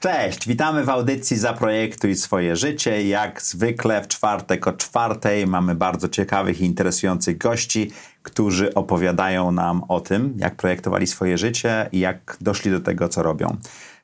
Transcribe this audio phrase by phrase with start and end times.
[0.00, 3.08] Cześć, witamy w audycji Zaprojektuj swoje życie.
[3.08, 7.90] Jak zwykle w czwartek o czwartej mamy bardzo ciekawych i interesujących gości,
[8.22, 13.22] którzy opowiadają nam o tym, jak projektowali swoje życie i jak doszli do tego, co
[13.22, 13.56] robią.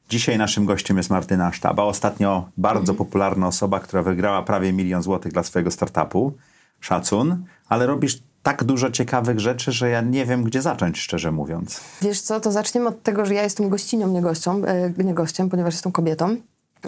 [0.08, 5.32] Dzisiaj naszym gościem jest Martyna Sztaba, ostatnio bardzo popularna osoba, która wygrała prawie milion złotych
[5.32, 6.32] dla swojego startupu.
[6.80, 11.80] Szacun, ale robisz tak dużo ciekawych rzeczy, że ja nie wiem, gdzie zacząć, szczerze mówiąc.
[12.02, 15.48] Wiesz co, to zaczniemy od tego, że ja jestem gościnią, nie, gością, e, nie gościem,
[15.48, 16.36] ponieważ jestem kobietą.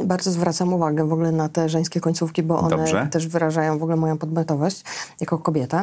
[0.05, 3.09] Bardzo zwracam uwagę w ogóle na te żeńskie końcówki, bo one Dobrze.
[3.11, 4.83] też wyrażają w ogóle moją podmiotowość
[5.21, 5.83] jako kobieta.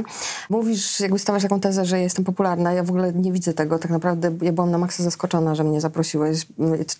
[0.49, 2.73] Mówisz, jakby stawiasz taką tezę, że jestem popularna.
[2.73, 3.79] Ja w ogóle nie widzę tego.
[3.79, 6.47] Tak naprawdę ja byłam na maksa zaskoczona, że mnie zaprosiłeś.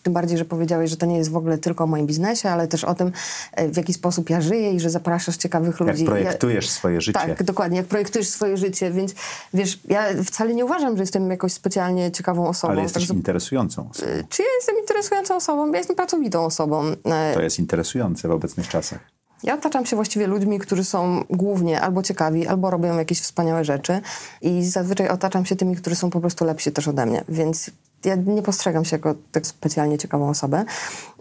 [0.04, 2.67] Tym bardziej, że powiedziałeś, że to nie jest w ogóle tylko o moim biznesie, ale
[2.67, 3.12] też o tym,
[3.54, 6.06] e, w jaki sposób ja żyję i że zapraszasz ciekawych Jak ludzi.
[6.06, 7.20] projektujesz ja, swoje życie.
[7.20, 7.78] Tak, dokładnie.
[7.78, 9.14] Jak projektujesz swoje życie, więc
[9.54, 12.73] wiesz, ja wcale nie uważam, że jestem jakoś specjalnie ciekawą osobą.
[12.73, 14.08] Ale jesteś Tak, interesującą osobą.
[14.30, 15.72] czy ja jestem interesującą osobą?
[15.72, 16.84] Ja jestem pracowitą osobą.
[17.05, 18.99] E, To jest interesujące w obecnych czasach.
[19.44, 24.02] Ja otaczam się właściwie ludźmi, którzy są głównie albo ciekawi, albo robią jakieś wspaniałe rzeczy
[24.41, 27.71] i zazwyczaj otaczam się tymi, którzy są po prostu lepsi też ode mnie, więc
[28.05, 30.66] ja nie postrzegam się jako tak specjalnie ciekawą osobę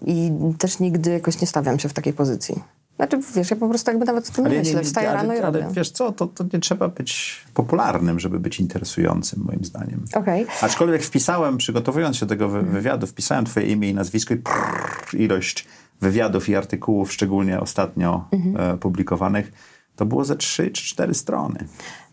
[0.06, 2.62] i też nigdy jakoś nie stawiam się w takiej pozycji.
[3.09, 4.83] Znaczy, wiesz, ja po prostu jakby nawet o tym nie ja myślę.
[4.83, 5.75] Wstaję ale, rano i ale robię.
[5.75, 10.05] wiesz co, to, to nie trzeba być popularnym, żeby być interesującym, moim zdaniem.
[10.15, 10.47] Okej.
[10.62, 15.15] Aczkolwiek wpisałem, przygotowując się do tego wy- wywiadu, wpisałem twoje imię i nazwisko i prrr,
[15.21, 15.66] ilość
[16.00, 18.75] wywiadów i artykułów, szczególnie ostatnio Mhm.
[18.75, 19.53] e, publikowanych,
[19.97, 21.67] to było ze trzy czy cztery strony.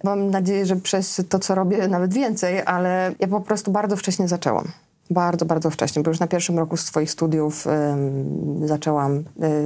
[0.04, 4.28] Mam nadzieję, że przez to, co robię, nawet więcej, ale ja po prostu bardzo wcześnie
[4.28, 4.68] zaczęłam.
[5.10, 9.24] Bardzo, bardzo wcześnie, bo już na pierwszym roku swoich studiów ym, zaczęłam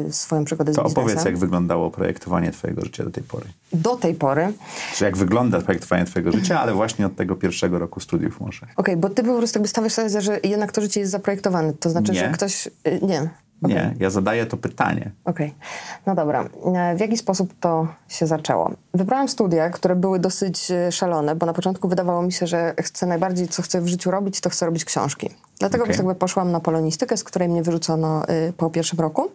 [0.07, 1.03] y, swoją przygodę To z biznesem.
[1.03, 3.45] opowiedz, jak wyglądało projektowanie twojego życia do tej pory.
[3.73, 4.53] Do tej pory
[4.95, 8.67] Czy jak wygląda projektowanie twojego życia, ale właśnie od tego pierwszego roku studiów może.
[8.75, 11.73] Okej, bo ty po prostu jakby stawiasz tezę, że jednak to życie jest zaprojektowane.
[11.73, 12.19] To znaczy, Nie.
[12.19, 12.67] że ktoś...
[12.67, 12.71] y,
[13.01, 13.29] Nie.
[13.61, 15.11] Nie, ja zadaję to pytanie.
[15.25, 15.53] Okej,
[16.05, 16.45] no dobra.
[16.75, 18.71] E, W jaki sposób to się zaczęło?
[18.93, 23.05] Wybrałam studia, które były dosyć e, szalone, bo na początku wydawało mi się, że chcę
[23.05, 25.29] najbardziej, co chcę w życiu robić, to chcę robić książki.
[25.61, 25.95] Dlatego okay.
[25.95, 29.29] jakby poszłam na polonistykę, z której mnie wyrzucono y, po pierwszym roku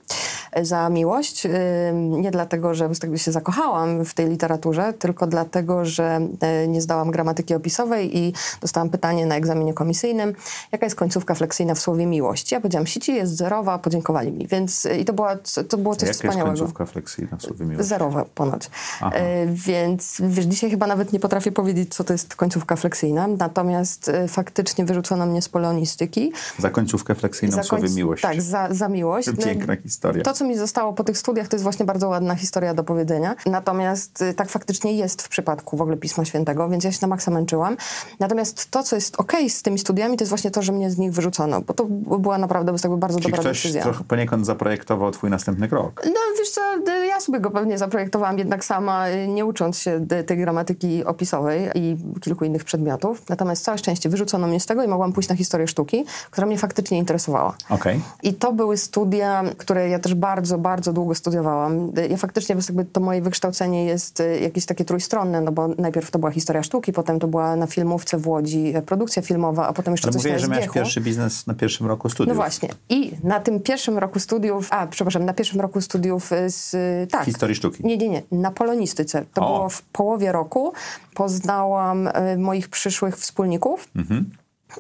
[0.59, 1.47] y, za miłość.
[1.47, 1.51] Y,
[1.95, 6.21] nie dlatego, że jakby się zakochałam w tej literaturze, tylko dlatego, że
[6.69, 10.35] nie zdałam gramatyki opisowej i dostałam pytanie na egzaminie komisyjnym,
[10.73, 12.53] jaka jest końcówka fleksyjna w słowie miłość.
[12.53, 14.47] Ja powiedziałam, sici jest zerowa, podziękowali mi.
[14.47, 15.37] Więc i to, była,
[15.69, 16.59] to było coś Jaka jest wspaniałego.
[16.59, 17.89] końcówka fleksyjna w słowie miłości?
[17.89, 18.71] Zerowe ponoć.
[19.01, 19.17] Aha.
[19.47, 23.27] Więc wiesz, dzisiaj chyba nawet nie potrafię powiedzieć, co to jest końcówka fleksyjna.
[23.27, 26.16] Natomiast faktycznie wyrzucono mnie z polonistyki.
[26.59, 28.23] Za końcówkę fleksyjną słowie końc- miłość.
[28.23, 29.27] Tak, za, za miłość.
[29.27, 30.23] No, Piękna historia.
[30.25, 33.35] To, co mi zostało po tych studiach, to jest właśnie bardzo ładna historia do powiedzenia.
[33.47, 37.09] Natomiast y, tak faktycznie jest w przypadku w ogóle Pisma Świętego, więc ja się na
[37.09, 37.77] maksa męczyłam.
[38.21, 40.99] Natomiast to, co jest okej z tymi studiami, to jest właśnie to, że mnie z
[40.99, 41.85] nich wyrzucono, bo to
[42.19, 43.83] była naprawdę jakby bardzo Czyli dobra ktoś decyzja.
[43.83, 46.03] trochę poniekąd zaprojektował twój następny krok.
[46.07, 46.61] No wiesz co,
[47.03, 51.69] y, ja sobie go pewnie zaprojektowałam jednak sama, y, nie ucząc się tej gramatyki opisowej
[51.75, 53.29] i kilku innych przedmiotów.
[53.29, 55.96] Natomiast całe szczęście wyrzucono mnie z tego i mogłam pójść na historię sztuki,
[56.31, 57.55] która mnie faktycznie interesowała.
[57.71, 58.01] Okej.
[58.23, 61.93] I to były studia, które ja też bardzo, bardzo długo studiowałam.
[62.11, 66.19] Ja faktycznie, jakby to moje wykształcenie jest y, jakieś takie trójstronne, no bo najpierw to
[66.19, 69.95] była historia sztuki, potem to była na filmówce w Łodzi e, produkcja filmowa, a potem
[69.95, 72.29] jeszcze Ale coś na że miałeś pierwszy biznes na pierwszym roku studiów.
[72.29, 72.69] No właśnie.
[72.89, 77.07] I na tym pierwszym roku studiów, a przepraszam, na pierwszym roku studiów y, z, y,
[77.11, 77.25] tak.
[77.25, 77.87] Historii sztuki.
[77.87, 79.25] Nie, nie, nie, na polonistyce.
[79.35, 79.55] To O.
[79.57, 80.73] było w połowie roku.
[81.15, 83.89] Poznałam moich przyszłych wspólników.
[83.97, 84.31] Mhm.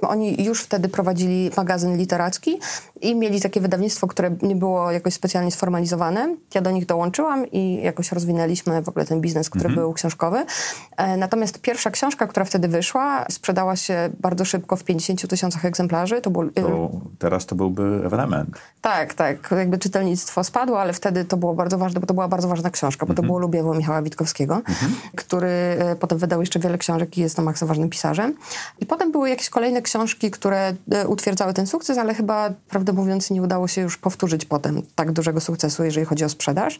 [0.02, 2.60] Oni już wtedy prowadzili magazyn literacki
[3.00, 6.37] i mieli takie wydawnictwo, które nie było jakoś specjalnie sformalizowane.
[6.54, 10.44] Ja do nich dołączyłam i jakoś rozwinęliśmy w ogóle ten biznes, który był książkowy.
[10.96, 16.20] E, Natomiast pierwsza książka, która wtedy wyszła, sprzedała się bardzo szybko w 50 tysiącach egzemplarzy.
[16.20, 18.58] To był, y, To teraz to byłby ewenement.
[18.81, 19.50] tak, tak.
[19.58, 23.06] Jakby czytelnictwo spadło, ale wtedy to było bardzo ważne, bo to była bardzo ważna książka,
[23.06, 24.62] bo to było Lubiewo Michała Witkowskiego,
[25.16, 28.34] który e, potem wydał jeszcze wiele książek i jest na maksa ważnym pisarzem.
[28.81, 33.31] I potem były jakieś kolejne książki, które e, utwierdzały ten sukces, ale chyba, prawdę mówiąc,
[33.31, 36.79] nie udało się już powtórzyć potem tak dużego sukcesu, jeżeli chodzi o sprzedaż.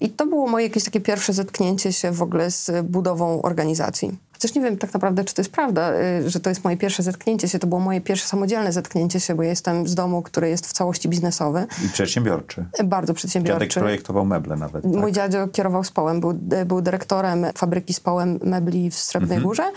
[0.00, 4.18] I to było moje jakieś takie pierwsze zetknięcie się w ogóle z budową organizacji.
[4.42, 7.02] Chociaż nie wiem tak naprawdę, czy to jest prawda, y, że to jest moje pierwsze
[7.02, 7.58] zetknięcie się.
[7.58, 10.72] To było moje pierwsze samodzielne zetknięcie się, bo ja jestem z domu, który jest w
[10.72, 11.66] całości biznesowy.
[11.84, 12.66] I przedsiębiorczy.
[12.84, 13.68] Bardzo przedsiębiorczy.
[13.68, 14.82] Dziadek projektował meble nawet.
[14.82, 14.92] Tak?
[14.92, 16.34] Mój dziadzio kierował społem, był,
[16.66, 19.48] był dyrektorem fabryki społem mebli w Srebrnej mhm.
[19.48, 19.72] Górze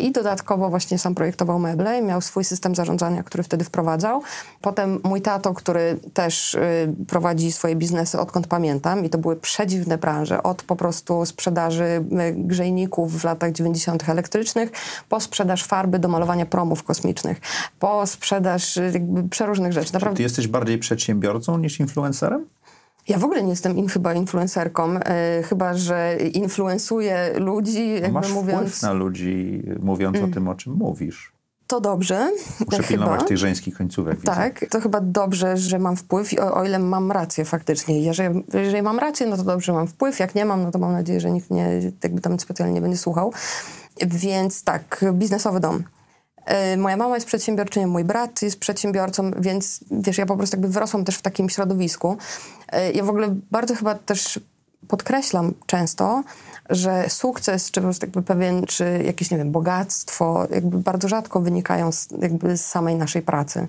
[0.00, 2.02] i dodatkowo właśnie sam projektował meble.
[2.02, 4.22] Miał swój system zarządzania, który wtedy wprowadzał.
[4.60, 9.98] Potem mój tato, który też y, prowadzi swoje biznesy odkąd pamiętam i to były przedziwne
[9.98, 10.42] branże.
[10.42, 12.04] Od po prostu sprzedaży y,
[12.36, 13.93] grzejników w latach 90.
[14.08, 14.70] elektrycznych,
[15.08, 17.40] po sprzedaż farby do malowania promów kosmicznych,
[17.78, 19.92] po sprzedaż y, jakby przeróżnych rzeczy.
[19.94, 20.14] Naprawdę...
[20.14, 22.46] Czy ty jesteś bardziej przedsiębiorcą niż influencerem?
[23.08, 28.32] Ja w ogóle nie jestem in, chyba influencerką, e, chyba że influencuję ludzi, jakby Masz
[28.32, 28.68] mówiąc...
[28.68, 30.30] wpływ na ludzi, mówiąc mm.
[30.30, 31.34] o tym, o czym mówisz.
[31.66, 32.30] To dobrze.
[32.60, 32.88] Muszę chyba.
[32.88, 34.22] pilnować tych żeńskich końcówek.
[34.22, 34.66] Tak, widzę.
[34.66, 38.00] to chyba dobrze, że mam wpływ, o, o ile mam rację faktycznie.
[38.00, 40.18] Jeżeli, jeżeli mam rację, no to dobrze, że mam wpływ.
[40.18, 42.98] Jak nie mam, no to mam nadzieję, że nikt mnie jakby tam specjalnie nie będzie
[42.98, 43.32] słuchał.
[44.00, 45.84] Więc tak, biznesowy dom.
[46.44, 50.68] E, moja mama jest przedsiębiorczynią, mój brat jest przedsiębiorcą, więc wiesz, ja po prostu jakby
[50.68, 52.16] wyrosłam też w takim środowisku.
[52.72, 54.40] E, ja w ogóle bardzo chyba też
[54.88, 56.22] podkreślam często,
[56.70, 61.40] że sukces, czy po prostu jakby pewien, czy jakieś, nie wiem, bogactwo, jakby bardzo rzadko
[61.40, 63.68] wynikają z, jakby z samej naszej pracy.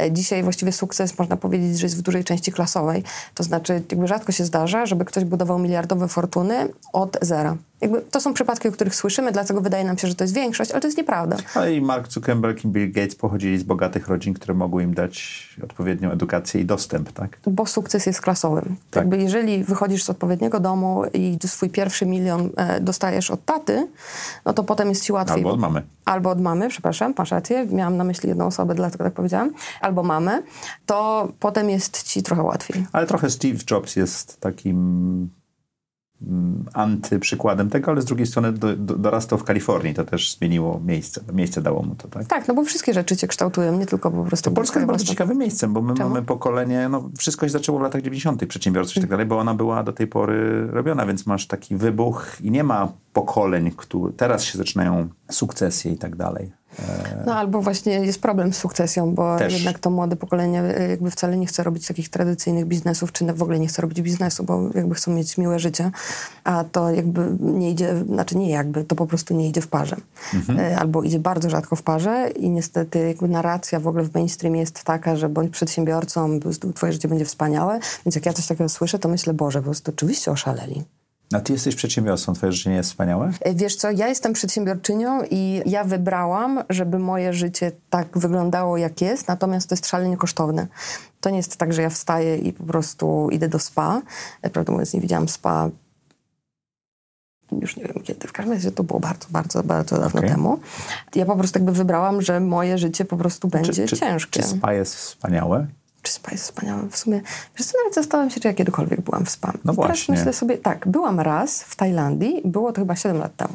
[0.00, 3.02] E, dzisiaj właściwie sukces można powiedzieć, że jest w dużej części klasowej.
[3.34, 7.56] To znaczy, jakby rzadko się zdarza, żeby ktoś budował miliardowe fortuny od zera.
[7.80, 10.70] Jakby to są przypadki, o których słyszymy, dlatego wydaje nam się, że to jest większość,
[10.70, 11.36] ale to jest nieprawda.
[11.54, 15.46] Ale i Mark Zuckerberg i Bill Gates pochodzili z bogatych rodzin, które mogły im dać
[15.64, 17.38] odpowiednią edukację i dostęp, tak?
[17.46, 18.62] Bo sukces jest klasowy.
[18.90, 19.00] Tak.
[19.00, 23.88] Jakby jeżeli wychodzisz z odpowiedniego domu i swój pierwszy milion e, dostajesz od taty,
[24.44, 25.36] no to potem jest ci łatwiej.
[25.36, 25.82] Albo od mamy.
[26.04, 29.50] Albo od mamy, przepraszam, masz rację, miałam na myśli jedną osobę, dlatego tak powiedziałam.
[29.80, 30.42] Albo mamy,
[30.86, 32.86] to potem jest ci trochę łatwiej.
[32.92, 35.30] Ale trochę Steve Jobs jest takim
[36.72, 41.20] antyprzykładem tego, ale z drugiej strony do, do, dorastał w Kalifornii, to też zmieniło miejsce,
[41.32, 42.26] miejsce dało mu to, tak?
[42.26, 44.50] Tak, no bo wszystkie rzeczy cię kształtują, nie tylko po prostu...
[44.50, 46.08] To Polska jest bardzo ciekawym miejscem, bo my Czemu?
[46.08, 48.46] mamy pokolenie, no wszystko się zaczęło w latach 90.
[48.46, 52.36] przedsiębiorstw i tak dalej, bo ona była do tej pory robiona, więc masz taki wybuch
[52.40, 56.52] i nie ma pokoleń, które teraz się zaczynają sukcesje i tak dalej.
[57.26, 59.52] No albo właśnie jest problem z sukcesją, bo Też.
[59.52, 63.42] jednak to młode pokolenie e, jakby wcale nie chce robić takich tradycyjnych biznesów, czy w
[63.42, 65.90] ogóle nie chce robić biznesu, bo jakby chcą mieć miłe życie,
[66.44, 69.96] a to jakby nie idzie, znaczy nie jakby, to po prostu nie idzie w parze.
[70.34, 70.60] Mhm.
[70.60, 74.60] E, albo idzie bardzo rzadko w parze i niestety jakby narracja w ogóle w mainstreamie
[74.60, 76.40] jest taka, że bądź przedsiębiorcą,
[76.74, 79.90] twoje życie będzie wspaniałe, więc jak ja coś takiego słyszę, to myślę, Boże, po prostu
[79.90, 80.84] oczywiście oszaleli.
[81.32, 83.30] A ty jesteś przedsiębiorcą, twoje życie nie jest wspaniałe?
[83.40, 89.00] E, wiesz co, ja jestem przedsiębiorczynią i ja wybrałam, żeby moje życie tak wyglądało, jak
[89.00, 90.66] jest, natomiast to jest szalenie kosztowne.
[91.20, 94.02] To nie jest tak, że ja wstaję i po prostu idę do spa.
[94.42, 95.70] E, prawdę mówiąc, nie widziałam spa
[97.52, 100.30] już nie wiem kiedy, w każdym razie to było bardzo, bardzo, bardzo dawno okay.
[100.30, 100.58] temu.
[101.14, 104.42] Ja po prostu jakby wybrałam, że moje życie po prostu będzie czy, ciężkie.
[104.42, 105.66] Czy spa jest wspaniałe?
[106.06, 106.88] Czy spa jest wspaniałe.
[106.90, 107.20] W sumie,
[107.58, 109.52] wiesz co, nawet zastanawiam się, czy ja kiedykolwiek byłam w spa.
[109.64, 110.06] No I właśnie.
[110.06, 113.54] teraz myślę sobie, tak, byłam raz w Tajlandii, było to chyba 7 lat temu.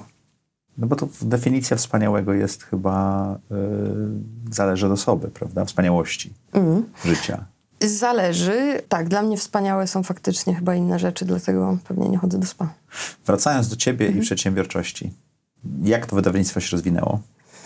[0.77, 3.57] No bo to definicja wspaniałego jest chyba, yy,
[4.52, 5.66] zależy od osoby, prawda?
[5.66, 6.83] Wspaniałości mm.
[7.06, 7.45] życia.
[7.81, 8.81] Zależy.
[8.90, 12.73] Tak, dla mnie wspaniałe są faktycznie chyba inne rzeczy, dlatego pewnie nie chodzę do spa.
[13.25, 14.14] Wracając do ciebie mm.
[14.14, 14.25] i mhm.
[14.25, 15.14] przedsiębiorczości.
[15.83, 17.19] Jak to wydawnictwo się rozwinęło?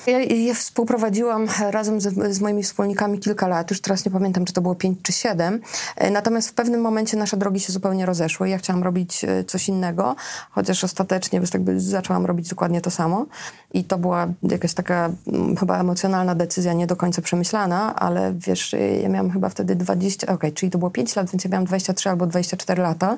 [0.08, 4.54] Ja, ja współprowadziłam razem z, z, moimi wspólnikami kilka lat, już teraz nie pamiętam, czy
[4.54, 5.62] to było pięć czy siedem.
[5.96, 8.50] E, natomiast w pewnym momencie nasze drogi się zupełnie rozeszły.
[8.50, 10.16] Ja chciałam robić e, coś innego,
[10.52, 13.26] chociaż ostatecznie jakby zaczęłam robić dokładnie to samo.
[13.74, 18.74] I to była jakaś taka mm, chyba emocjonalna decyzja, nie do końca przemyślana, ale wiesz,
[18.74, 21.50] e, ja miałam chyba wtedy 20, okej, okay, czyli to było 5 lat, więc ja
[21.50, 23.18] miałam 23 albo 24 lata,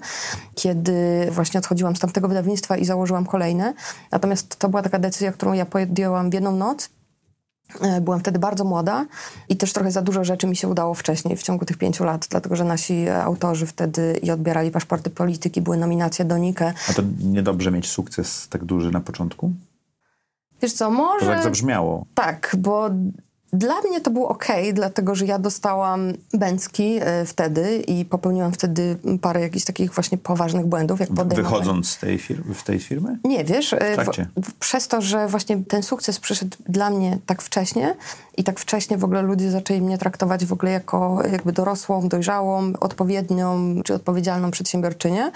[0.55, 3.73] kiedy właśnie odchodziłam z tamtego wydawnictwa i założyłam kolejne.
[4.11, 6.76] Natomiast to była taka decyzja, którą ja podjęłam w jedną noc,
[8.01, 9.05] byłam wtedy bardzo młoda
[9.49, 12.27] i też trochę za dużo rzeczy mi się udało wcześniej, w ciągu tych pięciu lat,
[12.29, 16.73] dlatego że nasi autorzy wtedy i odbierali paszporty polityki, były nominacje do Nike.
[16.89, 19.51] A to niedobrze mieć sukces tak duży na początku?
[20.61, 21.25] Wiesz co, może...
[21.25, 22.05] To tak zabrzmiało.
[22.13, 22.89] Tak, bo
[23.53, 28.97] dla mnie to było ok, dlatego że ja dostałam bęcki y, wtedy i popełniłam wtedy
[29.21, 30.99] parę jakichś takich właśnie poważnych błędów.
[30.99, 33.17] Jak Wychodząc z tej, fir- w tej firmy?
[33.23, 33.79] Nie, wiesz, y,
[34.35, 37.95] w, w, przez to, że właśnie ten sukces przyszedł dla mnie tak wcześnie
[38.37, 42.73] i tak wcześnie w ogóle ludzie zaczęli mnie traktować w ogóle jako jakby dorosłą, dojrzałą,
[42.79, 45.31] odpowiednią czy odpowiedzialną przedsiębiorczynię,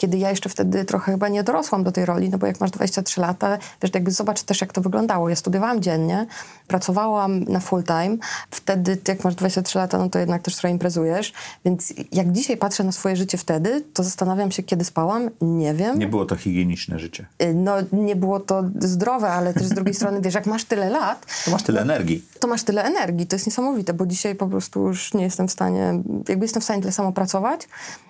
[0.00, 2.70] kiedy ja jeszcze wtedy trochę chyba nie dorosłam do tej roli, no bo jak masz
[2.70, 5.28] 23 lata, wiesz, jakby zobacz też, jak to wyglądało.
[5.28, 6.26] Ja studiowałam dziennie,
[6.66, 8.16] pracowałam na full time.
[8.50, 11.32] Wtedy, jak masz 23 lata, no to jednak też trochę imprezujesz.
[11.64, 15.30] Więc jak dzisiaj patrzę na swoje życie wtedy, to zastanawiam się, kiedy spałam.
[15.40, 15.98] Nie wiem.
[15.98, 17.26] Nie było to higieniczne życie.
[17.42, 20.90] Y, no, nie było to zdrowe, ale też z drugiej strony, wiesz, jak masz tyle
[20.90, 21.26] lat...
[21.44, 22.24] To masz tyle energii.
[22.40, 23.26] To masz tyle energii.
[23.26, 26.02] To jest niesamowite, bo dzisiaj po prostu już nie jestem w stanie...
[26.28, 27.68] Jakby jestem w stanie tyle samo pracować,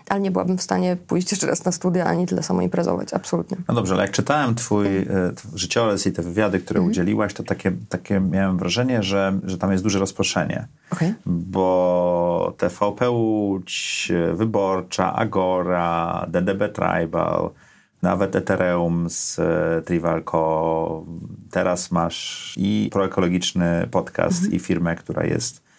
[0.09, 3.15] ale nie byłabym w stanie pójść jeszcze raz na studia, ani tyle samo imprezować.
[3.15, 3.57] Absolutnie.
[3.69, 5.07] No dobrze, ale jak czytałem twój e,
[5.55, 6.91] życiorys i te wywiady, które mhm.
[6.91, 10.67] udzieliłaś, to takie, takie miałem wrażenie, że, że tam jest duże rozproszenie.
[10.91, 11.15] Okay.
[11.27, 17.51] Bo TVP Łódź, Wyborcza, Agora, DDB Tribal,
[18.03, 21.05] nawet Ethereum z e, Trivalco.
[21.51, 24.55] Teraz masz i proekologiczny podcast, mhm.
[24.55, 25.70] i firmę, która jest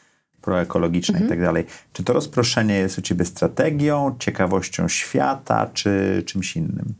[0.41, 1.27] proekologiczna mhm.
[1.27, 1.65] i tak dalej.
[1.93, 6.93] Czy to rozproszenie jest u ciebie strategią, ciekawością świata, czy czymś innym?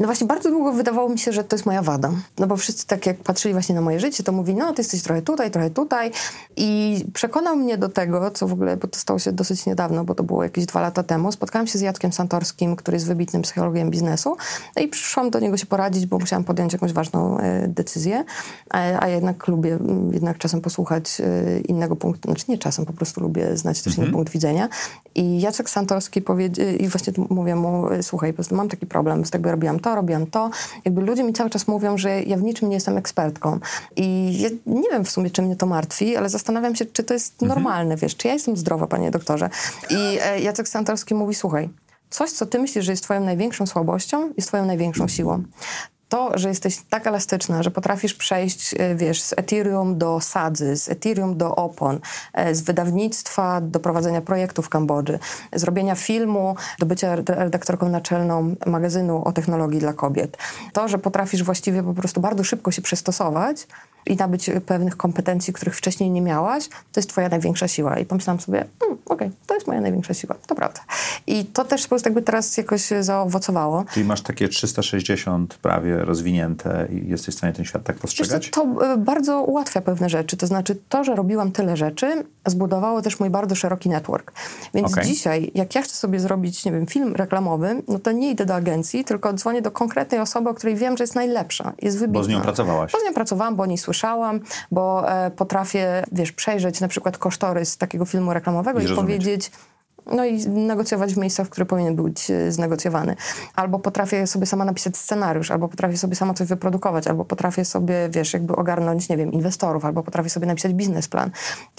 [0.00, 2.10] No właśnie bardzo długo wydawało mi się, że to jest moja wada.
[2.38, 5.02] No bo wszyscy tak jak patrzyli właśnie na moje życie, to mówi, no ty jesteś
[5.02, 6.10] trochę tutaj, trochę tutaj.
[6.56, 10.14] I przekonał mnie do tego, co w ogóle, bo to stało się dosyć niedawno, bo
[10.14, 11.32] to było jakieś dwa lata temu.
[11.32, 14.36] Spotkałam się z Jackiem Santorskim, który jest wybitnym psychologiem biznesu.
[14.76, 18.24] No i przyszłam do niego się poradzić, bo musiałam podjąć jakąś ważną e, decyzję.
[18.70, 22.92] A, a, jednak lubię m, jednak czasem posłuchać e, innego punktu, znaczy nie czasem, po
[22.92, 24.08] prostu lubię znać też mhm.
[24.08, 24.68] inny punkt widzenia.
[25.14, 29.30] I Jacek Santorski powiedział, i właśnie mówię mu, słuchaj, po prostu mam taki problem, z
[29.30, 30.50] tego robiłam to, robiłam to.
[30.84, 33.58] Jakby ludzie mi cały czas mówią, że ja w niczym nie jestem ekspertką.
[33.96, 37.14] I ja nie wiem w sumie, czy mnie to martwi, ale zastanawiam się, czy to
[37.14, 37.48] jest mhm.
[37.48, 39.50] normalne, wiesz, czy ja jestem zdrowa, panie doktorze.
[39.90, 41.68] I e, Jacek Santorski mówi, słuchaj,
[42.10, 45.42] Coś, co ty myślisz, że jest twoją największą słabością, jest twoją największą siłą
[46.08, 50.88] to, że jesteś tak elastyczna, że potrafisz przejść, e, wiesz, z Ethereum do sadzy, z
[50.88, 52.00] Ethereum do opon,
[52.32, 55.18] e, z wydawnictwa do prowadzenia projektu w Kambodży,
[55.52, 60.36] zrobienia filmu do bycia redaktorką naczelną magazynu o technologii dla kobiet.
[60.72, 63.66] To, że potrafisz właściwie po prostu bardzo szybko się przystosować
[64.06, 67.98] i nabyć pewnych kompetencji, których wcześniej nie miałaś, to jest twoja największa siła.
[67.98, 70.80] I pomyślałam sobie, mm, okej, okay, to jest moja największa siła, to prawda.
[71.26, 73.84] I to też po prostu jakby teraz jakoś zaowocowało.
[73.92, 78.50] Czyli masz takie 360 prawie rozwinięte i jesteś w stanie ten świat tak postrzegać?
[78.50, 80.36] to e, bardzo ułatwia pewne rzeczy.
[80.36, 84.32] To znaczy to, że robiłam tyle rzeczy, zbudowało też mój bardzo szeroki network.
[84.74, 85.04] Więc okay.
[85.04, 88.54] dzisiaj, jak ja chcę sobie zrobić, nie wiem, film reklamowy, no to nie idę do
[88.54, 92.20] agencji, tylko dzwonię do konkretnej osoby, o której wiem, że jest najlepsza, jest wybitna.
[92.20, 92.92] Bo z nią pracowałaś.
[92.92, 93.95] Bo z nią pracowałam, bo o niej słyszałam,
[94.70, 99.50] bo e, potrafię, wiesz, przejrzeć na przykład kosztorys takiego filmu reklamowego i, i powiedzieć
[100.12, 103.16] no i negocjować w miejscach, w których powinien być e, znegocjowany.
[103.54, 108.08] Albo potrafię sobie sama napisać scenariusz, albo potrafię sobie sama coś wyprodukować, albo potrafię sobie,
[108.10, 111.30] wiesz, jakby ogarnąć, nie wiem, inwestorów, albo potrafię sobie napisać biznesplan.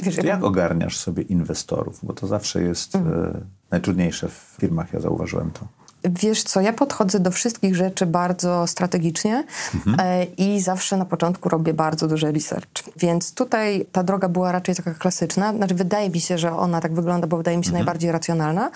[0.04, 0.30] Wiesz, jakby...
[0.30, 2.00] Jak ogarniasz sobie inwestorów?
[2.04, 3.36] Bo to zawsze jest mhm.
[3.36, 5.77] e, najtrudniejsze w firmach, ja zauważyłem to.
[6.04, 9.44] Wiesz co, ja podchodzę do wszystkich rzeczy bardzo strategicznie
[9.76, 9.98] mhm.
[10.00, 12.84] E, i zawsze na początku robię bardzo duży research.
[12.98, 15.54] Więc tutaj ta droga była raczej taka klasyczna.
[15.54, 17.86] Znaczy wydaje mi się, że ona tak wygląda, bo wydaje mi się mhm.
[17.86, 18.72] najbardziej racjonalna.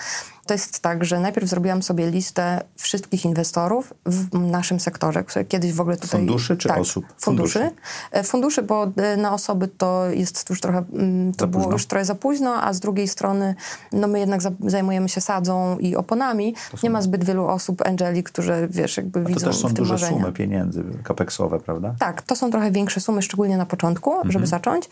[0.52, 5.72] To jest tak, że najpierw zrobiłam sobie listę wszystkich inwestorów w naszym sektorze, które kiedyś
[5.72, 6.20] w ogóle tutaj...
[6.20, 7.04] Funduszy czy tak, osób?
[7.18, 7.58] Funduszy.
[7.58, 7.76] funduszy.
[8.10, 10.84] E, funduszy, bo e, na osoby to jest już trochę...
[10.92, 13.54] Mm, to było już trochę za późno, a z drugiej strony
[13.92, 16.54] no my jednak zajmujemy się sadzą i oponami.
[16.82, 19.92] Nie ma zbyt wielu osób, angeli, którzy, wiesz, jakby a widzą to też są duże
[19.92, 20.20] marzenia.
[20.20, 21.94] sumy pieniędzy kapeksowe, prawda?
[21.98, 24.32] Tak, to są trochę większe sumy, szczególnie na początku, mhm.
[24.32, 24.88] żeby zacząć.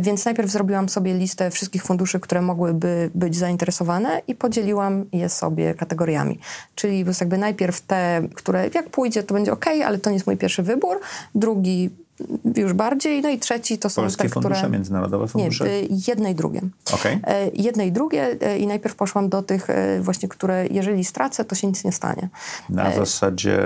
[0.00, 5.74] Więc najpierw zrobiłam sobie listę wszystkich funduszy, które mogłyby być zainteresowane i podzieliłam je sobie
[5.74, 6.38] kategoriami.
[6.74, 10.36] Czyli jakby najpierw te, które jak pójdzie, to będzie ok, ale to nie jest mój
[10.36, 11.00] pierwszy wybór.
[11.34, 11.90] Drugi
[12.56, 13.22] już bardziej.
[13.22, 14.70] No i trzeci to są Polskie te, fundusze, które...
[14.70, 15.64] międzynarodowe fundusze?
[15.64, 16.60] Nie, jedne i drugie.
[16.94, 17.20] Okay.
[17.54, 21.54] Jedne i drugie e, i najpierw poszłam do tych e, właśnie, które jeżeli stracę, to
[21.54, 22.28] się nic nie stanie.
[22.68, 23.58] Na zasadzie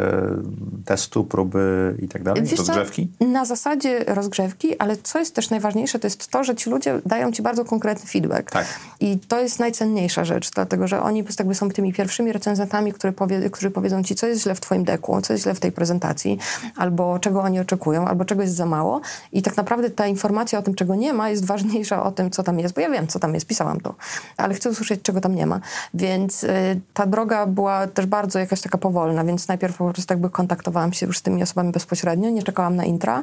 [0.85, 2.43] testu, próby i tak dalej?
[2.43, 3.09] Wiesz rozgrzewki?
[3.19, 3.27] Co?
[3.27, 7.33] Na zasadzie rozgrzewki, ale co jest też najważniejsze, to jest to, że ci ludzie dają
[7.33, 8.51] ci bardzo konkretny feedback.
[8.51, 8.67] Tak.
[9.01, 12.93] I to jest najcenniejsza rzecz, dlatego że oni po prostu jakby są tymi pierwszymi recenzentami,
[12.93, 15.61] które powie, którzy powiedzą ci, co jest źle w twoim deku, co jest źle w
[15.61, 16.39] tej prezentacji,
[16.77, 19.01] albo czego oni oczekują, albo czego jest za mało
[19.33, 22.43] i tak naprawdę ta informacja o tym, czego nie ma, jest ważniejsza o tym, co
[22.43, 23.95] tam jest, bo ja wiem, co tam jest, pisałam to,
[24.37, 25.61] ale chcę usłyszeć, czego tam nie ma.
[25.95, 30.31] Więc y, ta droga była też bardzo jakaś taka powolna, więc najpierw po prostu jakby
[30.31, 33.23] kontaktowałam się już z tymi osobami bezpośrednio, nie czekałam na intra,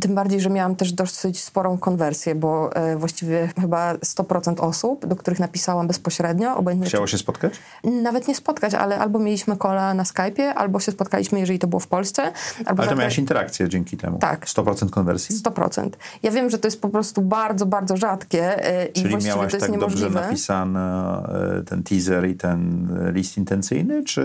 [0.00, 5.16] tym bardziej, że miałam też dosyć sporą konwersję, bo y, właściwie chyba 100% osób, do
[5.16, 6.56] których napisałam bezpośrednio.
[6.56, 7.54] Obojętnie Chciało się spotkać?
[7.84, 11.80] Nawet nie spotkać, ale albo mieliśmy kola na Skype'ie, albo się spotkaliśmy, jeżeli to było
[11.80, 12.32] w Polsce.
[12.64, 14.18] Albo ale to miałaś interakcję dzięki temu.
[14.18, 15.36] Tak, 100% konwersji?
[15.36, 15.90] 100%.
[16.22, 19.50] Ja wiem, że to jest po prostu bardzo, bardzo rzadkie e, Czyli i właściwie miałaś
[19.50, 20.06] to jest tak niemożliwe.
[20.10, 24.22] dobrze napisany e, ten teaser i ten list intencyjny, czy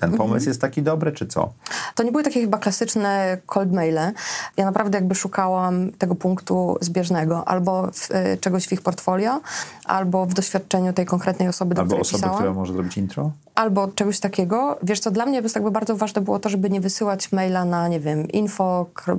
[0.00, 0.28] ten Mhm.
[0.28, 1.52] pomysł jest taki dobry, czy co?
[1.94, 4.12] To nie były takie chyba klasyczne cold maile.
[4.56, 7.48] Ja naprawdę jakby szukałam tego punktu zbieżnego.
[7.48, 9.40] Albo w, e, czegoś w ich portfolio,
[9.84, 12.36] albo w doświadczeniu tej konkretnej osoby, do Albo której osoby, pisałam.
[12.38, 13.30] która może zrobić intro?
[13.54, 14.78] albo czegoś takiego.
[14.82, 18.00] Wiesz co, dla mnie jakby bardzo ważne było to, żeby nie wysyłać maila na, nie
[18.00, 18.28] wiem,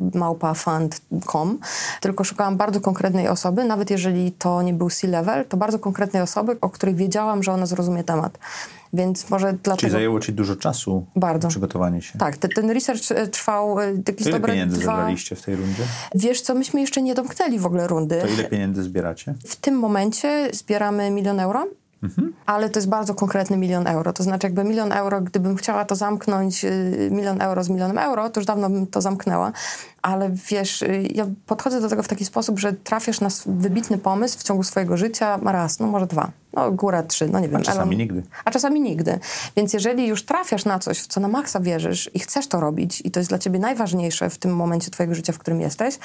[0.03, 1.59] info.małpafund.com,
[2.01, 6.57] tylko szukałam bardzo konkretnej osoby, nawet jeżeli to nie był C-level, to bardzo konkretnej osoby,
[6.61, 8.37] o której wiedziałam, że ona zrozumie temat.
[8.93, 9.91] Więc może Czyli dlatego...
[9.91, 11.47] zajęło ci dużo czasu Bardzo.
[11.47, 12.19] przygotowanie się.
[12.19, 14.95] Tak, te, ten research e, trwał e, jakieś To ile dobre pieniędzy dwa...
[14.95, 15.83] zebraliście w tej rundzie?
[16.15, 18.21] Wiesz co, myśmy jeszcze nie domknęli w ogóle rundy.
[18.21, 19.33] To ile pieniędzy zbieracie?
[19.47, 21.67] W tym momencie zbieramy milion euro.
[22.03, 22.33] Mhm.
[22.45, 24.13] Ale to jest bardzo konkretny milion euro.
[24.13, 28.29] To znaczy, jakby milion euro, gdybym chciała to zamknąć, y, milion euro z milionem euro,
[28.29, 29.51] to już dawno bym to zamknęła.
[30.01, 34.39] Ale wiesz, y, ja podchodzę do tego w taki sposób, że trafiasz na wybitny pomysł
[34.39, 37.61] w ciągu swojego życia raz, no może dwa, no góra trzy, no nie wiem.
[37.61, 38.23] A czasami nigdy.
[38.45, 39.19] A czasami nigdy.
[39.55, 43.01] Więc jeżeli już trafiasz na coś, w co na maksa wierzysz i chcesz to robić
[43.05, 45.99] i to jest dla ciebie najważniejsze w tym momencie twojego życia, w którym jesteś,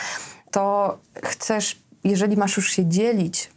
[0.50, 3.50] to chcesz, jeżeli masz już się dzielić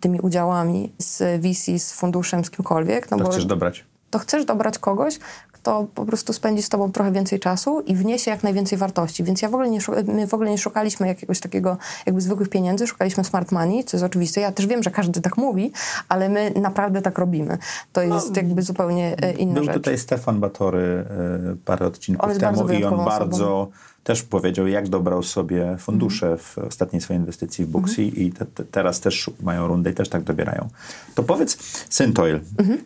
[0.00, 3.84] tymi udziałami z VC, z funduszem, z kimkolwiek, no To bo chcesz dobrać.
[4.10, 5.18] to chcesz dobrać kogoś,
[5.52, 9.24] kto po prostu spędzi z tobą trochę więcej czasu i wniesie jak najwięcej wartości.
[9.24, 11.76] Więc ja w ogóle nie, my w ogóle nie szukaliśmy jakiegoś takiego
[12.06, 14.40] jakby zwykłych pieniędzy, szukaliśmy smart money, co jest oczywiste.
[14.40, 15.72] Ja też wiem, że każdy tak mówi,
[16.08, 17.58] ale my naprawdę tak robimy.
[17.92, 19.74] To jest jakby zupełnie e, inna Był rzecz.
[19.74, 21.04] tutaj Stefan Batory
[21.52, 23.68] e, parę odcinków temu bardzo i on wyjątkową bardzo
[24.06, 28.64] też powiedział, jak dobrał sobie fundusze w ostatniej swojej inwestycji w Booksy i te, te,
[28.64, 30.68] teraz też mają rundę i też tak dobierają.
[31.14, 31.58] To powiedz,
[31.90, 32.40] Syntoil,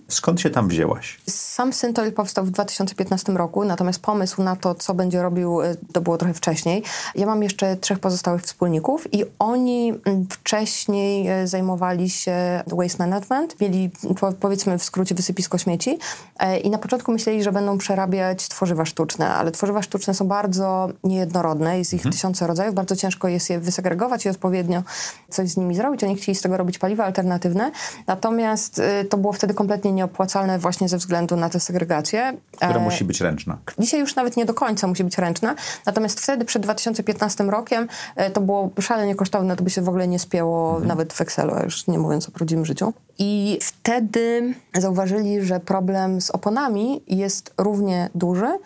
[0.08, 1.20] skąd się tam wzięłaś?
[1.28, 6.00] Sam Syntoil powstał w 2015 roku, natomiast pomysł na to, co będzie robił, y, to
[6.00, 6.82] było trochę wcześniej.
[7.14, 13.60] Ja mam jeszcze trzech pozostałych wspólników i oni mm, wcześniej y, zajmowali się waste management,
[13.60, 15.98] mieli po- powiedzmy w skrócie wysypisko śmieci
[16.38, 20.88] e, i na początku myśleli, że będą przerabiać tworzywa sztuczne, ale tworzywa sztuczne są bardzo
[21.10, 24.82] niejednorodne, jest ich tysiące rodzajów, bardzo ciężko jest je wysegregować i odpowiednio
[25.28, 26.04] coś z nimi zrobić.
[26.04, 27.70] Oni chcieli z tego robić paliwa alternatywne,
[28.06, 32.36] natomiast y, to było wtedy kompletnie nieopłacalne właśnie ze względu na tę segregację.
[32.56, 33.58] Która E, musi być ręczna.
[33.78, 35.54] Dzisiaj już nawet nie do końca musi być ręczna,
[35.86, 40.08] natomiast wtedy przed 2015 rokiem e, to było szalenie kosztowne, to by się w ogóle
[40.08, 42.92] nie spięło nawet w Excelu, a już nie mówiąc o prawdziwym życiu.
[43.18, 48.58] I wtedy zauważyli, że problem z oponami jest równie duży,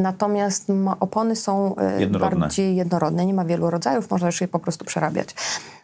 [0.00, 0.66] Natomiast
[1.00, 2.40] opony są e, Jednorodne.
[2.40, 5.34] bardziej jednorodne, nie ma wielu rodzajów, można już je po prostu przerabiać.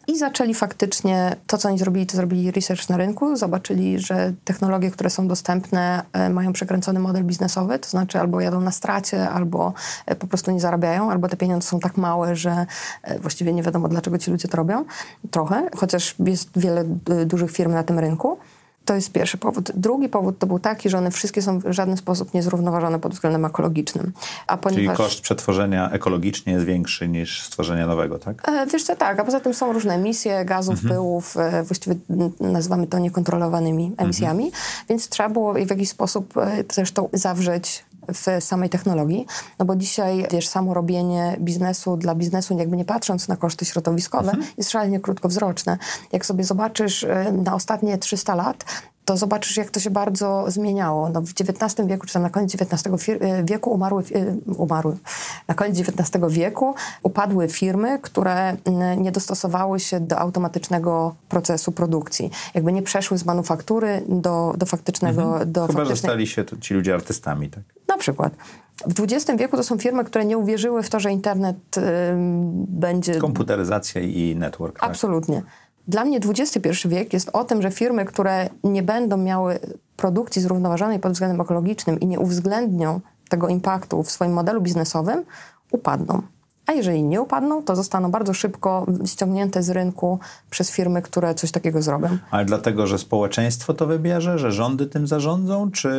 [0.09, 4.91] I zaczęli faktycznie to, co oni zrobili, to zrobili research na rynku, zobaczyli, że technologie,
[4.91, 9.73] które są dostępne, e, mają przekręcony model biznesowy, to znaczy albo jadą na stracie, albo
[10.07, 12.67] e, po prostu nie zarabiają, albo te pieniądze są tak małe, że
[13.21, 14.85] właściwie nie wiadomo, dlaczego ci ludzie to robią.
[15.31, 16.85] Trochę, chociaż jest wiele
[17.27, 18.39] dużych firm na tym rynku.
[18.87, 19.73] To jest pierwszy powód.
[19.75, 23.45] Drugi powód to był taki, że one wszystkie są w żaden sposób niezrównoważone pod względem
[23.45, 24.13] ekologicznym.
[24.47, 24.97] A Czyli ponieważ...
[24.97, 28.49] koszt przetworzenia ekologicznie jest większy niż stworzenia nowego, tak?
[28.49, 31.95] E, Wiesz co, tak, a poza tym są różne emisje gazów, pyłów, e, właściwie
[32.41, 34.53] nazywamy to niekontrolowanymi emisjami,
[34.89, 39.27] więc trzeba było w jakiś sposób e, też to zawrzeć w samej technologii,
[39.59, 44.33] no bo dzisiaj, wiesz, samo robienie biznesu dla biznesu, jakby nie patrząc na koszty środowiskowe,
[44.59, 45.79] jest szalenie krótkowzroczne.
[46.13, 48.65] Jak sobie zobaczysz e, na ostatnie 300 lat,
[49.07, 51.09] to zobaczysz, jak to się bardzo zmieniało.
[51.09, 54.97] No, w XIX wieku, czy tam na koniec XIX e, wieku umarły, e, umarły,
[55.49, 62.31] na koniec XIX wieku upadły firmy, które mm, nie dostosowały się do automatycznego procesu produkcji.
[62.55, 65.23] Jakby nie przeszły z manufaktury do, do faktycznego...
[65.47, 65.67] Do Mhm.
[65.67, 66.11] Chyba, że faktycznej...
[66.11, 67.63] stali się ci ludzie artystami, tak?
[67.89, 68.33] Na przykład.
[68.87, 73.15] W XX wieku to są firmy, które nie uwierzyły w to, że internet ym, będzie...
[73.15, 74.91] Komputeryzacja i network, tak?
[75.89, 79.59] Dla mnie XXI wiek jest o tym, że firmy, które nie będą miały
[79.97, 85.25] produkcji zrównoważonej pod względem ekologicznym i nie uwzględnią tego impaktu w swoim modelu biznesowym,
[85.71, 86.23] upadną.
[86.67, 90.19] A jeżeli nie upadną, to zostaną bardzo szybko ściągnięte z rynku
[90.51, 92.09] przez firmy, które coś takiego zrobią.
[92.31, 95.91] Ale dlatego, że społeczeństwo to wybierze, że rządy tym zarządzą, czy,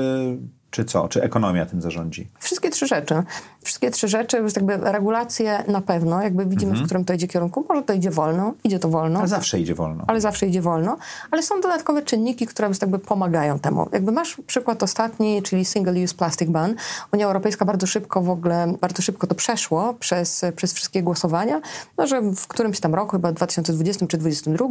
[0.71, 1.08] czy co?
[1.08, 2.27] Czy ekonomia tym zarządzi?
[2.39, 3.23] Wszystkie trzy rzeczy.
[3.63, 7.65] Wszystkie trzy rzeczy, już jakby regulacje na pewno, jakby widzimy, w którym to idzie kierunku.
[7.69, 9.19] Może to idzie wolno, idzie to wolno.
[9.19, 10.03] Ale zawsze idzie wolno.
[10.08, 10.97] ale zawsze idzie wolno,
[11.32, 13.89] ale są dodatkowe czynniki, które jakby pomagają temu.
[13.91, 16.75] Jakby masz przykład ostatni, czyli Single Use Plastic Ban.
[17.12, 21.62] Unia Europejska bardzo szybko w ogóle, bardzo szybko to przeszło przez, przez wszystkie głosowania,
[21.97, 24.67] no, że w którymś tam roku, chyba 2020 czy 2022,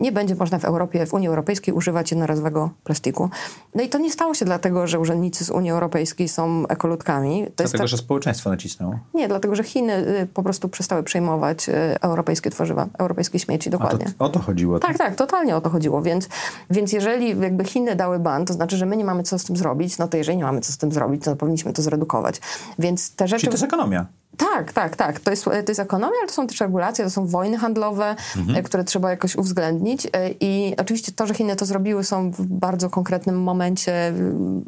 [0.00, 3.30] nie będzie można w Europie, w Unii Europejskiej używać jednorazowego plastiku.
[3.74, 7.46] No i to nie stało się dlatego, że urzędnicy z Unii Europejskiej są ekoludkami.
[7.46, 7.88] To dlatego, tak...
[7.88, 8.98] że społeczeństwo nacisnęło?
[9.14, 14.06] Nie, dlatego, że Chiny y, po prostu przestały przejmować y, europejskie tworzywa, europejskie śmieci, dokładnie.
[14.18, 14.78] To, o to chodziło?
[14.78, 16.02] Tak, tak, totalnie o to chodziło.
[16.02, 16.28] Więc,
[16.70, 19.56] więc jeżeli jakby Chiny dały ban, to znaczy, że my nie mamy co z tym
[19.56, 22.40] zrobić, no to jeżeli nie mamy co z tym zrobić, to powinniśmy to zredukować.
[22.78, 23.40] Więc te rzeczy...
[23.40, 24.06] Czyli to jest ekonomia?
[24.36, 25.20] Tak, tak, tak.
[25.20, 28.58] To jest, to jest ekonomia, ale to są też regulacje, to są wojny handlowe, mhm.
[28.58, 30.06] E, które trzeba jakoś uwzględnić.
[30.06, 34.12] E, I oczywiście to, że Chiny to zrobiły, są w bardzo konkretnym momencie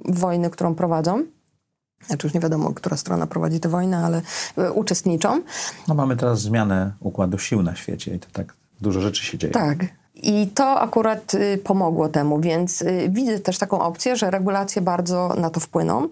[0.05, 1.25] wojny, którą prowadzą.
[2.07, 4.23] Znaczy już nie wiadomo, która strona prowadzi tę wojnę, ale
[4.59, 5.43] e, uczestniczą.
[5.89, 9.53] No mamy teraz zmianę układu sił na świecie i to tak dużo rzeczy się dzieje.
[9.53, 9.79] Tak,
[10.15, 15.35] i to akurat y, pomogło temu, więc y, widzę też taką opcję, że regulacje bardzo
[15.39, 16.09] na to wpłyną.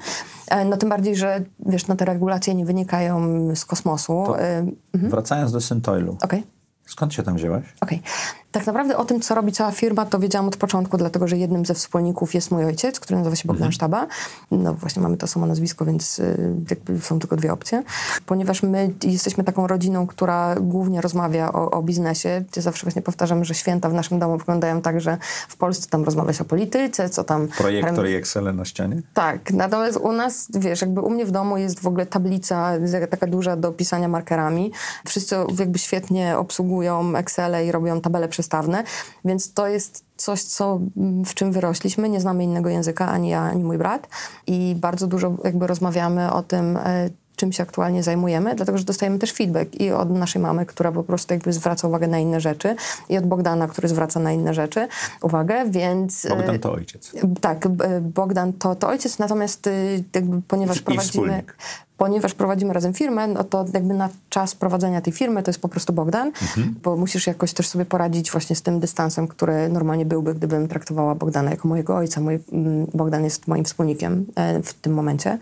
[0.49, 3.21] E, no tym bardziej, że wiesz, no te regulacje nie wynikają
[3.55, 4.35] z kosmosu.
[4.35, 5.11] E, mhm.
[5.11, 6.17] Wracając do Syntoilu.
[6.23, 6.43] Okay.
[6.87, 7.65] Skąd się tam wzięłaś?
[7.81, 7.99] Okej.
[7.99, 8.11] Okay.
[8.53, 11.67] Tak naprawdę o tym, co robi cała firma, to wiedziałam od początku, dlatego że jednym
[11.67, 13.73] ze wspólników jest mój ojciec, który nazywa się Bogdan mhm.
[13.73, 14.07] Sztaba.
[14.51, 17.83] No właśnie mamy to samo nazwisko, więc y, są tylko dwie opcje.
[18.27, 22.45] Ponieważ my jesteśmy taką rodziną, która głównie rozmawia o, o biznesie.
[22.57, 26.05] Ja zawsze właśnie powtarzam, że święta w naszym domu wyglądają tak, że w Polsce tam
[26.05, 27.49] rozmawia się o polityce, co tam...
[27.49, 29.03] Projektor i Excel na ścianie?
[29.15, 29.53] Tak.
[29.53, 32.73] Natomiast u nas, wiesz, jakby u mnie w domu jest w ogóle tablica
[33.11, 34.73] taka duża do pisania markerami.
[35.07, 38.85] Wszyscy jakby świetnie obsługują Excel i robią tabele przestawne,
[39.25, 40.81] więc to jest coś, co,
[41.27, 42.09] w czym wyrośliśmy.
[42.09, 44.09] Nie znamy innego języka, ani ja, ani mój brat.
[44.47, 49.19] I bardzo dużo jakby rozmawiamy o tym, e, czym się aktualnie zajmujemy, dlatego że dostajemy
[49.19, 52.77] też feedback i od naszej mamy, która po prostu jakby zwraca uwagę na inne rzeczy
[53.09, 54.89] i od Bogdana, który zwraca na inne rzeczy
[55.23, 56.25] uwagę, więc...
[56.25, 57.13] E, Bogdan to ojciec.
[57.41, 57.69] Tak,
[58.01, 61.11] Bogdan to, to ojciec, natomiast y, jakby, ponieważ I prowadzimy...
[61.11, 61.57] Wspólnik
[62.01, 65.69] ponieważ prowadzimy razem firmę, no to jakby na czas prowadzenia tej firmy to jest po
[65.69, 66.75] prostu Bogdan, mhm.
[66.83, 71.15] bo musisz jakoś też sobie poradzić właśnie z tym dystansem, który normalnie byłby, gdybym traktowała
[71.15, 72.21] Bogdana jako mojego ojca.
[72.21, 75.39] Mój, mm, Bogdan jest moim wspólnikiem e, w tym momencie.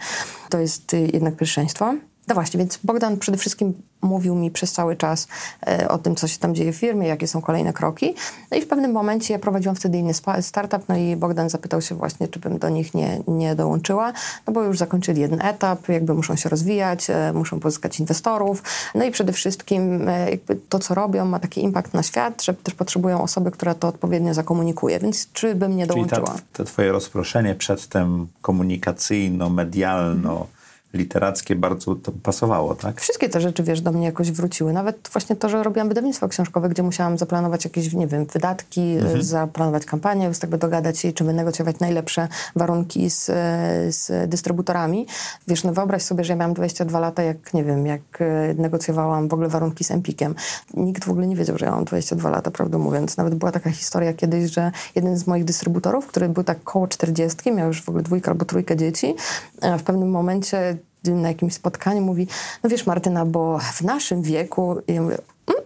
[0.49, 1.95] To jest y, jednak pierwszeństwo.
[2.29, 5.29] No właśnie, więc Bogdan przede wszystkim mówił mi przez cały czas
[5.67, 8.15] e, o tym, co się tam dzieje w firmie, jakie są kolejne kroki.
[8.51, 11.95] No i w pewnym momencie ja prowadziłam wtedy inny startup, no i Bogdan zapytał się
[11.95, 14.13] właśnie, czy bym do nich nie, nie dołączyła,
[14.47, 18.63] no bo już zakończyli jeden etap, jakby muszą się rozwijać, e, muszą pozyskać inwestorów,
[18.95, 20.27] no i przede wszystkim e,
[20.69, 24.35] to, co robią, ma taki impact na świat, że też potrzebują osoby, która to odpowiednio
[24.35, 26.27] zakomunikuje, więc czy bym nie dołączyła?
[26.27, 30.47] Czyli to twoje rozproszenie przedtem komunikacyjno-medialno,
[30.95, 33.01] literackie bardzo to pasowało, tak?
[33.01, 34.73] Wszystkie te rzeczy, wiesz, do mnie jakoś wróciły.
[34.73, 39.23] Nawet właśnie to, że robiłam wydawnictwo książkowe, gdzie musiałam zaplanować jakieś, nie wiem, wydatki, mhm.
[39.23, 43.25] zaplanować kampanię, tak by dogadać się, czy wynegocjować najlepsze warunki z,
[43.95, 45.07] z dystrybutorami.
[45.49, 49.29] Wiesz, no wyobraź sobie, że ja miałam 22 lata, jak, nie wiem, jak e, negocjowałam
[49.29, 50.35] w ogóle warunki z Empikiem.
[50.75, 53.17] Nikt w ogóle nie wiedział, że ja mam 22 lata, prawdę mówiąc.
[53.17, 57.53] Nawet była taka historia kiedyś, że jeden z moich dystrybutorów, który był tak koło 40,
[57.53, 59.15] miał już w ogóle dwójkę albo trójkę dzieci,
[59.79, 60.79] w pewnym momencie
[61.15, 62.27] na jakimś spotkaniu mówi,
[62.63, 65.63] no wiesz Martyna, bo w naszym wieku, i ja mówię, mm?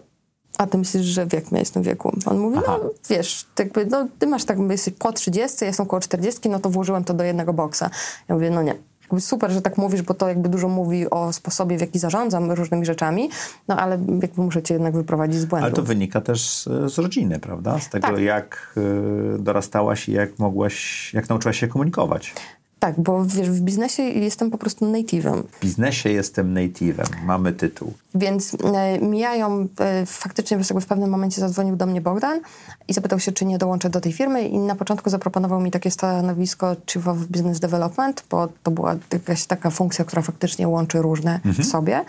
[0.59, 2.12] a ty myślisz, że w jakim ja jestem wieku?
[2.26, 2.78] On mówi, Aha.
[2.83, 6.61] no wiesz, jakby, no ty masz tak, jesteś po 30, ja jestem około 40, no
[6.61, 7.90] to włożyłem to do jednego boksa.
[8.28, 8.74] Ja mówię, no nie.
[9.02, 12.50] Jakby super, że tak mówisz, bo to jakby dużo mówi o sposobie, w jaki zarządzam
[12.50, 13.31] różnymi rzeczami,
[13.68, 15.66] no ale jakby muszę cię jednak wyprowadzić z błędu.
[15.66, 17.78] Ale to wynika też z, z rodziny, prawda?
[17.78, 18.18] Z tego, tak.
[18.18, 22.35] jak y, dorastałaś i jak mogłaś, jak nauczyłaś się komunikować.
[22.83, 25.42] Tak, bo wiesz, w biznesie jestem po prostu native'em.
[25.53, 27.92] W biznesie jestem native'em, mamy tytuł.
[28.14, 32.40] Więc e, mijają, e, faktycznie w pewnym momencie zadzwonił do mnie Bogdan
[32.88, 35.90] i zapytał się, czy nie dołączę do tej firmy i na początku zaproponował mi takie
[35.90, 41.35] stanowisko Chief of Business Development, bo to była jakaś taka funkcja, która faktycznie łączy różne
[41.35, 41.55] mhm.
[41.55, 42.05] w sobie.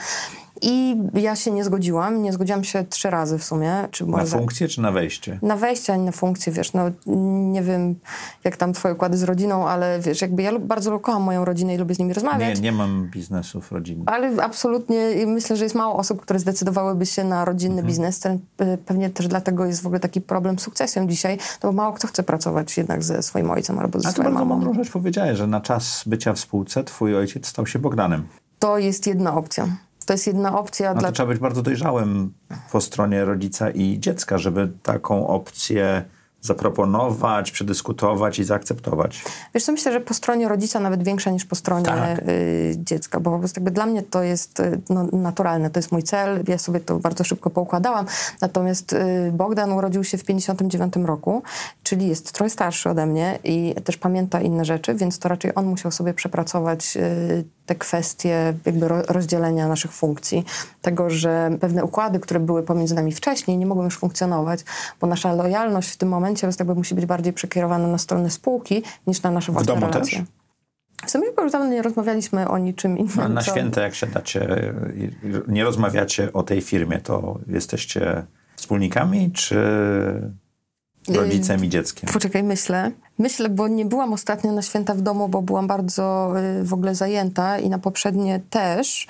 [0.63, 2.21] I ja się nie zgodziłam.
[2.21, 3.87] Nie zgodziłam się trzy razy w sumie.
[3.91, 5.39] Czy na funkcję czy na wejście?
[5.41, 6.73] Na wejście, a nie na funkcję, wiesz.
[6.73, 6.83] No,
[7.51, 7.95] nie wiem,
[8.43, 11.77] jak tam twoje układy z rodziną, ale wiesz, jakby ja bardzo kocham moją rodzinę i
[11.77, 12.55] lubię z nimi rozmawiać.
[12.57, 14.09] Nie, nie mam biznesów rodzinnych.
[14.09, 17.87] Ale absolutnie myślę, że jest mało osób, które zdecydowałyby się na rodzinny mhm.
[17.87, 18.19] biznes.
[18.19, 21.71] Ten, e, pewnie też dlatego jest w ogóle taki problem z sukcesją dzisiaj, no bo
[21.71, 24.55] mało kto chce pracować jednak ze swoim ojcem albo ze a swoją mamą.
[24.55, 27.79] A to bardzo rzecz powiedziałeś, że na czas bycia w spółce twój ojciec stał się
[27.79, 28.27] Bogdanem.
[28.59, 29.67] To jest jedna opcja.
[30.05, 30.93] To jest jedna opcja.
[30.93, 31.09] No dla...
[31.09, 32.33] to trzeba być bardzo dojrzałym
[32.71, 36.05] po stronie rodzica i dziecka, żeby taką opcję
[36.43, 39.23] zaproponować, przedyskutować i zaakceptować.
[39.53, 42.19] Wiesz co, myślę, że po stronie rodzica nawet większa niż po stronie tak.
[42.19, 45.91] y, dziecka, bo po prostu jakby dla mnie to jest y, no, naturalne, to jest
[45.91, 48.05] mój cel, ja sobie to bardzo szybko poukładałam,
[48.41, 51.43] natomiast y, Bogdan urodził się w 59 roku,
[51.83, 55.65] czyli jest trochę starszy ode mnie i też pamięta inne rzeczy, więc to raczej on
[55.65, 56.97] musiał sobie przepracować
[57.65, 60.45] te kwestie jakby rozdzielenia naszych funkcji,
[60.81, 64.59] tego, że pewne układy, które były pomiędzy nami wcześniej, nie mogą już funkcjonować,
[65.01, 69.21] bo nasza lojalność w tym momencie jakby musi być bardziej przekierowana na stronę spółki niż
[69.21, 70.19] na nasze własne w domu relacje.
[70.19, 70.27] Też?
[71.05, 73.19] W sumie już dawno nie rozmawialiśmy o niczym innym.
[73.19, 74.73] A na co- święta, jak siadacie,
[75.47, 79.57] nie rozmawiacie o tej firmie, to jesteście wspólnikami, czy
[81.15, 82.09] rodzicem i dzieckiem?
[82.13, 82.91] Poczekaj, myślę.
[83.17, 86.95] Myślę, bo nie byłam ostatnio na święta w domu, bo byłam bardzo y, w ogóle
[86.95, 89.07] zajęta i na poprzednie też,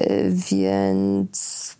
[0.00, 1.70] y, więc...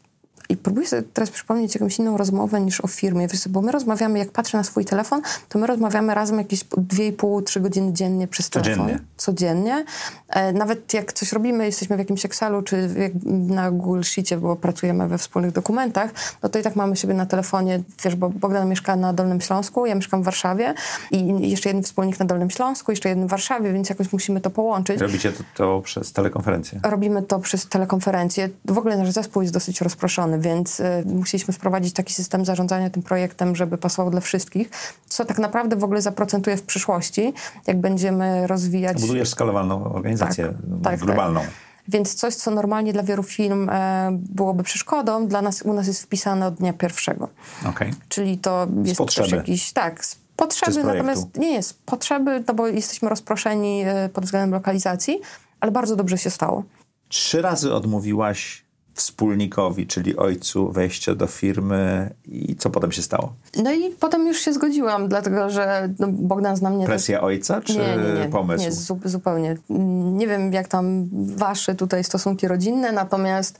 [0.48, 4.18] I próbuję sobie teraz przypomnieć jakąś inną rozmowę niż o firmie, Wiesz, bo my rozmawiamy,
[4.18, 8.74] jak patrzę na swój telefon, to my rozmawiamy razem jakieś 2,5-3 godziny dziennie przez telefon.
[8.74, 9.00] Codziennie.
[9.20, 9.84] Codziennie.
[10.28, 12.88] E, nawet jak coś robimy, jesteśmy w jakimś Excelu czy
[13.24, 16.10] na Google Sheetie, bo pracujemy we wspólnych dokumentach,
[16.42, 19.86] no to i tak mamy siebie na telefonie, wiesz, bo Bogdan mieszka na Dolnym Śląsku,
[19.86, 20.74] ja mieszkam w Warszawie
[21.10, 24.50] i jeszcze jeden wspólnik na Dolnym Śląsku, jeszcze jeden w Warszawie, więc jakoś musimy to
[24.50, 25.00] połączyć.
[25.00, 26.80] Robicie to, to przez telekonferencję.
[26.82, 28.48] Robimy to przez telekonferencję.
[28.64, 33.02] W ogóle nasz zespół jest dosyć rozproszony, więc y, musieliśmy wprowadzić taki system zarządzania tym
[33.02, 34.70] projektem, żeby pasował dla wszystkich,
[35.08, 37.32] co tak naprawdę w ogóle zaprocentuje w przyszłości,
[37.66, 38.98] jak będziemy rozwijać...
[39.10, 40.44] Budujesz skalowalną organizację
[40.82, 41.40] Tak, tak, globalną.
[41.88, 46.02] Więc coś, co normalnie dla wielu firm e, byłoby przeszkodą, dla nas u nas jest
[46.02, 47.28] wpisane od dnia pierwszego.
[47.66, 47.94] Okej.
[48.08, 49.28] Czyli to jest potrzeby.
[49.28, 54.08] też jakiś, tak, z potrzeby, z natomiast nie jest potrzeby, no bo jesteśmy rozproszeni e,
[54.08, 55.20] pod względem lokalizacji,
[55.60, 56.64] ale bardzo dobrze się stało.
[57.08, 63.34] Trzy razy odmówiłaś wspólnikowi, czyli ojcu, wejścia do firmy i co potem się stało?
[63.56, 67.60] No i potem już się zgodziłam, dlatego że no, Bogdan zna mnie też Presja ojca
[67.60, 68.64] czy nie, nie, nie, pomysł?
[68.64, 69.56] Nie, zu, zupełnie.
[70.00, 73.58] Nie wiem, jak tam wasze tutaj stosunki rodzinne, natomiast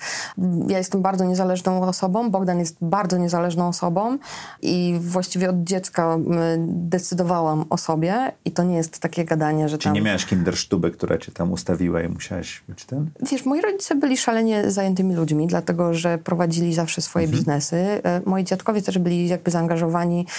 [0.68, 4.18] ja jestem bardzo niezależną osobą, Bogdan jest bardzo niezależną osobą
[4.62, 6.18] i właściwie od dziecka
[6.66, 9.94] decydowałam o sobie i to nie jest takie gadanie, że Czy tam...
[9.94, 13.10] nie miałaś kindersztuby, która cię tam ustawiła i musiałaś być ten?
[13.30, 17.76] Wiesz, moi rodzice byli szalenie zajętymi ludźmi, dlatego że prowadzili zawsze swoje biznesy.
[17.76, 19.79] E, Moi dziadkowie też byli jakby zaangażowani.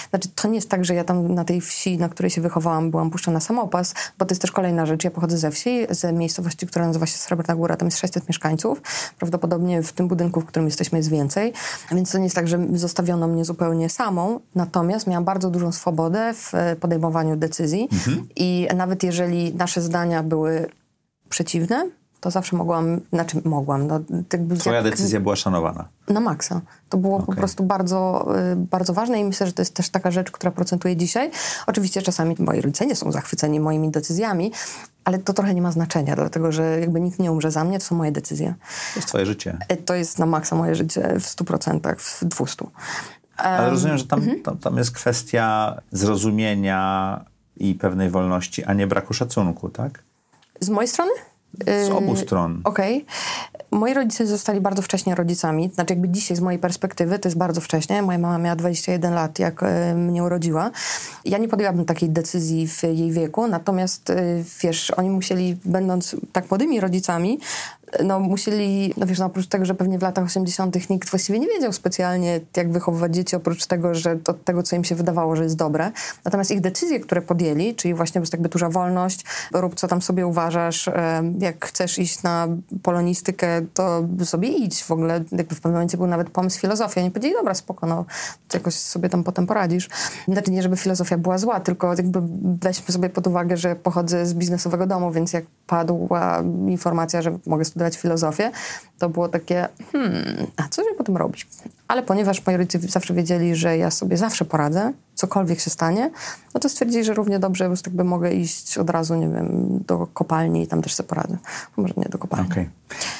[0.09, 2.91] Znaczy, to nie jest tak, że ja tam na tej wsi, na której się wychowałam,
[2.91, 5.03] byłam puszczana samopas, bo to jest też kolejna rzecz.
[5.03, 7.77] Ja pochodzę ze wsi, z miejscowości, która nazywa się Srebrna Góra.
[7.77, 8.81] Tam jest 600 mieszkańców.
[9.17, 11.53] Prawdopodobnie w tym budynku, w którym jesteśmy, jest więcej.
[11.91, 14.39] Więc to nie jest tak, że zostawiono mnie zupełnie samą.
[14.55, 17.89] Natomiast miałam bardzo dużą swobodę w e, podejmowaniu decyzji.
[18.35, 20.69] I nawet jeżeli nasze zdania były
[21.29, 21.89] przeciwne,
[22.21, 23.99] to zawsze mogłam, znaczy mogłam, no,
[24.33, 25.87] jakby Twoja jak- decyzja była szanowana.
[26.07, 26.61] na maksa.
[26.89, 27.35] To było po Okej.
[27.35, 30.95] prostu bardzo, y, bardzo ważne i myślę, że to jest też taka rzecz, która procentuje
[30.97, 31.31] dzisiaj.
[31.67, 34.51] Oczywiście czasami moi rodzice nie są zachwyceni moimi decyzjami,
[35.03, 37.85] ale to trochę nie ma znaczenia, dlatego że jakby nikt nie umrze za mnie, to
[37.85, 38.53] są moje decyzje.
[38.93, 39.57] To jest twoje życie.
[39.71, 42.67] Y, To jest na maksa moje życie w 100%, w 200%.
[43.37, 44.41] Ale rozumiem, że tam, mhm.
[44.43, 47.25] tam, tam jest kwestia zrozumienia
[47.57, 50.03] i pewnej wolności, a nie braku szacunku, tak?
[50.59, 51.11] Z mojej strony?
[51.65, 52.61] Z obu stron.
[52.63, 53.05] Okej.
[53.71, 55.71] Moi rodzice zostali bardzo wcześnie rodzicami.
[55.73, 58.01] Znaczy jakby dzisiaj z mojej perspektywy to jest bardzo wcześnie.
[58.01, 60.71] Moja mama miała 21 lat, jak e, mnie urodziła.
[61.25, 64.15] Ja nie podjęłabym takiej decyzji w jej wieku, natomiast e,
[64.63, 67.39] wiesz, oni musieli, będąc tak młodymi rodzicami,
[68.03, 70.89] no musieli, no wiesz, no oprócz tego, że pewnie w latach 80.
[70.89, 74.83] nikt właściwie nie wiedział specjalnie, jak wychowywać dzieci, oprócz tego, że to, tego, co im
[74.83, 75.91] się wydawało, że jest dobre.
[76.25, 80.89] Natomiast ich decyzje, które podjęli, czyli właśnie jakby duża wolność, rób co tam sobie uważasz,
[81.39, 82.47] jak chcesz iść na
[82.83, 84.83] polonistykę, to sobie idź.
[84.83, 86.99] W ogóle jakby w pewnym momencie był nawet pomysł filozofii.
[86.99, 88.05] Oni powiedzieli, dobra, spoko, no
[88.53, 89.89] jakoś sobie tam potem poradzisz.
[90.27, 92.19] Znaczy nie, żeby filozofia była zła, tylko jakby
[92.61, 97.65] weźmy sobie pod uwagę, że pochodzę z biznesowego domu, więc jak padła informacja, że mogę
[97.65, 98.51] studiować filozofię,
[98.99, 101.47] to było takie, hmm, a co żeby potem robić?
[101.87, 106.11] Ale ponieważ moi rodzice zawsze wiedzieli, że ja sobie zawsze poradzę, cokolwiek się stanie,
[106.53, 109.79] no to stwierdzili, że równie dobrze po prostu jakby mogę iść od razu, nie wiem,
[109.87, 111.37] do kopalni i tam też sobie poradzę.
[111.77, 112.51] Może nie do kopalni.
[112.51, 112.69] Okej.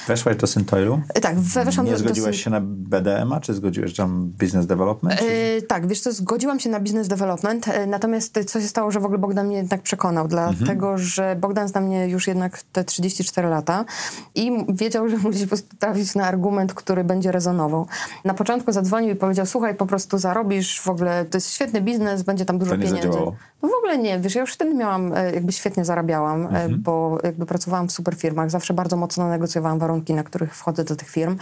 [0.07, 1.01] Weszłaś do Syntoilu?
[1.21, 4.65] Tak, we- weszłam Nie do, do zgodziłaś syn- się na BDM-a, czy zgodziłeś tam business
[4.65, 5.21] development?
[5.21, 8.91] E, tak, wiesz co, zgodziłam się na business development, e, natomiast e, co się stało,
[8.91, 12.83] że w ogóle Bogdan mnie jednak przekonał, dlatego, że Bogdan zna mnie już jednak te
[12.83, 13.85] 34 lata
[14.35, 17.87] i wiedział, że musi po prostu trafić na argument, który będzie rezonował.
[18.25, 21.90] Na początku zadzwonił i powiedział, słuchaj, po prostu zarobisz w ogóle, to jest świetny biznes,
[22.25, 23.01] będzie tam dużo To pieniędzy.
[23.07, 23.35] zadziałało.
[23.61, 27.17] No w ogóle nie, wiesz, ja już wtedy miałam, e, jakby świetnie zarabiałam, e, bo
[27.23, 31.09] jakby pracowałam w super firmach, zawsze bardzo mocno negocjowałam warunki, na których wchodzę do tych
[31.09, 31.37] firm,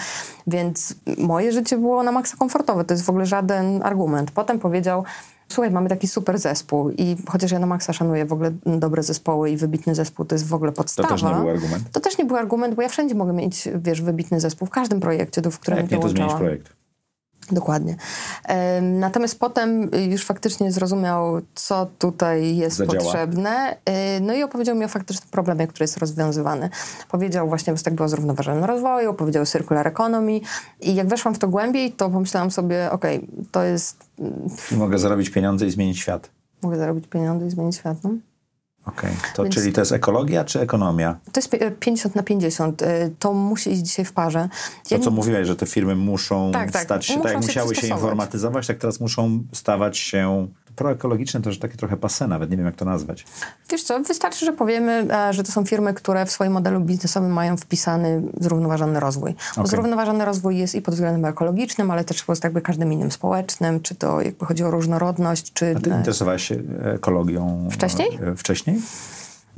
[0.47, 4.31] więc moje życie było na maksa komfortowe, to jest w ogóle żaden argument.
[4.31, 5.03] Potem powiedział,
[5.47, 9.49] słuchaj, mamy taki super zespół i chociaż ja na maksa szanuję w ogóle dobre zespoły
[9.49, 11.09] i wybitny zespół, to jest w ogóle To podstawa.
[11.09, 11.83] też nie był argument.
[11.91, 14.99] To też nie był argument, bo ja wszędzie mogę mieć, wiesz, wybitny zespół, w każdym
[14.99, 16.78] projekcie, do- w którym Jak nie, to zmienisz projekt.
[17.51, 17.95] Dokładnie.
[18.81, 23.03] Natomiast potem y, już faktycznie zrozumiał, co tutaj jest Zadziała.
[23.03, 23.77] potrzebne.
[24.17, 26.69] Y, No i opowiedział mi o faktycznym problemie, który jest rozwiązywany.
[27.09, 30.39] Powiedział właśnie, że tak było zrównoważonym rozwoju, powiedział o circular economy
[30.81, 33.97] i jak weszłam w to głębiej, to pomyślałam sobie, okej, to jest...
[34.71, 36.29] I mogę zarobić pieniądze i zmienić świat.
[36.61, 38.09] Mogę zarobić pieniądze i zmienić świat, no?
[38.97, 41.15] Okej, to Więc- czyli to jest ekologia czy ekonomia?
[41.31, 42.81] To jest pi- 50 na 50.
[42.81, 42.85] y,
[43.19, 44.49] To musi iść dzisiaj w parze.
[44.91, 46.83] Ja To, co nie- mówiłeś, że te firmy muszą Tak, tak.
[46.83, 50.47] stać się, Muszą tak jak się musiały się informatyzować, tak teraz muszą stawać się
[50.79, 53.25] proekologiczne, to już takie trochę pase nawet, nie wiem jak to nazwać.
[53.71, 57.31] Wiesz co, wystarczy, że powiemy, e, że to są firmy, które w swoim modelu biznesowym
[57.33, 59.35] mają wpisany zrównoważony rozwój.
[59.51, 59.67] Okej.
[59.67, 63.95] zrównoważony rozwój jest i pod względem ekologicznym, ale też pod jakby każdym innym społecznym, czy
[63.95, 68.19] to jakby chodzi o różnorodność, czy A ty interesowałeś się ekologią Wcześniej?
[68.23, 68.81] e, Wcześniej?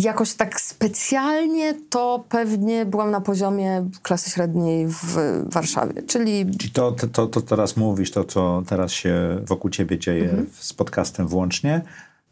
[0.04, 6.92] Jakoś tak specjalnie to pewnie byłam na poziomie klasy średniej w Warszawie, czyli Czyli to,
[6.92, 10.48] to, to, to teraz mówisz, to co teraz się wokół ciebie dzieje Mhm.
[10.60, 11.82] z podcastem włącznie,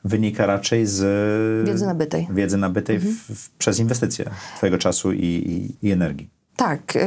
[0.04, 2.20] wynika raczej z Wiedzy nabytej.
[2.20, 2.38] Mhm.
[2.38, 3.06] wiedzy nabytej w,
[3.36, 6.30] w, przez inwestycje twojego czasu i, i, i energii.
[6.56, 7.00] Tak, y,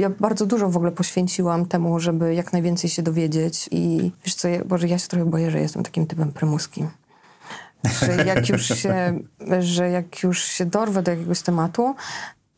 [0.00, 4.48] ja bardzo dużo w ogóle poświęciłam temu, żeby jak najwięcej się dowiedzieć i wiesz co,
[4.48, 6.84] ja, Boże, ja się trochę boję, że jestem takim typem prymuski.
[8.00, 9.20] Że jak już się,
[9.60, 11.94] że jak już się dorwę do jakiegoś tematu,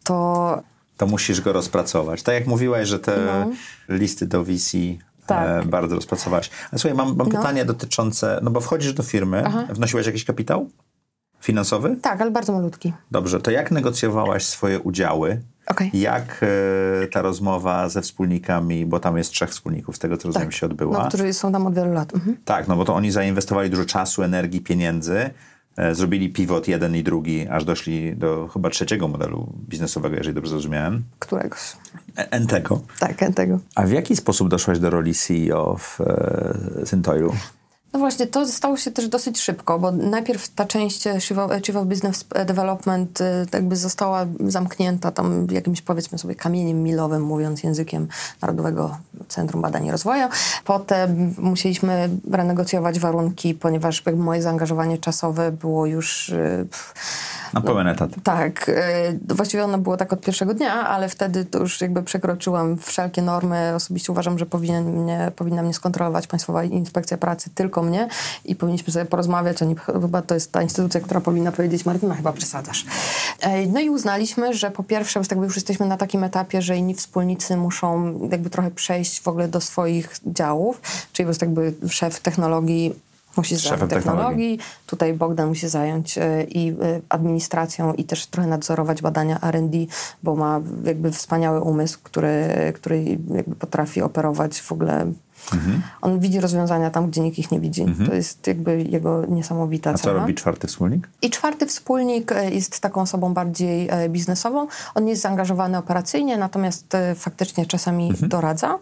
[0.04, 0.62] to
[0.96, 2.22] To musisz go rozpracować.
[2.22, 3.52] Tak jak mówiłaś, że te No.
[3.94, 4.76] listy do VC
[5.26, 5.48] Tak.
[5.48, 6.50] e, bardzo rozpracowałaś.
[6.72, 10.70] Ale słuchaj, mam, mam pytanie dotyczące, no bo wchodzisz do firmy, wnosiłaś jakiś kapitał
[11.40, 11.96] finansowy?
[12.02, 12.92] tak, ale bardzo malutki.
[13.10, 15.42] Dobrze, to jak negocjowałaś swoje udziały?
[15.70, 15.90] Okej.
[15.94, 16.40] Jak
[17.02, 20.66] e, ta rozmowa ze wspólnikami, bo tam jest trzech wspólników, z tego co rozumiem, się
[20.66, 20.98] odbyła.
[21.02, 22.14] No, którzy są tam od wielu lat.
[22.14, 22.36] Mhm.
[22.44, 25.30] Tak, no bo to oni zainwestowali dużo czasu, energii, pieniędzy,
[25.76, 30.50] e, zrobili pivot jeden i drugi, aż doszli do chyba trzeciego modelu biznesowego, jeżeli dobrze
[30.50, 31.04] zrozumiałem.
[31.18, 31.60] Któregoś.
[32.18, 32.80] E- Entego.
[32.98, 33.58] Tak, tego.
[33.74, 37.32] A w jaki sposób doszłaś do roli CEO w e, Syntoilu?
[37.98, 41.50] No właśnie, to stało się też dosyć szybko, bo najpierw ta część e, Chief of,
[41.66, 47.62] Chief of Business Development e, jakby została zamknięta tam jakimś powiedzmy sobie kamieniem milowym, mówiąc
[47.62, 48.08] językiem
[48.42, 48.96] Narodowego
[49.28, 50.28] Centrum Badań i Rozwoju.
[50.64, 56.30] Potem musieliśmy renegocjować warunki, ponieważ moje zaangażowanie czasowe było już...
[56.30, 56.94] e, pff,
[57.54, 58.10] Na pełen etat.
[58.24, 58.70] tak,
[59.28, 63.72] właściwie ono było tak od pierwszego dnia, ale wtedy to już jakby przekroczyłam wszelkie normy.
[63.74, 68.08] Osobiście uważam, że powinien mnie, powinna mnie skontrolować Państwowa Inspekcja Pracy, tylko mnie
[68.44, 69.62] i powinniśmy sobie porozmawiać.
[69.62, 72.86] Oni, chyba to jest ta instytucja, która powinna powiedzieć, Martyna, chyba przesadzasz.
[73.68, 77.56] No i uznaliśmy, że po pierwsze jakby już jesteśmy na takim etapie, że inni wspólnicy
[77.56, 80.80] muszą jakby trochę przejść w ogóle do swoich działów,
[81.12, 82.94] czyli po prostu jakby szef technologii
[83.38, 84.04] musi zająć technologii.
[84.04, 86.74] technologii, Tutaj Bogdan musi zająć e, i e,
[87.08, 89.78] administracją i też trochę nadzorować badania R&D,
[90.22, 95.12] bo ma jakby wspaniały umysł, który, który jakby potrafi operować w ogóle.
[96.00, 97.86] On widzi rozwiązania tam, gdzie nikt ich nie widzi.
[98.06, 101.08] To jest jakby jego niesamowita A co robi czwarty wspólnik?
[101.22, 104.66] I czwarty wspólnik e, jest taką osobą bardziej e, biznesową.
[104.94, 108.78] On jest zaangażowany operacyjnie, natomiast e, faktycznie czasami doradza.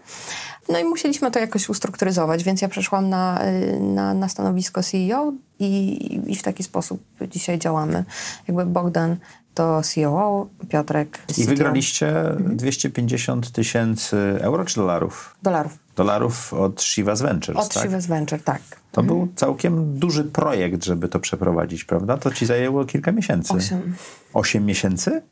[0.69, 3.41] No i musieliśmy to jakoś ustrukturyzować, więc ja przeszłam na,
[3.81, 8.05] na, na stanowisko CEO i, i w taki sposób dzisiaj działamy.
[8.49, 9.17] Jakby Bogdan
[9.55, 11.47] to COO, Piotrek I CTO.
[11.47, 15.37] wygraliście 250 tysięcy euro czy dolarów?
[15.43, 15.86] Dolarów.
[15.97, 17.83] Dolarów od Shivas Ventures, Od tak?
[17.83, 18.61] Shivas Venture, tak.
[18.93, 22.17] To był całkiem duży projekt, żeby to przeprowadzić, prawda?
[22.17, 23.53] To ci zajęło kilka miesięcy.
[23.55, 23.95] Osiem.
[24.35, 25.23] Osiem miesięcy?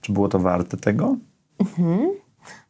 [0.00, 1.16] Czy było to warte tego?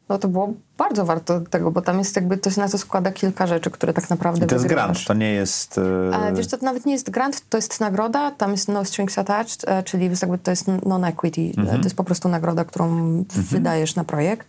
[0.09, 3.11] No to było bardzo warto tego, bo tam jest jakby, to się na to składa
[3.11, 4.85] kilka rzeczy, które tak naprawdę I to jest wygrywasz.
[4.85, 5.77] grant, to nie jest...
[5.77, 9.17] e, Ale wiesz to nawet nie jest grant, to jest nagroda, tam jest no strings
[9.17, 11.77] attached, e, czyli jest jakby to jest non-equity, e, Mhm.
[11.79, 14.47] to jest po prostu nagroda, którą wydajesz na projekt.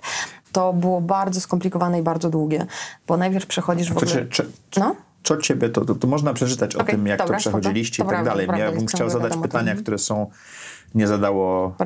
[0.53, 2.67] To było bardzo skomplikowane i bardzo długie,
[3.07, 4.27] bo najpierw przechodzisz w ogóle...
[4.27, 4.27] czy,
[4.71, 4.97] czy, No?
[5.23, 8.11] co ciebie, to, to, to można przeczytać o Okej, tym, jak dobra, to przechodziliście spoko.
[8.11, 8.47] i tak Dobra, dalej.
[8.47, 9.83] dobra, Ja bym chciał zadać pytania, mhm.
[9.83, 10.31] które są,
[10.95, 11.77] nie zadało.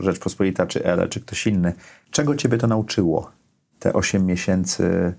[0.00, 1.72] Rzeczpospolita, czy ELE, czy ktoś inny.
[2.10, 3.30] Czego ciebie to nauczyło?
[3.78, 5.14] Te 8 miesięcy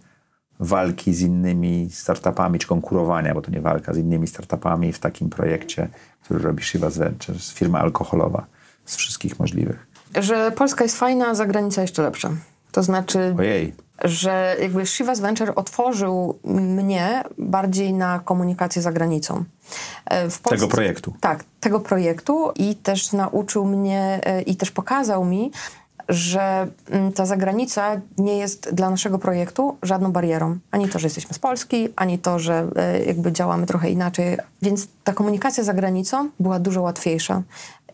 [0.60, 5.30] walki z innymi startupami, czy konkurowania, bo to nie walka, z innymi startupami w takim
[5.30, 5.88] projekcie,
[6.24, 8.46] który robi Shivas Ventures, firma alkoholowa
[8.86, 9.88] z wszystkich możliwych.
[10.20, 12.30] Że Polska jest fajna, a zagranica jeszcze lepsza.
[12.71, 19.43] To znaczy, Ojej, że jakby Shivas Venture otworzył mnie bardziej na komunikację za granicą.
[20.05, 21.13] E, W tego projektu.
[21.19, 25.51] Tak, tego projektu i też nauczył mnie e, i też pokazał mi,
[26.10, 30.58] że mm, ta zagranica nie jest dla naszego projektu żadną barierą.
[30.71, 34.38] Ani to, że jesteśmy z Polski, ani to, że e, jakby działamy trochę inaczej.
[34.62, 37.41] Więc ta komunikacja za granicą była dużo łatwiejsza.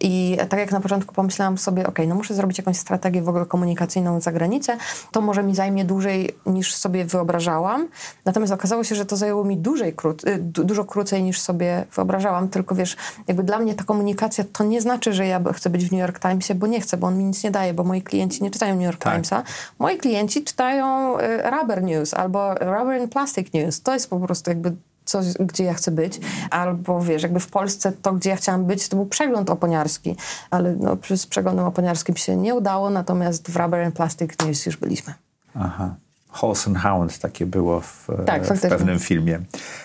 [0.08, 3.46] I tak jak na początku pomyślałam sobie, ok, no muszę zrobić jakąś strategię w ogóle
[3.46, 4.78] komunikacyjną za granicę,
[5.12, 7.88] to może mi zajmie dłużej niż sobie wyobrażałam.
[8.26, 9.96] Natomiast okazało się, że to zajęło mi dłużej,
[10.28, 12.50] y, du- dużo krócej niż sobie wyobrażałam.
[12.50, 12.98] Tylko wiesz,
[13.28, 16.20] jakby dla mnie ta komunikacja to nie znaczy, że ja chcę być w New York
[16.20, 18.76] Timesie, bo nie chcę, bo on mi nic nie daje, bo moi klienci nie czytają
[18.76, 19.14] New York Tak.
[19.14, 19.44] Timesa.
[19.80, 23.82] Moi klienci czytają y, Rubber News albo Rubber and Plastic News.
[23.82, 24.76] To jest po prostu jakby
[25.06, 28.90] coś, gdzie ja chcę być, albo wiesz, jakby w Polsce to, gdzie ja chciałam być,
[28.90, 30.16] to był przegląd oponiarski,
[30.50, 34.78] ale no, z przeglądem oponiarskim się nie udało, natomiast w Rubber and Plastic News już
[34.78, 35.14] byliśmy.
[35.56, 35.96] Aha.
[36.28, 39.40] Horse and Hound takie było w, tak, w pewnym filmie.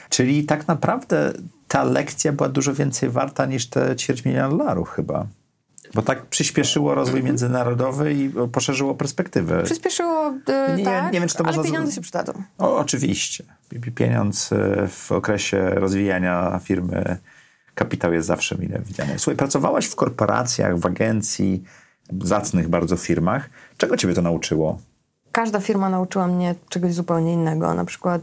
[0.08, 1.32] Czyli tak naprawdę
[1.68, 5.26] ta lekcja była dużo więcej warta niż te ćwierć miliona dolarów chyba.
[5.95, 9.62] Bo tak przyspieszyło rozwój międzynarodowy i poszerzyło perspektywę.
[9.62, 10.34] Przyspieszyło,
[10.68, 11.72] yy, nie, tak, nie wiem, czy to ale można...
[11.72, 12.32] pieniądze się przydadzą.
[12.59, 13.45] O, oczywiście.
[13.95, 17.18] Pieniądz e, w okresie rozwijania firmy,
[17.74, 19.18] kapitał jest zawsze mile widziany.
[19.18, 21.62] Słuchaj, pracowałaś w korporacjach, w agencji,
[22.22, 23.51] zacnych bardzo firmach.
[23.76, 24.78] Czego ciebie to nauczyło?
[25.32, 27.74] Każda firma nauczyła mnie czegoś zupełnie innego.
[27.74, 28.22] Na przykład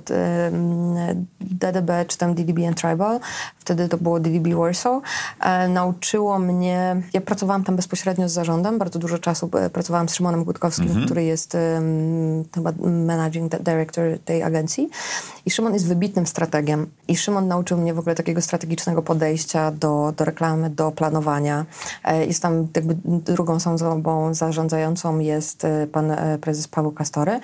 [1.39, 3.19] DDB czy tam DDB and Tribal,
[3.59, 5.03] wtedy to było DDB Warsaw,
[5.39, 10.15] e, nauczyło mnie, ja pracowałam tam bezpośrednio z zarządem, bardzo dużo czasu e, pracowałam z
[10.15, 11.05] Szymonem Gutkowskim, mm -hmm.
[11.05, 11.57] który jest
[12.55, 12.73] chyba
[13.05, 14.89] managing director tej agencji
[15.45, 20.13] i Szymon jest wybitnym strategiem i Szymon nauczył mnie w ogóle takiego strategicznego podejścia do,
[20.17, 21.65] do reklamy, do planowania.
[22.03, 22.97] E, jest tam jakby
[23.33, 27.39] drugą osobą zarządzającą jest pan prezes Paweł Kastory,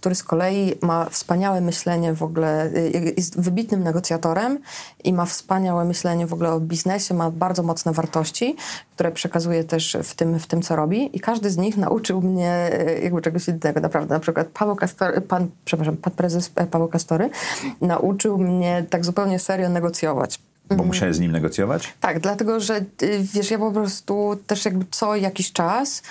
[0.00, 4.58] który z kolei ma wspaniałe myślenie w ogóle, y, jest wybitnym negocjatorem
[5.04, 8.56] i ma wspaniałe myślenie w ogóle o biznesie, ma bardzo mocne wartości,
[8.94, 12.70] które przekazuje też w tym, w tym co robi i każdy z nich nauczył mnie
[12.88, 14.14] y, jakby czegoś innego, naprawdę.
[14.14, 17.30] Na przykład Paweł Kastory, pan, przepraszam, pan prezes e, Paweł Kastory
[17.80, 20.40] nauczył mnie tak zupełnie serio negocjować.
[20.68, 20.88] Bo mhm.
[20.88, 21.94] musiałeś z nim negocjować?
[22.00, 26.02] Tak, dlatego że y, wiesz, ja po prostu też jakby co jakiś czas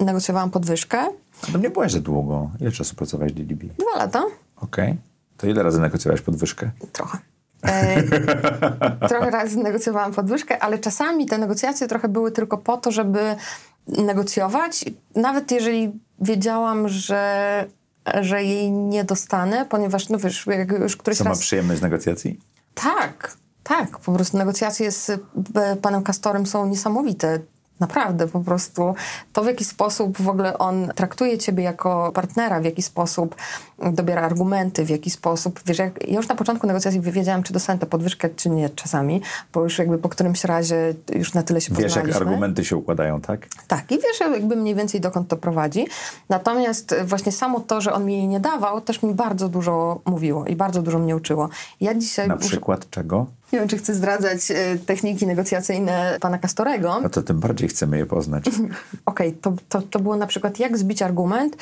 [0.00, 1.06] negocjowałam podwyżkę
[1.52, 2.50] to nie byłaś za długo.
[2.60, 3.64] Ile czasu pracowałeś w DDB?
[3.64, 4.22] Dwa lata.
[4.56, 4.90] Okej.
[4.90, 4.96] Okay.
[5.36, 6.70] To ile razy negocjowałeś podwyżkę?
[6.92, 7.18] Trochę.
[7.62, 8.02] E,
[9.08, 13.36] trochę razy negocjowałam podwyżkę, ale czasami te negocjacje trochę były tylko po to, żeby
[13.88, 14.84] negocjować.
[15.14, 17.64] Nawet jeżeli wiedziałam, że,
[18.20, 21.38] że jej nie dostanę, ponieważ, no wiesz, jak już któryś Co raz...
[21.38, 22.40] ma przyjemność z negocjacji?
[22.74, 23.98] Tak, tak.
[23.98, 25.18] Po prostu negocjacje z e,
[25.82, 27.40] panem Kastorem są niesamowite.
[27.80, 28.94] Naprawdę, po prostu
[29.32, 33.36] to, w jaki sposób w ogóle on traktuje ciebie jako partnera, w jaki sposób
[33.92, 37.78] dobiera argumenty, w jaki sposób, wiesz, jak, ja już na początku negocjacji wiedziałam, czy dostanę
[37.78, 39.22] tę podwyżkę, czy nie czasami,
[39.52, 43.20] bo już jakby po którymś razie już na tyle się wiesz, jak argumenty się układają,
[43.20, 43.48] tak?
[43.68, 45.86] Tak, i wiesz jakby mniej więcej dokąd to prowadzi.
[46.28, 50.46] Natomiast właśnie samo to, że on mi jej nie dawał, też mi bardzo dużo mówiło
[50.46, 51.48] i bardzo dużo mnie uczyło.
[51.80, 52.28] Ja dzisiaj...
[52.28, 52.90] Na przykład muszę...
[52.90, 53.26] czego?
[53.52, 57.00] Nie wiem, czy chcę zdradzać e, techniki negocjacyjne pana Castorego.
[57.00, 58.44] No to tym bardziej chcemy je poznać.
[59.06, 61.56] Okej, okay, to, to, to było na przykład jak zbić argument,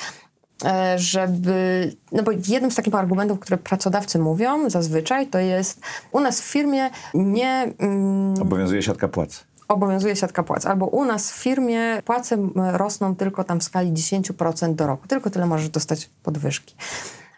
[0.64, 1.92] e, żeby.
[2.12, 5.80] No bo jednym z takich argumentów, które pracodawcy mówią zazwyczaj, to jest
[6.12, 7.72] u nas w firmie nie.
[7.78, 9.44] Mm, obowiązuje siatka płac.
[9.68, 10.66] Obowiązuje siatka płac.
[10.66, 12.36] Albo u nas w firmie płace
[12.72, 15.08] rosną tylko tam w skali 10% do roku.
[15.08, 16.74] Tylko tyle możesz dostać podwyżki.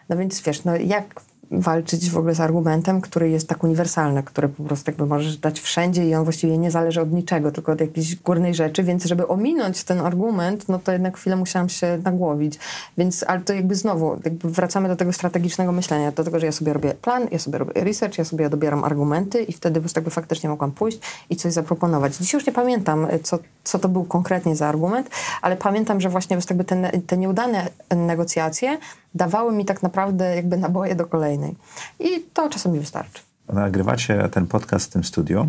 [0.09, 1.20] No więc wiesz, no jak
[1.51, 5.61] walczyć w ogóle z argumentem, który jest tak uniwersalny, który po prostu jakby możesz dać
[5.61, 9.28] wszędzie i on właściwie nie zależy od niczego, tylko od jakiejś górnej rzeczy, więc żeby
[9.28, 12.59] ominąć ten argument, no to jednak chwilę musiałam się nagłowić.
[12.98, 16.53] Więc, ale to jakby znowu, jakby wracamy do tego strategicznego myślenia, do tego, że ja
[16.53, 20.11] sobie robię plan, ja sobie robię research, ja sobie dobieram argumenty i wtedy po prostu
[20.11, 20.98] faktycznie mogłam pójść
[21.30, 22.16] i coś zaproponować.
[22.16, 25.11] Dzisiaj już nie pamiętam, co, co to był konkretnie za argument,
[25.42, 28.78] ale pamiętam, że właśnie jakby te, te nieudane negocjacje
[29.14, 31.56] dawały mi tak naprawdę jakby naboje do kolejnej.
[31.98, 33.22] I to czasami wystarczy.
[33.52, 35.48] Nagrywacie ten podcast w tym studiu.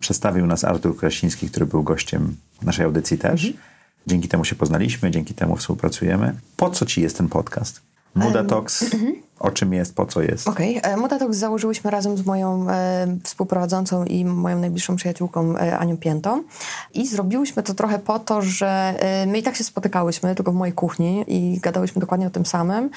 [0.00, 3.44] Przedstawił nas Artur Krasiński, który był gościem naszej audycji też.
[3.44, 3.64] Mhm.
[4.06, 6.34] Dzięki temu się poznaliśmy, dzięki temu współpracujemy.
[6.56, 7.80] Po co ci jest ten podcast?
[8.14, 8.82] Muda Talks.
[8.82, 10.48] Um, o czym jest, po co jest?
[10.48, 11.04] Okej, okay.
[11.04, 16.42] E, Talks założyłyśmy razem z moją e, współprowadzącą i moją najbliższą przyjaciółką e, Anią Piętą
[16.94, 20.54] i zrobiłyśmy to trochę po to, że e, my i tak się spotykałyśmy tylko w
[20.54, 22.90] mojej kuchni i gadałyśmy dokładnie o tym samym,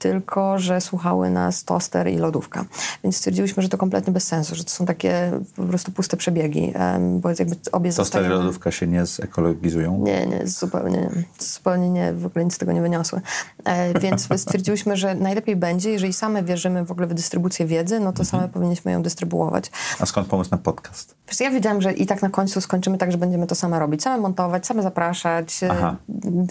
[0.00, 2.64] tylko że słuchały nas toster i lodówka.
[3.04, 6.72] Więc stwierdziłyśmy, że to kompletnie bez sensu, że to są takie po prostu puste przebiegi,
[7.20, 9.98] bo jakby obie Toster i lodówka się nie zekologizują?
[9.98, 13.20] Nie, nie, zupełnie, zupełnie nie, w ogóle nic z tego nie wyniosły.
[13.64, 18.12] E, więc stwierdziłyśmy, że najlepiej będzie, jeżeli same wierzymy w ogóle w dystrybucję wiedzy, no
[18.12, 18.26] to mhm.
[18.26, 19.70] same powinniśmy ją dystrybuować.
[20.00, 21.14] A skąd pomysł na podcast?
[21.28, 24.02] Wiesz, ja wiedziałam, że i tak na końcu skończymy tak, że będziemy to same robić,
[24.02, 25.96] same montować, same zapraszać, e, Aha.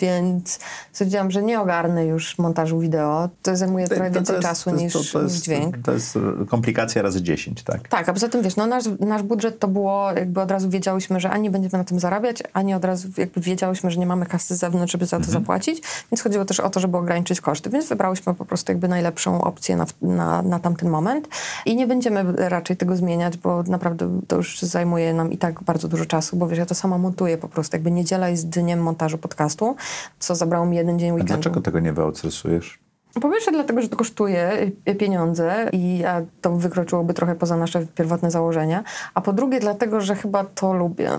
[0.02, 0.60] więc
[0.92, 4.94] stwierdziłam, że nie ogarnę już montażu wideo, to zajmuje to, trochę więcej jest, czasu niż,
[4.94, 5.78] to, to jest, niż dźwięk.
[5.84, 6.18] To jest
[6.50, 7.88] komplikacja razy 10, tak?
[7.88, 11.20] Tak, a poza tym wiesz, no nasz, nasz budżet to było, jakby od razu wiedziałyśmy,
[11.20, 14.56] że ani będziemy na tym zarabiać, ani od razu jakby wiedziałyśmy, że nie mamy kasy
[14.56, 15.34] z zewnątrz, żeby za to mhm.
[15.34, 15.82] zapłacić,
[16.12, 19.76] więc chodziło też o to, żeby ograniczyć koszty, więc wybrałyśmy po prostu jakby najlepszą opcję
[19.76, 21.28] na, na, na tamten moment
[21.66, 25.88] i nie będziemy raczej tego zmieniać, bo naprawdę to już zajmuje nam i tak bardzo
[25.88, 29.18] dużo czasu, bo wiesz, ja to sama montuję po prostu, jakby niedziela jest dniem montażu
[29.18, 29.76] podcastu,
[30.20, 31.34] co zabrało mi jeden dzień weekendu.
[31.34, 32.89] A dlaczego tego nie wyoutsourcujesz?
[33.14, 36.04] Po pierwsze dlatego, że to kosztuje pieniądze i
[36.42, 38.84] to wykroczyłoby trochę poza nasze pierwotne założenia.
[39.14, 41.12] A po drugie dlatego, że chyba to lubię.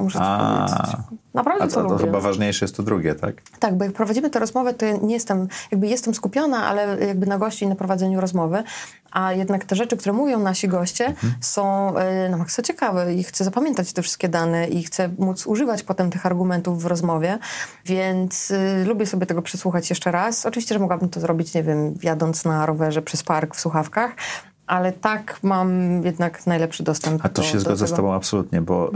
[0.00, 0.66] Muszę ci A.
[0.66, 0.96] powiedzieć.
[1.34, 3.34] Naprawdę A to, to, to chyba ważniejsze jest to drugie, tak?
[3.58, 7.26] Tak, bo jak prowadzimy tę rozmowę, to ja nie jestem, jakby jestem skupiona, ale jakby
[7.26, 8.62] na gości i na prowadzeniu rozmowy,
[9.12, 11.34] a jednak te rzeczy, które mówią nasi goście Mhm.
[11.40, 15.82] są y, no, maksa ciekawe i chcę zapamiętać te wszystkie dane i chcę móc używać
[15.82, 17.38] potem tych argumentów w rozmowie,
[17.84, 20.46] więc y, lubię sobie tego przesłuchać jeszcze raz.
[20.46, 24.10] Oczywiście, że mogłabym to zrobić, nie wiem, jadąc na rowerze przez park w słuchawkach,
[24.70, 25.70] ale tak mam
[26.04, 27.92] jednak najlepszy dostęp A to do, się do zgodzę z.
[27.92, 28.92] Tobą absolutnie, bo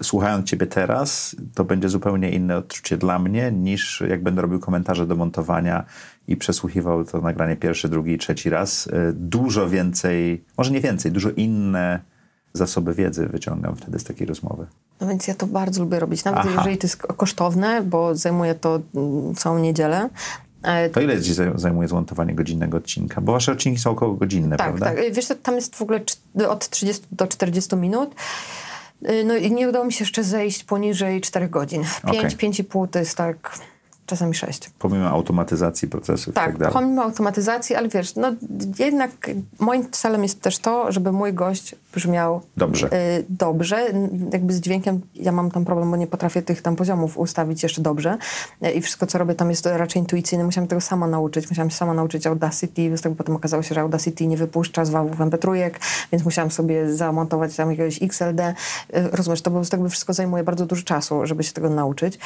[0.00, 4.60] y, słuchając Ciebie teraz, to będzie zupełnie inne odczucie dla mnie, niż jak będę robił
[4.60, 5.84] komentarze do montowania
[6.28, 8.86] i przesłuchiwał to nagranie pierwszy, drugi i trzeci raz.
[8.86, 12.00] Y, dużo więcej, może nie więcej, dużo inne
[12.52, 14.66] zasoby wiedzy wyciągam wtedy z takiej rozmowy.
[15.00, 16.50] No więc ja to bardzo lubię robić, nawet Aha.
[16.56, 20.08] jeżeli to jest kosztowne, bo zajmuje to mm, całą niedzielę.
[20.92, 23.20] To ile Ci zaj- zajmuje zmontowanie godzinnego odcinka?
[23.20, 24.86] Bo Wasze odcinki są około godzinne, tak, prawda?
[25.02, 25.12] tak.
[25.14, 26.00] Wiesz, tam jest w ogóle
[26.48, 28.14] od 30 do 40 minut.
[29.04, 31.82] E, No i nie udało mi się jeszcze zejść poniżej 4 godzin.
[32.12, 32.50] 5, Okej.
[32.50, 33.58] 5,5 to jest tak
[34.06, 34.70] czasami 6.
[34.78, 36.74] Pomimo automatyzacji procesów i Tak, tak dalej.
[36.74, 38.32] pomimo automatyzacji, ale wiesz, no
[38.78, 39.10] jednak
[39.58, 42.86] moim celem jest też to, żeby mój gość brzmiał Dobrze.
[42.92, 43.86] y, dobrze.
[44.32, 47.82] Jakby z dźwiękiem ja mam tam problem, bo nie potrafię tych tam poziomów ustawić jeszcze
[47.82, 48.18] dobrze.
[48.66, 50.44] Y, I wszystko, co robię tam jest raczej intuicyjne.
[50.44, 51.50] Musiałam tego sama nauczyć.
[51.50, 55.18] Musiałam się sama nauczyć Audacity, więc tak potem okazało się, że Audacity nie wypuszcza zwałów
[55.18, 55.70] MP3,
[56.12, 58.40] więc musiałam sobie zamontować tam jakiegoś XLD.
[58.40, 58.54] Y,
[59.12, 62.18] Rozumiesz, to po prostu jakby wszystko zajmuje bardzo dużo czasu, żeby się tego nauczyć.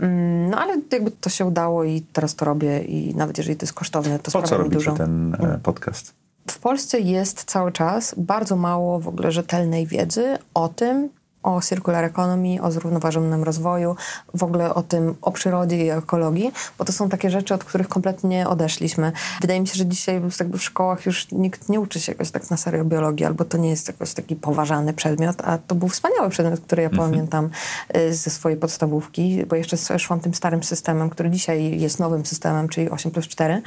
[0.00, 3.64] Mm, No ale jakby to się udało i teraz to robię i nawet jeżeli to
[3.64, 4.92] jest kosztowne, to Po sprawia co mi robicie dużo.
[4.92, 6.14] ten e, podcast?
[6.50, 11.08] W Polsce jest cały czas bardzo mało w ogóle rzetelnej wiedzy o tym,
[11.42, 13.96] o circular economy, o zrównoważonym rozwoju,
[14.34, 17.88] w ogóle o tym, o przyrodzie i ekologii, bo to są takie rzeczy, od których
[17.88, 19.12] kompletnie odeszliśmy.
[19.40, 22.50] Wydaje mi się, że dzisiaj jakby w szkołach już nikt nie uczy się jakoś tak
[22.50, 26.30] na serio biologii, albo to nie jest jakoś taki poważany przedmiot, a to był wspaniały
[26.30, 27.50] przedmiot, który ja pamiętam
[27.96, 32.68] y, ze swojej podstawówki, bo jeszcze szłam tym starym systemem, który dzisiaj jest nowym systemem,
[32.68, 33.62] czyli 8 plus 4.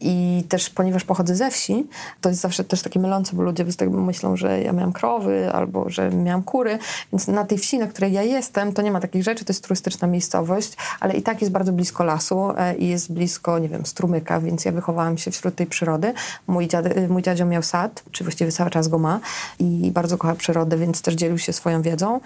[0.00, 1.86] I też ponieważ pochodzę ze wsi,
[2.20, 6.10] to jest zawsze też takie mylące, bo ludzie myślą, że ja miałam krowy albo że
[6.10, 6.78] miałam kury,
[7.12, 9.64] więc na tej wsi, na której ja jestem, to nie ma takich rzeczy, to jest
[9.64, 13.86] turystyczna miejscowość, ale i tak jest bardzo blisko lasu e, i jest blisko, nie wiem,
[13.86, 16.14] strumyka, więc ja wychowałam się wśród tej przyrody.
[16.46, 19.20] Mój, dziad, e, mój dziadzio miał sad, czy właściwie cały czas go ma
[19.58, 22.20] i bardzo kocha przyrodę, więc też dzielił się swoją wiedzą.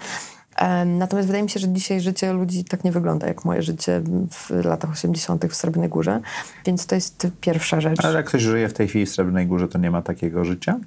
[0.85, 4.01] Natomiast wydaje mi się, że dzisiaj życie ludzi tak nie wygląda jak moje życie
[4.31, 5.45] w latach 80.
[5.45, 6.21] w Srebrnej Górze,
[6.65, 8.05] więc to jest pierwsza rzecz.
[8.05, 10.79] Ale jak ktoś żyje w tej chwili w Srebrnej Górze, to nie ma takiego życia?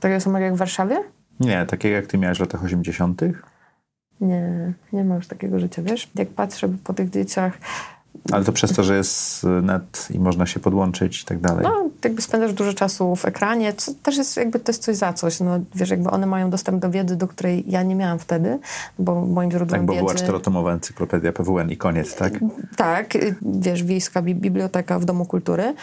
[0.00, 0.96] Takiego samego jak w Warszawie?
[1.40, 3.22] Nie, takiego jak ty miałeś w latach 80.
[4.20, 6.10] Nie, nie ma już takiego życia, wiesz?
[6.14, 7.58] Jak patrzę po tych dzieciach,
[8.32, 11.64] Ale to przez to, że jest net i można się podłączyć i tak dalej.
[11.64, 15.12] no jakby spędzasz dużo czasu w ekranie, co też jest jakby to jest coś za
[15.12, 15.40] coś.
[15.40, 18.58] No wiesz, jakby one mają dostęp do wiedzy, do której ja nie miałam wtedy,
[18.98, 20.04] bo moim źródłem tak, bo wiedzy...
[20.04, 22.32] była czterotomowa encyklopedia PWN i koniec, tak?
[22.76, 25.74] Tak, y, wiesz, wiejska bi- biblioteka w Domu Kultury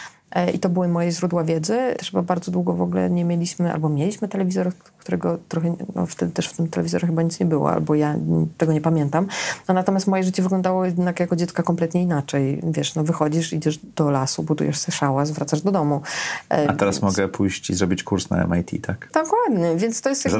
[0.54, 1.78] i to były moje źródła wiedzy.
[1.98, 6.32] Też chyba bardzo długo w ogóle nie mieliśmy, albo mieliśmy telewizor, którego trochę, no wtedy
[6.32, 8.16] też w tym telewizorze chyba nic nie było, albo ja
[8.58, 9.26] tego nie pamiętam.
[9.68, 12.60] No, natomiast moje życie wyglądało jednak jako dziecka kompletnie inaczej.
[12.64, 16.02] Wiesz, no wychodzisz, idziesz do lasu, budujesz sobie szałas, wracasz do domu.
[16.50, 19.08] E, A teraz mogę pójść i zrobić kurs na MIT, tak?
[19.14, 20.32] Dokładnie, więc to jest coś,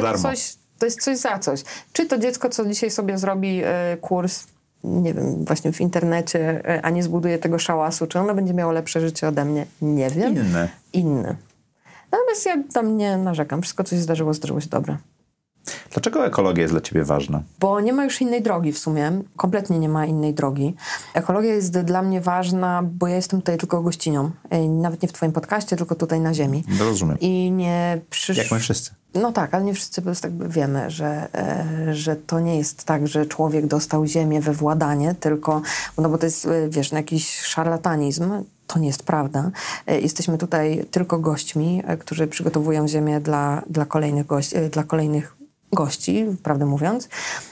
[0.78, 1.64] to jest coś za coś.
[1.93, 4.45] Czy to dziecko, co dzisiaj sobie zrobi e, kurs,
[4.85, 8.72] nie wiem, właśnie w internecie, e, a nie zbuduje tego szałasu, czy ono będzie miało
[8.72, 9.66] lepsze życie ode mnie?
[9.83, 10.33] Nie wiem.
[10.37, 10.68] Inne.
[10.93, 11.37] Inny.
[12.12, 13.62] Natomiast ja tam nie narzekam.
[13.62, 14.97] Wszystko, co się zdarzyło, zdarzyło się dobre.
[15.93, 17.43] Dlaczego ekologia jest dla ciebie ważna?
[17.61, 19.12] Bo nie ma już innej drogi w sumie.
[19.37, 20.74] Kompletnie nie ma innej drogi.
[21.14, 24.30] Ekologia jest dla mnie ważna, bo ja jestem tutaj tylko gościnią.
[24.51, 26.64] E, Nawet nie w twoim podcaście, tylko tutaj na ziemi.
[26.78, 27.16] No, rozumiem.
[27.20, 28.37] I nie przysz...
[28.39, 28.91] Jak my wszyscy.
[29.14, 32.84] No tak, ale nie wszyscy po prostu jakby wiemy, że, e, że to nie jest
[32.84, 35.62] tak, że człowiek dostał ziemię we władanie, tylko,
[35.98, 38.32] no bo to jest, e, wiesz, no jakiś szarlatanizm.
[38.66, 39.50] To nie jest prawda.
[39.86, 45.36] E, Jesteśmy tutaj tylko gośćmi, którzy przygotowują ziemię dla, dla, kolejnych, gości, dla kolejnych
[45.72, 47.08] gości, prawdę mówiąc.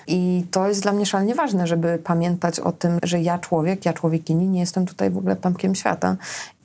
[0.07, 3.93] I to jest dla mnie szalenie ważne, żeby pamiętać o tym, że ja człowiek, ja
[3.93, 6.17] człowiekini, nie jestem tutaj w ogóle pamkiem świata.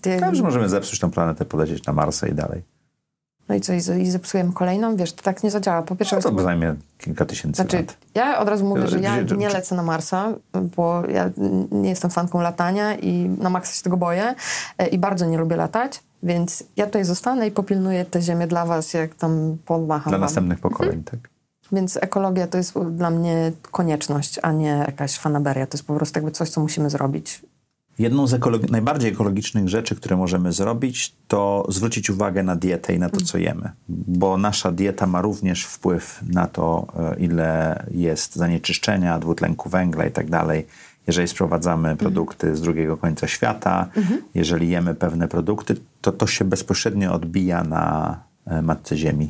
[0.01, 2.74] Ty, że możemy zepsuć tą planetę, polecieć na Marsa i dalej.
[3.49, 4.95] No i co, i zepsujemy kolejną?
[4.95, 5.81] Wiesz, to tak nie zadziała.
[5.81, 7.97] Po pierwsze, No to zajmie kilka tysięcy Znaczy, lat.
[8.15, 10.33] ja od razu mówię, że ja nie lecę na Marsa,
[10.75, 11.29] bo ja
[11.71, 14.35] nie jestem fanką latania i na maksa się tego boję
[14.77, 18.65] e, i bardzo nie lubię latać, więc ja tutaj zostanę i popilnuję tę ziemię dla
[18.65, 20.21] was, jak tam pomacham Dla wam.
[20.21, 21.19] następnych pokoleń, tak?
[21.71, 25.67] Więc ekologia to jest dla mnie konieczność, a nie jakaś fanaberia.
[25.67, 27.41] To jest po prostu jakby coś, co musimy zrobić.
[27.99, 28.39] Jedną z
[28.71, 33.37] najbardziej ekologicznych rzeczy, które możemy zrobić, to zwrócić uwagę na dietę i na to, co
[33.37, 33.71] jemy.
[33.89, 40.11] Bo nasza dieta ma również wpływ na to, e, ile jest zanieczyszczenia, dwutlenku węgla i
[40.11, 40.67] tak dalej.
[41.07, 43.87] Jeżeli sprowadzamy produkty z drugiego końca świata,
[44.35, 49.29] jeżeli jemy pewne produkty, to to się bezpośrednio odbija na e, matce ziemi.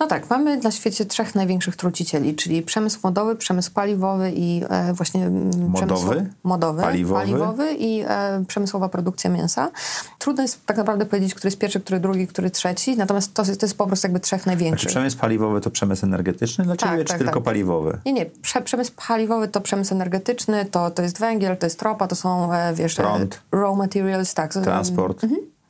[0.00, 4.92] No tak, mamy na świecie trzech największych trucicieli, czyli przemysł modowy, przemysł paliwowy i e,
[4.92, 6.26] właśnie mm, Modowy?
[6.42, 7.72] modowy, Paliwowy?
[7.78, 9.70] i e, przemysłowa produkcja mięsa.
[10.18, 13.60] Trudno jest tak naprawdę powiedzieć, który jest pierwszy, który drugi, który trzeci, natomiast to, jest-
[13.60, 14.88] to jest po prostu jakby trzech Czy największych.
[14.90, 17.44] przemysł paliwowy to przemysł energetyczny dla Tak, ciebie, tak, czy tylko tak.
[17.44, 17.98] paliwowy?
[18.06, 18.26] Nie, nie.
[18.26, 22.52] Prze, przemysł paliwowy to przemysł energetyczny, to, to jest węgiel, to jest ropa, to są,
[22.52, 23.40] e, wiesz, e, Prąd.
[23.52, 24.52] raw materials, tak.
[24.52, 25.26] Transport?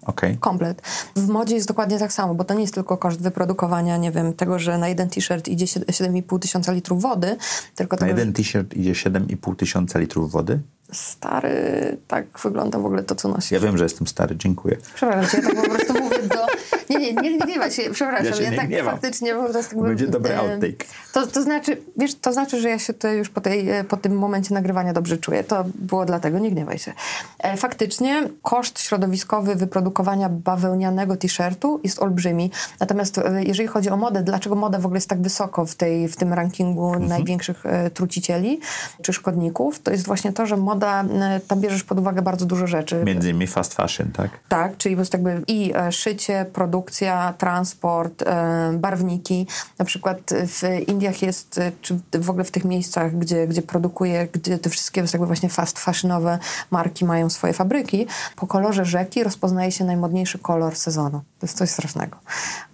[0.06, 0.36] Okej.
[0.38, 0.82] Komplet.
[1.16, 4.32] W modzie jest dokładnie tak samo, bo to nie jest tylko koszt wyprodukowania, nie wiem,
[4.32, 7.36] tego, że na jeden t-shirt idzie sie- 7,5 tysiąca litrów wody,
[7.74, 10.60] tylko Na tego, jeden t-shirt idzie 7,5 tysiąca litrów wody.
[10.92, 13.54] stary, tak wygląda w ogóle to, co nosi.
[13.54, 14.76] Ja wiem, że jestem stary, dziękuję.
[14.94, 16.46] Przepraszam cię, ja tak po prostu do...
[16.90, 18.92] Nie, nie, nie, nie gniewaj się, przepraszam, Ja ja, się nie tak gniewam.
[18.92, 19.80] faktycznie po prostu...
[19.82, 20.84] Będzie dobry outtake.
[21.12, 23.96] To, to znaczy, wiesz, to znaczy, że ja się tutaj już po, tej, e, po
[23.96, 25.44] tym momencie nagrywania dobrze czuję.
[25.44, 26.92] To było dlatego, nie gniewaj się.
[27.38, 32.50] E, Faktycznie koszt środowiskowy wyprodukowania bawełnianego t-shirtu jest olbrzymi.
[32.80, 36.08] Natomiast e, jeżeli chodzi o modę, dlaczego moda w ogóle jest tak wysoko w, tej,
[36.08, 37.06] w tym rankingu Mhm.
[37.08, 37.64] największych
[37.94, 38.60] trucicieli
[39.02, 41.04] czy szkodników, to jest właśnie to, że moda,
[41.48, 43.02] tam bierzesz pod uwagę bardzo dużo rzeczy.
[43.04, 44.30] Między innymi fast fashion, tak?
[44.48, 49.46] Tak, czyli po prostu jakby i e, szycie, produkcja, transport, e, barwniki.
[49.78, 54.28] Na przykład w Indiach jest, e, czy w ogóle w tych miejscach, gdzie, gdzie produkuje,
[54.32, 56.38] gdzie te wszystkie jakby właśnie fast fashionowe
[56.70, 58.06] marki mają swoje fabryki,
[58.36, 61.20] po kolorze rzeki rozpoznaje się najmodniejszy kolor sezonu.
[61.38, 62.16] To jest coś strasznego,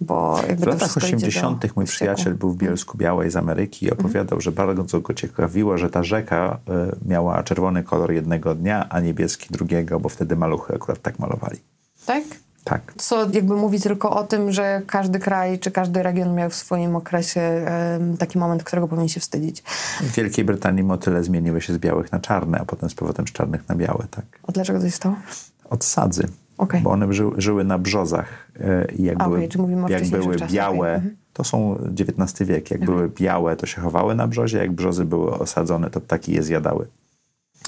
[0.01, 1.75] bo jakby W latach wszystko idzie do 80.
[1.75, 5.89] mój przyjaciel był w Bielsku Białej z Ameryki i opowiadał, że bardzo go ciekawiło, że
[5.89, 6.59] ta rzeka
[7.03, 11.59] y, miała czerwony kolor jednego dnia, a niebieski drugiego, bo wtedy maluchy akurat tak malowali.
[12.05, 12.23] Tak?
[12.69, 12.93] Tak.
[12.97, 16.95] Co jakby mówi tylko o tym, że każdy kraj czy każdy region miał w swoim
[16.95, 17.65] okresie
[18.19, 19.61] taki moment, którego powinien się wstydzić.
[20.01, 23.31] W Wielkiej Brytanii motyle zmieniły się z białych na czarne, a potem z powrotem z
[23.31, 24.25] czarnych na białe, tak.
[24.47, 25.15] A dlaczego to się stało?
[25.69, 26.27] Od sadzy.
[26.57, 26.81] Okej.
[26.81, 29.49] Bo one żyły, żyły na brzozach y, i jak A, były,
[29.89, 31.15] jak były białe, okej, mhm.
[31.33, 35.39] to są XIX wiek, jak były białe, to się chowały na brzozie, jak brzozy były
[35.39, 36.87] osadzone, to ptaki je zjadały.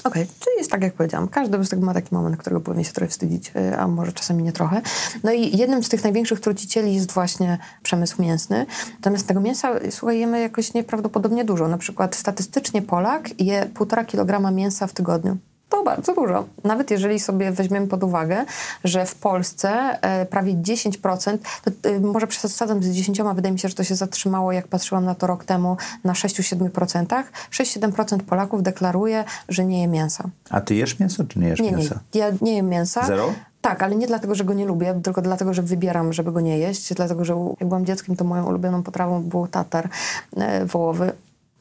[0.04, 1.28] Okej, czyli jest tak, jak powiedziałam.
[1.28, 4.42] Każdy z tego ma taki moment, którego powinien się trochę wstydzić, y, a może czasami
[4.42, 4.82] nie trochę.
[5.24, 8.66] No i jednym z tych największych trucicieli jest właśnie przemysł mięsny.
[8.94, 11.68] Natomiast tego mięsa, słuchaj, jemy jakoś nieprawdopodobnie dużo.
[11.68, 15.36] Na przykład statystycznie Polak je 1,5 kg mięsa w tygodniu.
[15.70, 16.44] To bardzo dużo.
[16.64, 18.44] Nawet jeżeli sobie weźmiemy pod uwagę,
[18.84, 19.70] że w Polsce
[20.02, 23.94] e, prawie 10%, to, e, może przesadzam z 10, wydaje mi się, że to się
[23.94, 27.22] zatrzymało, jak patrzyłam na to rok temu, na 6-7%.
[27.50, 30.30] 6-7% Polaków deklaruje, że nie je mięsa.
[30.50, 32.00] A ty jesz mięso, czy nie jesz Nie, nie, mięsa?
[32.14, 33.06] ja nie jem mięsa.
[33.06, 33.34] Zero?
[33.60, 36.58] Tak, ale nie dlatego, że go nie lubię, tylko dlatego, że wybieram, żeby go nie
[36.58, 36.94] jeść.
[36.94, 39.88] Dlatego, że jak byłam dzieckiem, to moją ulubioną potrawą był tatar
[40.36, 41.12] e, wołowy.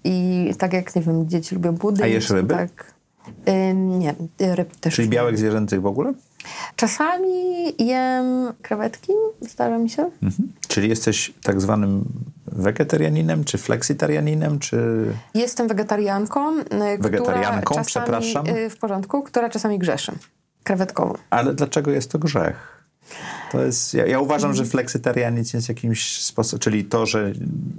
[0.03, 2.03] I tak jak, nie wiem, dzieci lubią budyń.
[2.03, 2.53] A jesz ryby?
[2.55, 2.99] Tak.
[3.74, 6.14] Nie, ryb też Czyli białek zwierzęcych w ogóle?
[6.76, 10.02] Czasami jem krewetki, zdarza mi się.
[10.24, 10.52] Mhm.
[10.68, 12.06] Czyli jesteś tak zwanym
[12.46, 15.06] wegetarianinem, czy fleksitarianinem, czy...
[15.34, 16.60] Jestem wegetarianką.
[16.60, 16.64] y,
[17.00, 18.48] Wegetarianką, czasami, przepraszam.
[18.48, 20.12] y, W porządku, która czasami grzeszy.
[20.64, 21.14] Krewetkową.
[21.30, 22.80] Ale dlaczego jest to grzech?
[23.52, 27.32] To jest, ja, ja uważam, że fleksytarianizm jest jakimś sposobem, czyli to, że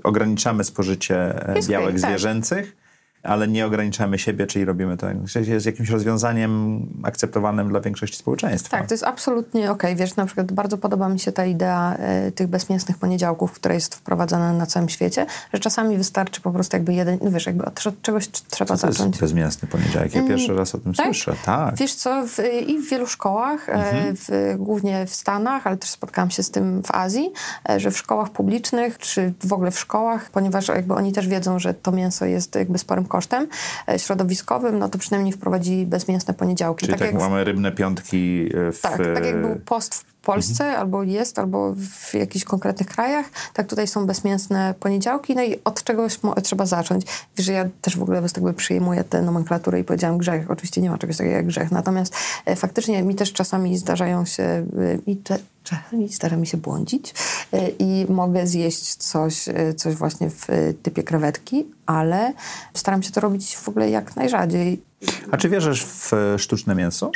[0.04, 2.10] ograniczamy spożycie e, Jest białek okej, tak.
[2.10, 2.76] zwierzęcych,
[3.22, 5.06] ale nie ograniczamy siebie, czyli robimy to.
[5.46, 8.78] Jest jakimś rozwiązaniem akceptowanym dla większości społeczeństwa.
[8.78, 9.96] Tak, to jest absolutnie okej.
[9.96, 13.94] Wiesz, na przykład bardzo podoba mi się ta idea e, tych bezmięsnych poniedziałków, która jest
[13.94, 17.82] wprowadzana na całym świecie, że czasami wystarczy po prostu jakby jeden, no wiesz, jakby od
[18.02, 18.98] czegoś trzeba To zacząć.
[19.06, 20.14] jest bezmięsny poniedziałek.
[20.14, 21.06] Ja pierwszy raz o tym tak?
[21.06, 21.34] słyszę.
[21.44, 21.76] Tak.
[21.76, 24.16] Wiesz co, w, i w wielu szkołach, e, Mhm.
[24.16, 27.32] w, głównie w Stanach, ale też spotkałam się z tym w Azji,
[27.70, 31.58] e, że w szkołach publicznych, czy w ogóle w szkołach, ponieważ jakby oni też wiedzą,
[31.58, 33.48] że to mięso jest jakby sporym kosztem
[33.88, 36.86] e, środowiskowym, no to przynajmniej wprowadzi bezmięsne poniedziałki.
[36.86, 38.80] Czyli tak, jak w- mamy rybne piątki e, w...
[38.80, 43.66] tak, tak jak był post w Polsce, albo jest, albo w jakichś konkretnych krajach, tak
[43.66, 47.04] tutaj są bezmięsne poniedziałki, no i od czegoś trzeba zacząć.
[47.36, 48.22] Wiesz, że ja też w ogóle
[48.56, 50.50] przyjmuję tę nomenklaturę i powiedziałam grzech.
[50.50, 52.14] Oczywiście nie ma czegoś takiego jak grzech, natomiast
[52.46, 54.66] e, faktycznie mi też czasami zdarzają się, e,
[55.06, 57.14] mi cze- czasami zdarza mi się błądzić
[57.52, 62.32] e, i mogę zjeść coś, e, coś właśnie w e, typie krewetki, ale
[62.74, 64.82] staram się to robić w ogóle jak najrzadziej.
[65.30, 67.10] A czy wierzysz w e, sztuczne mięso?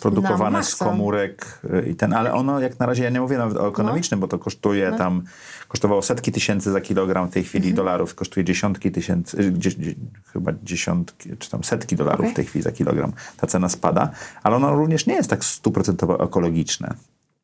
[0.00, 3.56] Produkowane z komórek y, i ten, ale ono jak na razie, ja nie mówię nawet
[3.56, 4.26] o ekonomicznym, no.
[4.26, 4.98] bo to kosztuje no.
[4.98, 5.22] tam,
[5.68, 7.76] kosztowało setki tysięcy za kilogram w tej chwili mhm.
[7.76, 9.94] dolarów, kosztuje dziesiątki tysięcy, y,
[10.32, 12.32] chyba dziesiątki, czy tam setki dolarów okay.
[12.32, 13.12] w tej chwili za kilogram.
[13.36, 14.10] Ta cena spada,
[14.42, 16.94] ale ono również nie jest tak stuprocentowo ekologiczne.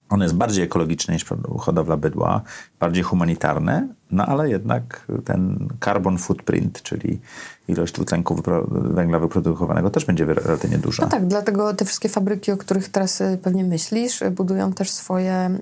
[0.09, 1.25] Ono jest bardziej ekologiczne niż
[1.59, 2.43] hodowla bydła,
[2.81, 7.21] bardziej humanitarne, no ale jednak ten carbon footprint, czyli
[7.69, 11.03] ilość dwutlenku węgla wyprodukowanego też będzie relatywnie duża.
[11.03, 14.91] No tak, dlatego te wszystkie fabryki, o których teraz y, pewnie myślisz, y, budują też
[14.91, 15.59] swoje,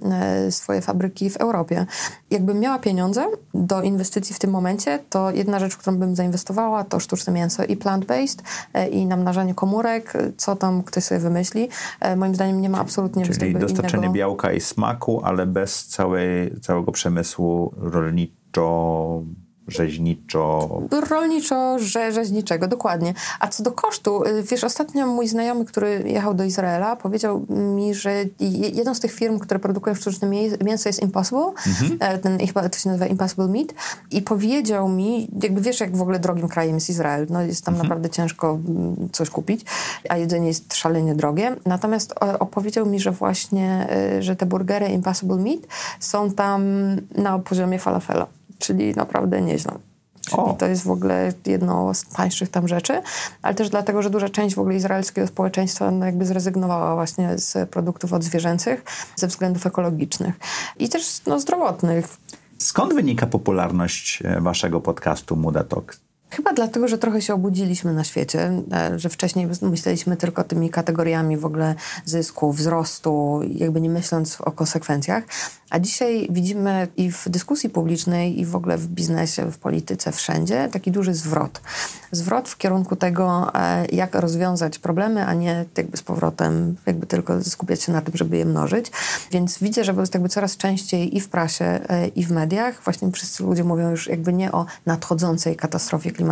[0.47, 1.87] y, swoje fabryki w Europie.
[2.31, 6.85] Jakbym miała pieniądze do inwestycji w tym momencie, to jedna rzecz, w którą bym zainwestowała,
[6.85, 8.43] to sztuczne mięso i plant-based
[8.91, 11.69] i namnażanie komórek, co tam ktoś sobie wymyśli.
[12.17, 14.15] Moim zdaniem nie ma absolutnie Czyli dostarczenie innego...
[14.15, 19.23] białka i smaku, ale bez całej, całego przemysłu rolniczo
[19.69, 20.69] rzeźniczo...
[21.11, 23.15] Rolniczo, rze, rzeźniczego, dokładnie.
[23.41, 27.95] A co do kosztu, y, wiesz, ostatnio mój znajomy, który jechał do Izraela, powiedział mi,
[27.95, 28.25] że
[28.75, 30.29] jedną z tych firm, które produkują sztuczne
[30.65, 31.97] mięso jest Impossible, mhm.
[32.01, 33.69] E, ten, chyba to się nazywa Impossible Meat
[34.11, 37.75] i powiedział mi, jakby wiesz, jak w ogóle drogim krajem jest Izrael, no jest tam
[37.75, 37.89] mhm.
[37.89, 39.65] naprawdę ciężko mm, coś kupić,
[40.09, 43.89] a jedzenie jest szalenie drogie, natomiast opowiedział mi, że właśnie,
[44.19, 45.61] y, że te burgery Impossible Meat
[46.01, 46.63] są tam
[47.15, 48.27] na poziomie falafela
[48.59, 49.73] czyli naprawdę nieźle.
[50.21, 50.53] Czyli o.
[50.59, 53.03] to jest w ogóle jedno z tańszych tam rzeczy,
[53.43, 57.71] ale też dlatego, że duża część w ogóle izraelskiego społeczeństwa no jakby zrezygnowała właśnie z
[57.71, 58.85] produktów odzwierzęcych
[59.17, 60.35] ze względów ekologicznych
[60.79, 62.09] i też no, zdrowotnych.
[62.59, 65.97] Skąd wynika popularność e, waszego podcastu Muda Talk?
[66.37, 71.37] Chyba dlatego, że trochę się obudziliśmy na świecie, e, że wcześniej myśleliśmy tylko tymi kategoriami
[71.37, 71.75] w ogóle
[72.05, 75.25] zysku, wzrostu, jakby nie myśląc o konsekwencjach.
[75.71, 80.69] A dzisiaj widzimy i w dyskusji publicznej, i w ogóle w biznesie, w polityce, wszędzie
[80.73, 81.61] taki duży zwrot.
[82.13, 87.45] Zwrot w kierunku tego, e, jak rozwiązać problemy, a nie jakby z powrotem jakby tylko
[87.45, 88.91] skupiać się na tym, żeby je mnożyć.
[89.31, 93.45] Więc widzę, że jakby coraz częściej i w prasie, e, i w mediach właśnie wszyscy
[93.45, 96.24] ludzie mówią już jakby nie o nadchodzącej katastrofie klimatycznej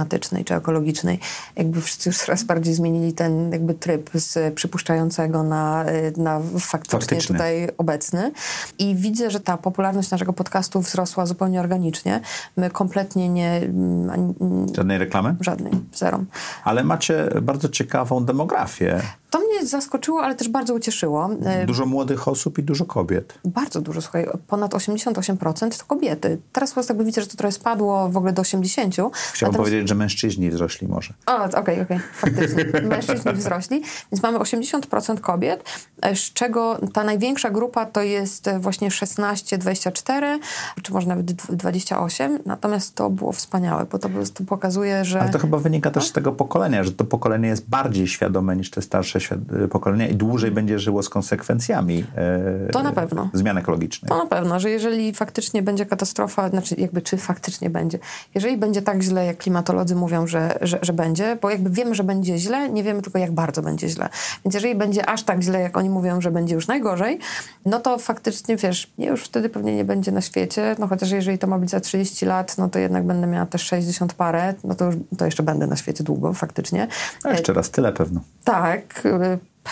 [0.45, 1.19] czy ekologicznej.
[1.57, 5.85] Jakby wszyscy już coraz bardziej zmienili ten jakby tryb z przypuszczającego na,
[6.17, 7.35] na faktycznie Faktyczny.
[7.35, 8.33] tutaj obecny.
[8.79, 12.21] I widzę, że ta popularność naszego podcastu wzrosła zupełnie organicznie.
[12.57, 13.57] My kompletnie nie...
[13.57, 15.37] Mm, Żadnej reklamy?
[15.41, 16.25] Żadnej, zero.
[16.65, 19.03] Ale macie bardzo ciekawą demografię.
[19.33, 21.31] To mnie zaskoczyło, ale też bardzo ucieszyło.
[21.45, 23.39] E, dużo młodych osób i dużo kobiet.
[23.45, 26.39] Bardzo dużo, słuchaj, ponad 88% to kobiety.
[26.53, 28.91] Teraz po prostu widzę, że to trochę spadło w ogóle do 80%.
[28.91, 29.57] Chciałbym teraz...
[29.57, 31.15] powiedzieć, że mężczyźni wzrośli może.
[31.27, 32.01] O, okej, okay, okej, okay.
[32.13, 32.65] faktycznie.
[32.89, 33.83] mężczyźni wzrośli.
[34.13, 35.65] Więc mamy 80% kobiet,
[36.03, 40.39] e, z czego ta największa grupa to jest e, właśnie 16-24,
[40.83, 42.39] czy może nawet 28.
[42.47, 45.21] Natomiast to było wspaniałe, bo to, to pokazuje, że...
[45.21, 48.71] Ale to chyba wynika też z tego pokolenia, że to pokolenie jest bardziej świadome niż
[48.71, 49.22] te starsze
[49.71, 53.31] pokolenia i dłużej będzie żyło z konsekwencjami e, to na pewno.
[53.33, 54.09] zmian ekologicznych.
[54.09, 57.99] To na pewno, że jeżeli faktycznie będzie katastrofa, znaczy jakby czy faktycznie będzie,
[58.35, 62.05] jeżeli będzie tak źle, jak klimatolodzy mówią, że, że, że będzie, bo jakby wiemy, że
[62.05, 64.09] będzie źle, nie wiemy tylko jak bardzo będzie źle.
[64.45, 67.19] Więc jeżeli będzie aż tak źle, jak oni mówią, że będzie już najgorzej,
[67.67, 71.39] no to faktycznie, wiesz, nie już wtedy pewnie nie będzie na świecie, no chociaż jeżeli
[71.39, 74.75] to ma być za 30 lat, no to jednak będę miała też 60 parę, no
[74.75, 76.89] to, już, to jeszcze będę na świecie długo faktycznie.
[77.25, 78.21] A jeszcze raz tyle pewno.
[78.45, 79.03] Tak,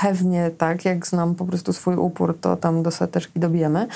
[0.02, 3.86] pewnie tak, jak znam po prostu swój upór, to tam do seteczki dobijemy,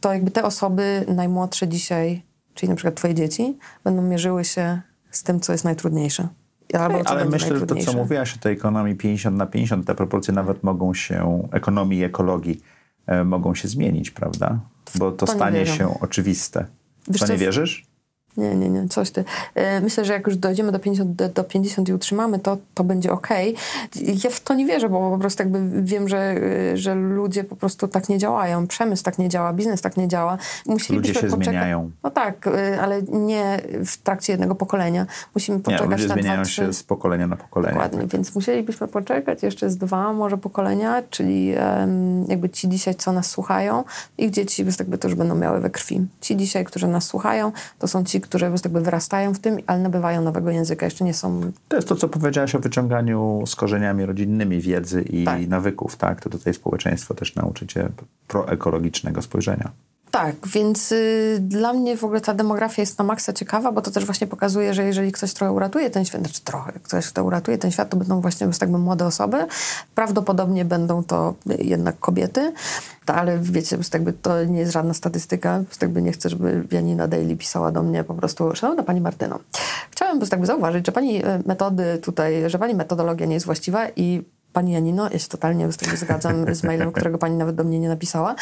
[0.00, 2.22] to jakby te osoby najmłodsze dzisiaj,
[2.54, 4.80] czyli na przykład twoje dzieci, będą mierzyły się
[5.10, 6.28] z tym, co jest najtrudniejsze.
[6.74, 10.34] Albo ale myślę, że to, co mówiłaś o tej ekonomii 50 na 50, te proporcje
[10.34, 12.60] nawet mogą się, ekonomii i ekologii
[13.06, 14.58] e, mogą się zmienić, prawda?
[14.98, 16.66] Bo to, to stanie się oczywiste.
[17.08, 17.86] Wiesz, to nie wierzysz?
[18.36, 19.24] Nie, nie, nie, coś ty.
[19.54, 23.12] E, myślę, że jak już dojdziemy do 50, do 50 i utrzymamy to, to będzie
[23.12, 23.54] okej.
[23.54, 24.16] Okay.
[24.24, 26.34] Ja w to nie wierzę, bo po prostu jakby wiem, że,
[26.74, 28.66] że ludzie po prostu tak nie działają.
[28.66, 30.38] Przemysł tak nie działa, biznes tak nie działa.
[30.90, 31.44] ludzie się poczekać.
[31.44, 31.90] zmieniają.
[32.02, 35.06] No tak, e, ale nie w trakcie jednego pokolenia.
[35.34, 37.74] Musimy poczekać nie, ludzie na zmieniają dwa, się z pokolenia na pokolenie.
[37.74, 38.08] Dokładnie, tak.
[38.08, 41.54] więc musielibyśmy poczekać jeszcze z dwa może pokolenia, czyli
[42.28, 43.84] jakby ci dzisiaj, co nas słuchają,
[44.18, 46.06] ich dzieci jakby to już będą miały we krwi.
[46.20, 50.22] Ci dzisiaj, którzy nas słuchają, to są ci, którzy jakby wyrastają w tym, ale nabywają
[50.22, 51.52] nowego języka, jeszcze nie są...
[51.68, 55.48] To jest to, co powiedziałaś o wyciąganiu z korzeniami rodzinnymi wiedzy i tak.
[55.48, 56.20] nawyków, tak?
[56.20, 57.88] To tutaj społeczeństwo też nauczycie
[58.28, 59.70] proekologicznego spojrzenia.
[60.10, 63.90] Tak, więc y, dla mnie w ogóle ta demografia jest na maksa ciekawa, bo to
[63.90, 67.58] też właśnie pokazuje, że jeżeli ktoś trochę uratuje ten świat, znaczy trochę, ktoś kto uratuje
[67.58, 69.46] ten świat, to będą właśnie tak młode osoby.
[69.94, 72.52] Prawdopodobnie będą to jednak kobiety,
[73.06, 77.72] ale wiecie, jakby to nie jest żadna statystyka, jakby nie chcę, żeby Janina Daily pisała
[77.72, 79.38] do mnie po prostu, szanowna pani Martyno,
[79.90, 84.35] chciałem tak zauważyć, że pani y, metody tutaj, że pani metodologia nie jest właściwa i
[84.56, 87.78] pani Janino, ja się totalnie z tego zgadzam z mailem, którego pani nawet do mnie
[87.78, 88.34] nie napisała.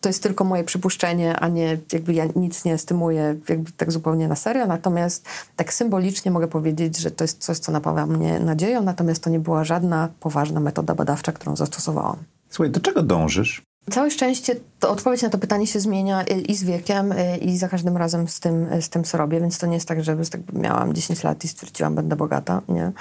[0.00, 4.28] To jest tylko moje przypuszczenie, a nie jakby ja nic nie stymuję jakby tak zupełnie
[4.28, 8.82] na serio, natomiast tak symbolicznie mogę powiedzieć, że to jest coś, co napawa mnie nadzieją,
[8.82, 12.16] natomiast to nie była żadna poważna metoda badawcza, którą zastosowałam.
[12.50, 13.65] Słuchaj, do czego dążysz?
[13.90, 17.96] Całe szczęście to odpowiedź na to pytanie się zmienia i z wiekiem, i za każdym
[17.96, 20.94] razem z tym, z tym co robię, więc to nie jest tak, że tak miałam
[20.94, 22.62] 10 lat i stwierdziłam, będę bogata.
[22.68, 22.92] Nie.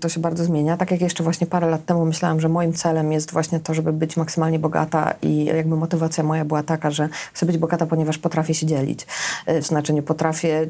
[0.00, 0.76] To się bardzo zmienia.
[0.76, 3.92] Tak jak jeszcze właśnie parę lat temu myślałam, że moim celem jest właśnie to, żeby
[3.92, 8.54] być maksymalnie bogata i jakby motywacja moja była taka, że chcę być bogata, ponieważ potrafię
[8.54, 9.06] się dzielić.
[9.46, 10.66] W znaczeniu potrafię,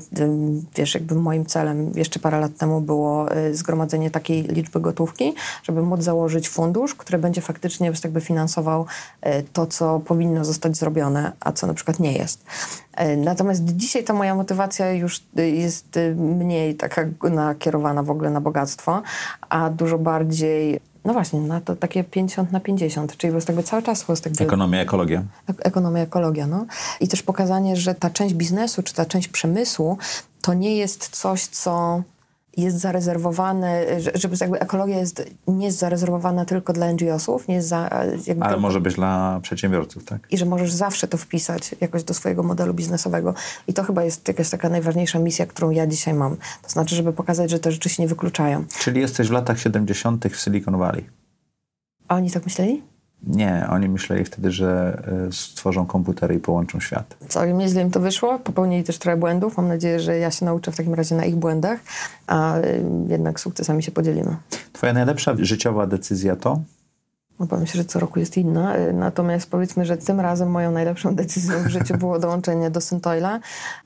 [0.76, 5.82] wiesz, jakby moim celem jeszcze parę lat temu było y, zgromadzenie takiej liczby gotówki, żeby
[5.82, 8.86] móc założyć fundusz, który będzie faktycznie jakby finansował
[9.52, 12.44] to, to, co powinno zostać zrobione, a co na przykład nie jest.
[12.94, 19.02] E, natomiast dzisiaj ta moja motywacja już jest mniej taka nakierowana w ogóle na bogactwo,
[19.48, 23.82] a dużo bardziej no właśnie, na to takie 50 na 50, czyli po prostu cały
[23.82, 25.22] czas po prostu Ekonomia, ekologia.
[25.58, 26.66] Ekonomia, ekologia, no.
[27.00, 29.98] I też pokazanie, że ta część biznesu, czy ta część przemysłu,
[30.42, 32.02] to nie jest coś, co
[32.56, 37.90] jest zarezerwowane, żeby jakby ekologia jest, nie jest zarezerwowana tylko dla NGO-sów, nie jest za,
[37.90, 40.26] Ale tylko, może być dla przedsiębiorców, tak?
[40.30, 43.34] I że możesz zawsze to wpisać jakoś do swojego modelu biznesowego.
[43.66, 46.36] I to chyba jest jakaś taka najważniejsza misja, którą ja dzisiaj mam.
[46.62, 48.64] To znaczy, żeby pokazać, że te rzeczy się nie wykluczają.
[48.78, 50.26] Czyli jesteś w latach 70.
[50.26, 51.04] w Silicon Valley.
[52.08, 52.82] A oni tak myśleli?
[53.26, 57.16] Nie, oni myśleli wtedy, że e, stworzą komputery i połączą świat.
[57.28, 58.38] Całkiem nieźle im to wyszło.
[58.38, 59.56] Popełnili też trochę błędów.
[59.56, 61.80] Mam nadzieję, że ja się nauczę w takim razie na ich błędach,
[62.26, 62.62] a e,
[63.08, 64.36] jednak sukcesami się podzielimy.
[64.72, 66.60] Twoja najlepsza życiowa decyzja to?
[67.40, 68.74] No powiem się, że co roku jest inna.
[68.74, 73.40] E, natomiast powiedzmy, że tym razem moją najlepszą decyzją w życiu było dołączenie do Syntoila,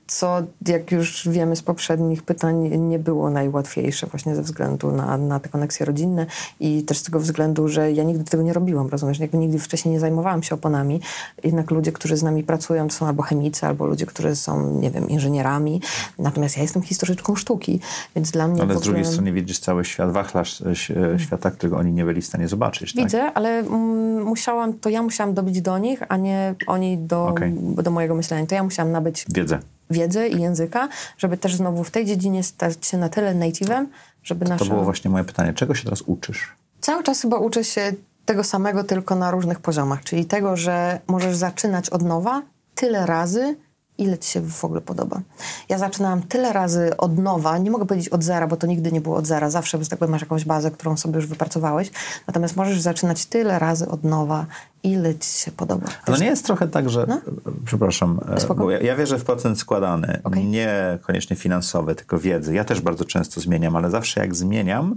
[0.07, 5.39] co jak już wiemy z poprzednich pytań nie było najłatwiejsze właśnie ze względu na, na
[5.39, 6.25] te koneksje rodzinne
[6.59, 9.19] i też z tego względu, że ja nigdy tego nie robiłam, rozumiesz?
[9.19, 11.01] Jakby nigdy wcześniej nie zajmowałam się oponami.
[11.43, 14.91] Jednak ludzie, którzy z nami pracują, to są albo chemicy, albo ludzie, którzy są, nie
[14.91, 15.81] wiem, inżynierami.
[16.19, 17.79] Natomiast ja jestem historyczką sztuki,
[18.15, 18.61] więc dla mnie...
[18.61, 18.93] Ale z ogóle...
[18.93, 20.75] drugiej strony widzisz cały świat, wachlarz e,
[21.19, 23.03] świata, którego oni nie byli w stanie zobaczyć, tak?
[23.03, 27.27] Widzę, ale ale mm, musiałam, to ja musiałam dobić do nich, a nie oni do,
[27.27, 27.53] okay.
[27.83, 28.45] do mojego myślenia.
[28.45, 29.59] To ja musiałam nabyć wiedzę.
[29.89, 33.85] wiedzę i języka, żeby też znowu w tej dziedzinie stać się na tyle native'em,
[34.23, 34.65] żeby nasza...
[34.65, 35.53] To było właśnie moje pytanie.
[35.53, 36.55] Czego się teraz uczysz?
[36.81, 37.93] Cały czas chyba uczę się
[38.25, 40.03] tego samego, tylko na różnych poziomach.
[40.03, 42.41] Czyli tego, że możesz zaczynać od nowa
[42.75, 43.55] tyle razy,
[43.97, 45.21] ile ci się w ogóle podoba.
[45.69, 49.01] Ja zaczynałam tyle razy od nowa, nie mogę powiedzieć od zera, bo to nigdy nie
[49.01, 51.91] było od zera, zawsze tak powiem, masz jakąś bazę, którą sobie już wypracowałeś,
[52.27, 54.45] natomiast możesz zaczynać tyle razy od nowa,
[54.83, 55.87] ile ci się podoba.
[56.05, 57.21] Ale nie jest trochę tak, że, no?
[57.65, 58.63] przepraszam, e, Spoko?
[58.63, 60.43] bo ja, ja wierzę w procent składany, okay.
[60.43, 62.53] nie koniecznie finansowy, tylko wiedzy.
[62.53, 64.95] Ja też bardzo często zmieniam, ale zawsze jak zmieniam,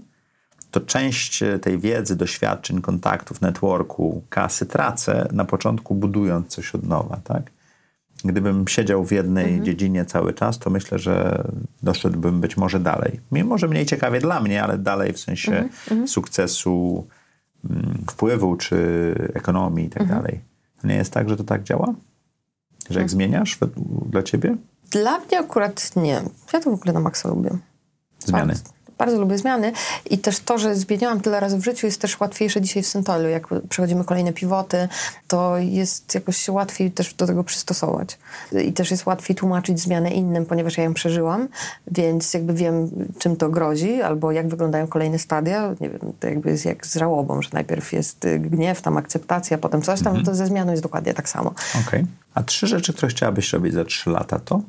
[0.71, 7.17] to część tej wiedzy, doświadczeń, kontaktów, networku, kasy tracę na początku budując coś od nowa,
[7.25, 7.58] tak?
[8.25, 9.65] Gdybym siedział w jednej mhm.
[9.65, 11.45] dziedzinie cały czas, to myślę, że
[11.83, 13.21] doszedłbym być może dalej.
[13.33, 15.71] Mimo, że mniej ciekawie dla mnie, ale dalej w sensie mhm.
[15.91, 16.09] mhm.
[16.09, 17.07] sukcesu,
[17.71, 20.21] mm, wpływu czy ekonomii i tak mhm.
[20.21, 20.41] dalej.
[20.83, 21.87] To nie jest tak, że to tak działa?
[22.91, 23.09] Że jak mhm.
[23.09, 23.59] zmieniasz
[24.11, 24.57] dla ciebie?
[24.91, 26.23] Dla mnie akurat nie.
[26.53, 27.51] Ja to w ogóle na maksa lubię.
[28.19, 28.47] Zmiany.
[28.47, 29.73] Bardzo bardzo lubię zmiany
[30.11, 33.29] i też to, że zmieniałam tyle razy w życiu jest też łatwiejsze dzisiaj w Syntolu.
[33.29, 34.89] Jak przechodzimy kolejne pivoty,
[35.29, 38.19] to jest jakoś się łatwiej też do tego przystosować.
[38.65, 41.49] I też jest łatwiej tłumaczyć zmianę innym, ponieważ ja ją przeżyłam,
[41.91, 45.75] więc jakby wiem, czym to grozi, albo jak wyglądają kolejne stadia.
[45.81, 49.83] Nie wiem, to jakby jest jak z żałobą, że najpierw jest gniew, tam akceptacja, potem
[49.83, 50.27] coś tam, mhm.
[50.27, 51.51] to ze zmianą jest dokładnie tak samo.
[51.51, 51.83] Okej.
[51.87, 52.07] Okay.
[52.35, 54.61] A trzy rzeczy, które chciałabyś robić za trzy lata, to?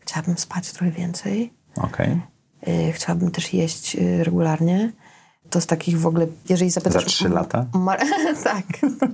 [0.00, 1.52] Chciałabym spać trochę więcej.
[1.76, 2.06] Okej.
[2.06, 2.35] Okay.
[2.68, 4.92] Y, chciałabym też jeść y, regularnie.
[5.50, 7.02] To z takich w ogóle, jeżeli zapytasz...
[7.02, 7.66] Za trzy lata?
[8.44, 8.64] tak,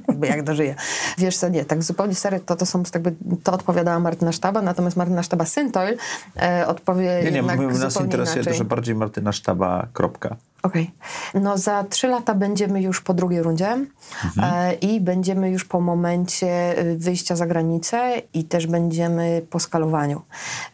[0.08, 0.74] jakby jak dożyję.
[1.18, 4.96] Wiesz co, nie, tak zupełnie serio, to, to są jakby, to odpowiadała Martyna Sztaba, natomiast
[4.96, 5.96] Martyna Sztaba Syntoil
[6.36, 10.36] e, odpowie nie, nie, jednak nas interesuje dużo bardziej Martyna Sztaba, kropka.
[10.62, 10.90] Okej.
[11.30, 11.42] Okay.
[11.42, 14.54] No za trzy lata będziemy już po drugiej rundzie mhm.
[14.54, 20.22] e, i będziemy już po momencie y, wyjścia za granicę i też będziemy po skalowaniu.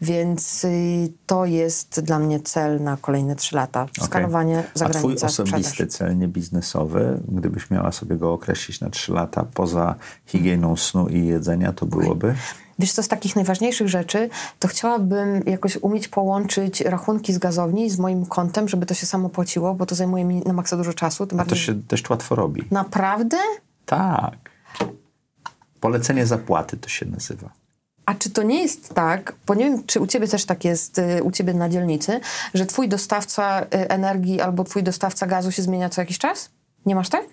[0.00, 3.86] Więc y, to jest dla mnie cel na kolejne trzy lata.
[4.00, 4.70] Skalowanie okay.
[4.74, 5.94] za A twój osobisty sprzedaż.
[5.94, 9.94] cel niebiznesowy, gdybyś miała sobie go określić na trzy lata poza
[10.26, 12.26] higieną snu i jedzenia, to byłoby?
[12.26, 12.67] Okay.
[12.78, 17.98] Wiesz co, z takich najważniejszych rzeczy, to chciałabym jakoś umieć połączyć rachunki z gazowni z
[17.98, 21.24] moim kontem, żeby to się samo płaciło, bo to zajmuje mi na maksa dużo czasu.
[21.24, 21.46] A bardziej...
[21.46, 22.64] to się dość łatwo robi.
[22.70, 23.36] Naprawdę?
[23.86, 24.50] Tak.
[25.80, 27.50] Polecenie zapłaty to się nazywa.
[28.06, 30.98] A czy to nie jest tak, bo nie wiem, czy u ciebie też tak jest,
[30.98, 32.20] y, u ciebie na dzielnicy,
[32.54, 36.50] że twój dostawca y, energii albo twój dostawca gazu się zmienia co jakiś czas?
[36.86, 37.24] Nie masz tak?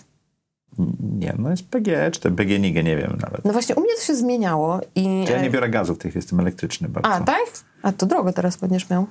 [1.19, 3.45] Nie, no jest PG, czy ten PG nigdy nie wiem nawet.
[3.45, 5.23] No właśnie, u mnie to się zmieniało i...
[5.29, 7.09] Ja nie biorę gazu w tych, jestem elektryczny bardzo.
[7.09, 7.45] A, tak?
[7.81, 9.07] A to drogo teraz będziesz miał.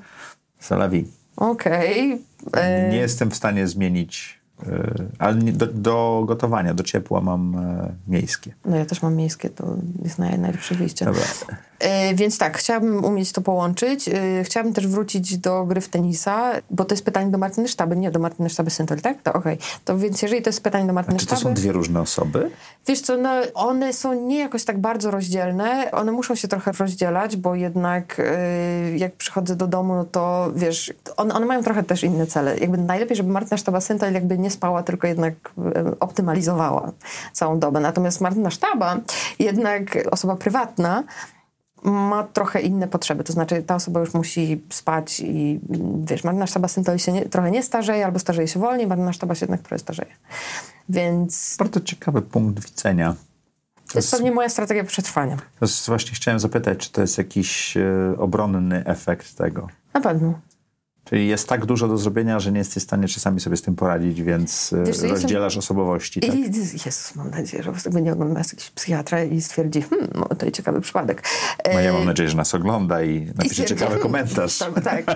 [0.58, 1.04] Salawi.
[1.36, 2.22] Okej.
[2.52, 7.92] E, Nie jestem w stanie zmienić, e, ale do, do gotowania, do ciepła mam e,
[8.08, 8.54] miejskie.
[8.64, 11.04] No ja też mam miejskie, to jest naj, najlepsze wyjście.
[11.04, 11.22] Dobra.
[11.84, 14.08] E, więc tak, chciałabym umieć to połączyć.
[14.08, 17.96] E, chciałabym też wrócić do gry w tenisa, bo to jest pytanie do Martyny Sztaby,
[17.96, 19.22] nie do Martyny Sztaby Syntol, tak?
[19.22, 19.58] To okej.
[19.84, 21.54] To więc jeżeli to jest pytanie do Martyny Czy to Sztaby...
[21.54, 22.50] są dwie różne osoby?
[22.86, 25.90] Wiesz co, no, one są nie jakoś tak bardzo rozdzielne.
[25.92, 30.92] One muszą się trochę rozdzielać, bo jednak y, jak przychodzę do domu, no to wiesz,
[31.16, 32.58] one, one mają trochę też inne cele.
[32.58, 35.34] Jakby najlepiej, żeby Martyna Sztaba Syntal jakby nie spała, tylko jednak
[36.00, 36.92] optymalizowała
[37.32, 37.80] całą dobę.
[37.80, 38.96] Natomiast Martyna Sztaba,
[39.38, 41.04] jednak osoba prywatna,
[41.84, 43.24] ma trochę inne potrzeby.
[43.24, 45.60] To znaczy, ta osoba już musi spać i
[46.04, 49.34] wiesz, Martyna Sztaba Syntal się nie, trochę nie starzeje, albo starzeje się wolniej, Martyna Sztaba
[49.34, 50.10] się jednak trochę starzeje.
[50.88, 53.14] Więc Bardzo ciekawy punkt widzenia.
[53.92, 55.36] to jest pewnie moja strategia przetrwania.
[55.36, 59.68] To jest, właśnie chciałem zapytać, czy to jest jakiś e, obronny efekt tego?
[59.94, 60.38] Na pewno.
[61.04, 63.76] Czyli jest tak dużo do zrobienia, że nie jesteś w stanie czasami sobie z tym
[63.76, 66.20] poradzić, więc e, Wiesz co, jestem- rozdzielasz osobowości.
[66.20, 66.34] Tak?
[66.34, 66.42] I
[66.86, 70.50] Jezus, mam nadzieję, że tego nie ogląda nas jakiś psychiatra i stwierdzi, hmm, no to
[70.50, 71.22] ciekawy przypadek.
[71.74, 74.58] No ja E, mam nadzieję, że nas ogląda i i napisze stwierdzi, ciekawy hmm, komentarz.
[74.58, 75.04] to- Tak.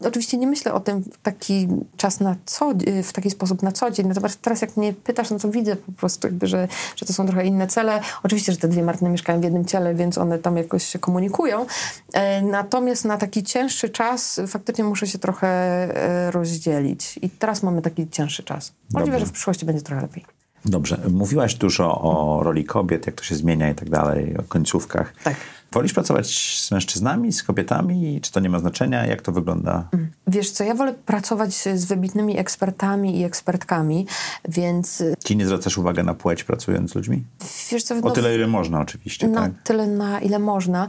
[0.00, 2.72] E, oczywiście nie myślę o tym w taki czas na co,
[3.04, 4.06] w taki sposób na co dzień.
[4.08, 7.26] Natomiast teraz jak mnie pytasz, no to widzę po prostu jakby, że, że to są
[7.26, 8.00] trochę inne cele.
[8.22, 11.66] Oczywiście, że te dwie Martyny mieszkają w jednym ciele, więc one tam jakoś się komunikują.
[12.12, 17.18] E, natomiast na taki cięższy czas faktycznie muszę się trochę e, rozdzielić.
[17.22, 18.72] I teraz mamy taki cięższy czas.
[18.92, 19.26] Możliwe, Dobrze.
[19.26, 20.24] że w przyszłości będzie trochę lepiej.
[20.64, 25.14] Dobrze, mówiłaś dużo o roli kobiet, jak to się zmienia i tak dalej, o końcówkach.
[25.24, 25.36] Tak.
[25.72, 28.20] Wolisz pracować z mężczyznami, z kobietami?
[28.20, 29.06] Czy to nie ma znaczenia?
[29.06, 29.88] Jak to wygląda?
[30.26, 34.06] Wiesz co, ja wolę pracować z wybitnymi ekspertami i ekspertkami,
[34.48, 37.24] więc y, Ci nie zwracasz uwagi na płeć pracując z ludźmi?
[37.72, 37.94] wiesz co...
[37.94, 39.52] O no, tyle, ile można oczywiście, na tak?
[39.64, 40.88] tyle, na ile można.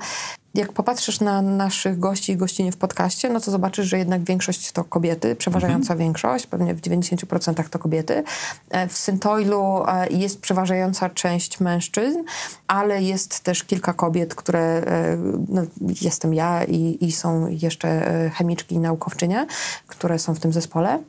[0.53, 4.71] Jak popatrzysz na naszych gości i gościnie w podcaście, no to zobaczysz, że jednak większość
[4.71, 8.23] to kobiety, przeważająca większość, pewnie w 90% to kobiety.
[8.69, 12.19] E, W Syntoilu e, jest przeważająca część mężczyzn,
[12.67, 15.17] ale jest też kilka kobiet, które, e,
[15.49, 15.61] no,
[16.01, 19.47] jestem ja i, i są jeszcze chemiczki i naukowczynie,
[19.87, 20.99] które są w tym zespole.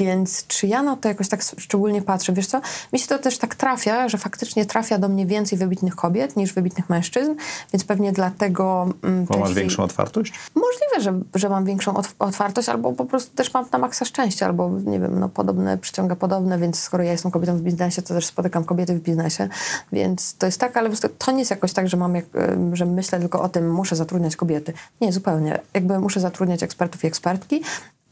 [0.00, 2.32] Więc czy ja na to jakoś tak szczególnie patrzę?
[2.32, 2.60] Wiesz co,
[2.92, 6.52] mi się to też tak trafia, że faktycznie trafia do mnie więcej wybitnych kobiet niż
[6.52, 7.34] wybitnych mężczyzn,
[7.72, 8.88] więc pewnie dlatego...
[9.02, 10.32] Mm, Bo masz częściej- większą otwartość?
[10.54, 14.46] Możliwe, że, że mam większą otw- otwartość, albo po prostu też mam na maksa szczęścia,
[14.46, 18.14] albo nie wiem, no podobne przyciąga podobne, więc skoro ja jestem kobietą w biznesie, to
[18.14, 19.48] też spotykam kobiety w biznesie,
[19.92, 22.24] więc to jest tak, ale to nie jest jakoś tak, że mam, jak,
[22.72, 24.72] że myślę tylko o tym, muszę zatrudniać kobiety.
[25.00, 25.60] Nie, zupełnie.
[25.74, 27.62] Jakby muszę zatrudniać ekspertów i ekspertki,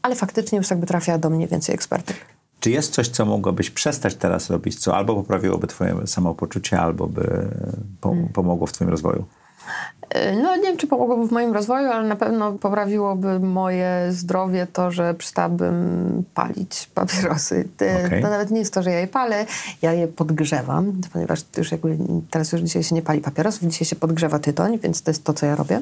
[0.05, 2.17] ale faktycznie już jakby trafia do mnie więcej ekspertek.
[2.59, 7.47] Czy jest coś, co mogłabyś przestać teraz robić, co albo poprawiłoby twoje samopoczucie, albo by
[8.01, 8.29] po, Mm.
[8.29, 9.25] pomogło w twoim rozwoju?
[10.09, 14.67] E, No nie wiem, czy pomogłoby w moim rozwoju, ale na pewno poprawiłoby moje zdrowie
[14.73, 17.67] to, że przestałabym palić papierosy.
[18.05, 18.21] Okej.
[18.21, 19.45] To nawet nie jest to, że ja je palę,
[19.81, 21.97] ja je podgrzewam, ponieważ już jakby
[22.31, 25.33] teraz już dzisiaj się nie pali papierosów, dzisiaj się podgrzewa tytoń, więc to jest to,
[25.33, 25.81] co ja robię.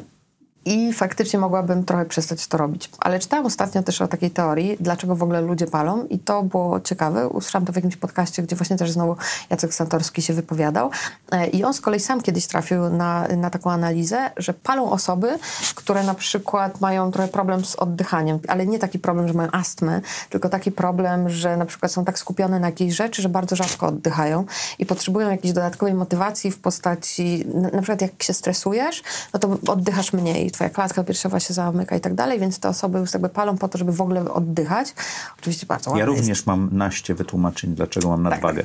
[0.65, 2.89] I faktycznie mogłabym trochę przestać to robić.
[2.99, 6.79] Ale czytałam ostatnio też o takiej teorii, dlaczego w ogóle ludzie palą i to było
[6.79, 7.27] ciekawe.
[7.27, 9.15] Usłyszałam to w jakimś podcaście, gdzie właśnie też znowu
[9.49, 10.91] Jacek Santorski się wypowiadał.
[11.31, 15.39] E, I on z kolei sam kiedyś trafił na, na taką analizę, że palą osoby,
[15.75, 20.01] które na przykład mają trochę problem z oddychaniem, ale nie taki problem, że mają astmę,
[20.29, 23.87] tylko taki problem, że na przykład są tak skupione na jakiejś rzeczy, że bardzo rzadko
[23.87, 24.45] oddychają
[24.79, 29.03] i potrzebują jakiejś dodatkowej motywacji w postaci, na, przykład jak się stresujesz,
[29.33, 32.99] no to oddychasz mniej, twoja klatka piersiowa się zamyka i tak dalej, więc te osoby
[32.99, 34.95] już jakby palą po to, żeby w ogóle oddychać.
[35.39, 36.07] Oczywiście bardzo Ja jest.
[36.07, 38.63] również mam naście wytłumaczeń, dlaczego mam nadwagę.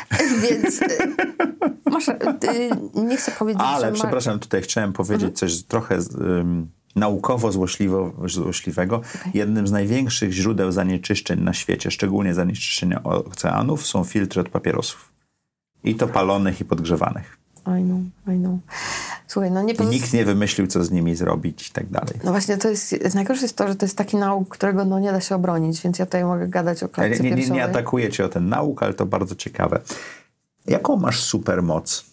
[0.42, 0.88] Więc y,
[1.90, 2.14] masz, y,
[2.94, 3.94] nie chcę powiedzieć, Ale ma...
[3.94, 5.36] przepraszam, tutaj chciałem powiedzieć Mhm.
[5.36, 9.00] coś trochę um, naukowo złośliwo, złośliwego.
[9.34, 15.12] Jednym z największych źródeł zanieczyszczeń na świecie, szczególnie zanieczyszczenia oceanów, są filtry od papierosów.
[15.84, 17.37] I to palonych i podgrzewanych.
[17.76, 18.58] I know, I know.
[19.26, 22.14] Słuchaj, no nie nikt nie wymyślił, co z nimi zrobić i tak dalej.
[22.24, 25.12] No właśnie, to jest, najgorsze jest to, że to jest taki nauk, którego no nie
[25.12, 28.10] da się obronić, więc ja tutaj mogę gadać o Nie, klatce nie, nie, nie atakuję
[28.10, 29.80] cię o ten nauk, ale to bardzo ciekawe.
[30.68, 32.04] Jaką masz supermoc?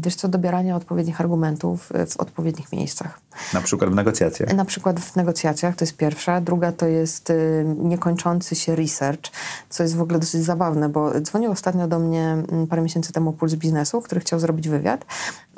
[0.00, 3.20] Wiesz co, dobieranie odpowiednich argumentów y, w odpowiednich miejscach.
[3.54, 4.54] Na przykład w negocjacjach.
[4.54, 6.40] Na przykład w negocjacjach, to jest pierwsza.
[6.40, 9.30] Druga to jest y, niekończący się research,
[9.68, 13.32] co jest w ogóle dosyć zabawne, bo dzwonił ostatnio do mnie mm, parę miesięcy temu
[13.32, 15.04] Puls Biznesu, który chciał zrobić wywiad.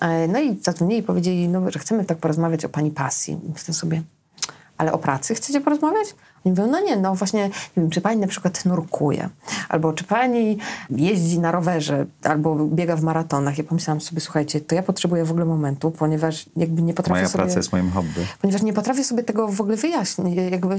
[0.01, 3.41] E, No i zadzwonili i powiedzieli, no, że chcemy tak porozmawiać o pani pasji.
[3.55, 4.03] Myślę sobie,
[4.79, 6.15] ale o pracy chcecie porozmawiać?
[6.49, 9.29] I mówią, no nie, no właśnie, nie wiem, czy pani na przykład nurkuje,
[9.69, 10.59] albo czy pani
[10.91, 13.59] jeździ na rowerze, albo biega w maratonach.
[13.59, 17.29] Ja pomyślałam sobie, słuchajcie, to ja potrzebuję w ogóle momentu, ponieważ jakby nie potrafię Moja
[17.29, 17.45] sobie...
[17.45, 18.27] praca jest moim hobby.
[18.41, 20.77] Ponieważ nie potrafię sobie tego w ogóle wyjaśnić, jakby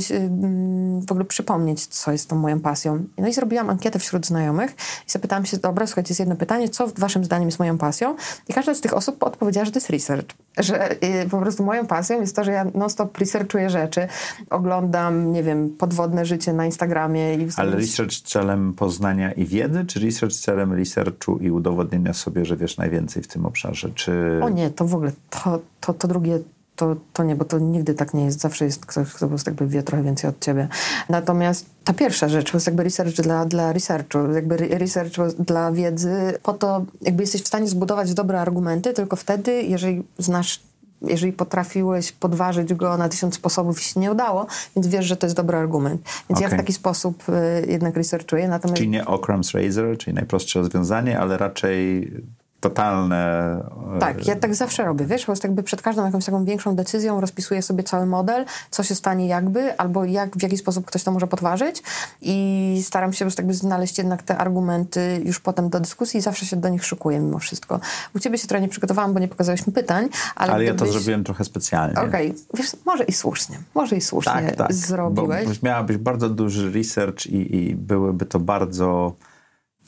[1.08, 3.04] w ogóle przypomnieć, co jest tą moją pasją.
[3.18, 4.72] No i zrobiłam ankietę wśród znajomych
[5.08, 8.16] i zapytałam się, dobra, słuchajcie, jest jedno pytanie, co waszym zdaniem jest moją pasją?
[8.48, 10.28] I każda z tych osób odpowiedziała, że to jest research.
[10.60, 14.08] Że y, po prostu moją pasją jest to, że ja non-stop researchuję rzeczy,
[14.50, 17.36] oglądam, nie wiem, podwodne życie na Instagramie.
[17.36, 22.58] I Ale research celem poznania i wiedzy, czy research celem researchu i udowodnienia sobie, że
[22.58, 23.90] wiesz najwięcej w tym obszarze?
[23.96, 24.40] Czy...
[24.44, 26.40] O nie, to w ogóle, to, to, to drugie
[26.80, 28.40] to, to nie, bo to nigdy tak nie jest.
[28.40, 30.68] Zawsze jest ktoś, kto po prostu jakby wie trochę więcej od ciebie.
[31.10, 36.34] Natomiast ta pierwsza rzecz to jest jakby research dla, dla researchu, jakby research dla wiedzy.
[36.44, 40.62] Po to jakby jesteś w stanie zbudować dobre argumenty tylko wtedy, jeżeli znasz
[41.02, 45.26] jeżeli potrafiłeś podważyć go na tysiąc sposobów i się nie udało, więc wiesz, że to
[45.26, 46.02] jest dobry argument.
[46.30, 46.50] Więc Okay.
[46.50, 48.48] ja w taki sposób y, jednak researchuję.
[48.48, 52.12] Natomiast Czyli nie Occam's Razor, czyli najprostsze rozwiązanie, ale raczej
[52.60, 53.60] totalne...
[53.96, 56.76] e, Tak, ja tak zawsze robię, wiesz, po prostu jakby przed każdą jakąś taką większą
[56.76, 61.04] decyzją rozpisuję sobie cały model, co się stanie jakby, albo jak, w jaki sposób ktoś
[61.04, 61.84] to może podważyć
[62.22, 66.22] i staram się po prostu jakby znaleźć jednak te argumenty już potem do dyskusji i
[66.22, 67.80] zawsze się do nich szykuję mimo wszystko.
[68.16, 70.76] U ciebie się trochę nie przygotowałam, bo nie pokazałeś mi pytań, ale Ale ja to
[70.76, 70.94] gdybyś...
[70.94, 72.02] zrobiłem trochę specjalnie.
[72.02, 74.74] Okej, wiesz, może i słusznie, może i słusznie Tak, tak.
[74.74, 75.46] zrobiłeś.
[75.60, 79.14] Bo miałabyś bardzo duży research i, i byłyby to bardzo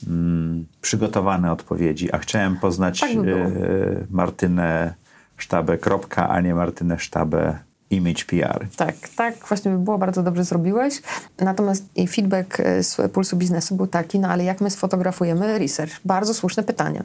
[0.06, 3.50] mm, przygotowane odpowiedzi, a chciałem poznać Tak by e,
[4.10, 4.94] Martynę
[5.36, 7.58] Sztabę kropka, a nie Martynę Sztabę
[7.90, 8.66] Image PR.
[8.76, 11.02] Tak, tak, właśnie by było, bardzo dobrze zrobiłeś.
[11.38, 16.00] Natomiast feedback e, z Pulsu Biznesu był taki, no ale jak my sfotografujemy research?
[16.04, 17.04] Bardzo słuszne pytanie.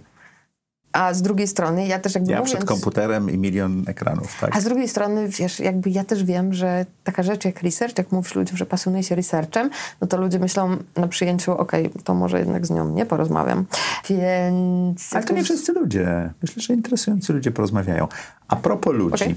[0.92, 2.56] A z drugiej strony, ja też jakby Ja mówiąc...
[2.56, 4.56] przed komputerem i milion ekranów, tak?
[4.56, 8.12] A z drugiej strony, wiesz, jakby ja też wiem, że taka rzecz jak research, jak
[8.12, 9.70] mówisz ludziom, że pasjonuje się researchem,
[10.02, 13.66] no to ludzie myślą na przyjęciu, okej, to może jednak z nią nie porozmawiam.
[14.10, 15.14] Więc...
[15.14, 16.34] Ale to nie wszyscy ludzie.
[16.42, 18.08] Myślę, że interesujący ludzie porozmawiają.
[18.48, 19.24] A propos ludzi.
[19.24, 19.36] Okej.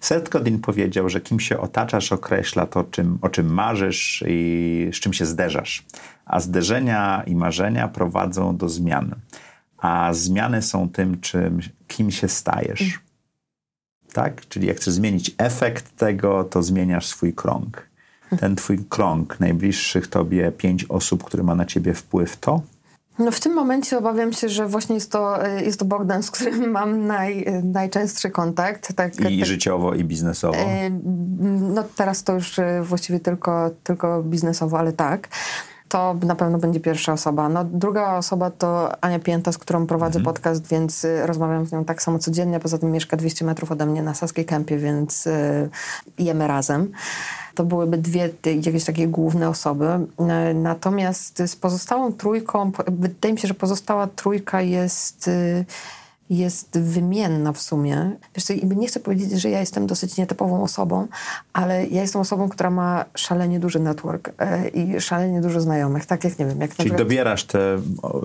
[0.00, 4.96] Seth Godin powiedział, że kim się otaczasz określa to, czym, o czym marzysz i z
[4.96, 5.86] czym się zderzasz.
[6.26, 9.14] A zderzenia i marzenia prowadzą do zmian.
[9.80, 13.00] A zmiany są tym, czym, kim się stajesz.
[14.12, 14.48] Tak?
[14.48, 17.90] Czyli jak chcesz zmienić efekt tego, to zmieniasz swój krąg.
[18.40, 22.62] Ten twój krąg, najbliższych tobie pięć osób, które ma na ciebie wpływ, to
[23.20, 26.30] No w tym momencie obawiam się, że właśnie jest to, e, jest to Bogdan, z
[26.30, 28.92] którym mam naj, e, najczęstszy kontakt.
[28.92, 30.58] Tak, i tak, życiowo, i biznesowo.
[30.58, 30.90] E,
[31.74, 35.28] No teraz to już właściwie tylko, tylko biznesowo, ale tak.
[35.90, 37.48] To na pewno będzie pierwsza osoba.
[37.48, 41.84] No, druga osoba to Ania Pięta, z którą prowadzę podcast, więc y, rozmawiam z nią
[41.84, 42.60] tak samo codziennie.
[42.60, 45.70] Poza tym mieszka 200 metrów ode mnie na Saskiej Kępie, więc y,
[46.18, 46.92] jemy razem.
[47.54, 49.86] To byłyby dwie jakieś takie główne osoby.
[50.18, 55.30] E, Natomiast z pozostałą trójką, wydaje mi się, że pozostała trójka jest...
[56.30, 58.16] jest wymienna w sumie.
[58.34, 61.06] Wiesz co, nie chcę powiedzieć, że ja jestem dosyć nietypową osobą,
[61.52, 66.06] ale ja jestem osobą, która ma szalenie duży network e, i szalenie dużo znajomych.
[66.06, 67.02] Tak jak, nie wiem, jak na Czyli przykład...
[67.08, 67.78] dobierasz te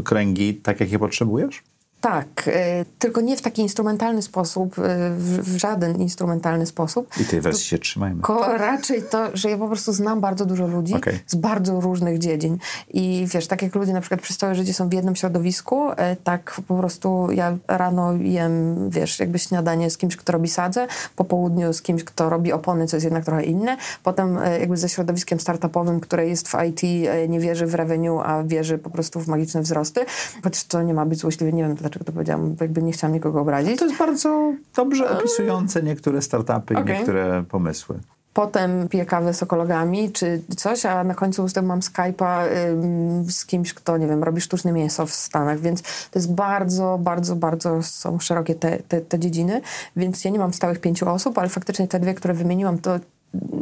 [0.03, 1.63] kręgi tak, jak je potrzebujesz?
[2.05, 4.81] Tak, e, tylko nie w taki instrumentalny sposób, e,
[5.17, 7.09] w, żaden instrumentalny sposób.
[7.21, 8.15] I tej wersji się trzymajmy.
[8.15, 11.19] Tylko raczej to, że ja po prostu znam bardzo dużo ludzi Okej.
[11.27, 12.57] z bardzo różnych dziedzin.
[12.93, 16.15] I wiesz, tak jak ludzie na przykład przez całe życie są w jednym środowisku, e,
[16.15, 21.23] tak po prostu ja rano jem, wiesz, jakby śniadanie z kimś, kto robi sadzę, po
[21.23, 25.39] południu z kimś, kto robi opony, co jest jednak trochę inne, potem jakby ze środowiskiem
[25.39, 26.81] startupowym, które jest w IT,
[27.29, 30.05] nie wierzy w revenue, a wierzy po prostu w magiczne wzrosty.
[30.43, 33.13] Chociaż to nie ma być złośliwe, nie wiem dlaczego to powiedziałam, bo jakby nie chciałam
[33.13, 33.79] nikogo obrazić.
[33.79, 36.97] To jest bardzo dobrze opisujące niektóre startupy i Okej.
[36.97, 37.99] niektóre pomysły.
[38.33, 43.31] Potem piję kawę z ekologami czy coś, a na końcu z tym mam Skype'a ym,
[43.31, 47.35] z kimś, kto, nie wiem, robi sztuczne mięso w Stanach, więc to jest bardzo, bardzo,
[47.35, 49.61] bardzo są szerokie te, te, te dziedziny,
[49.95, 52.99] więc ja nie mam stałych pięciu osób, ale faktycznie te dwie, które wymieniłam, to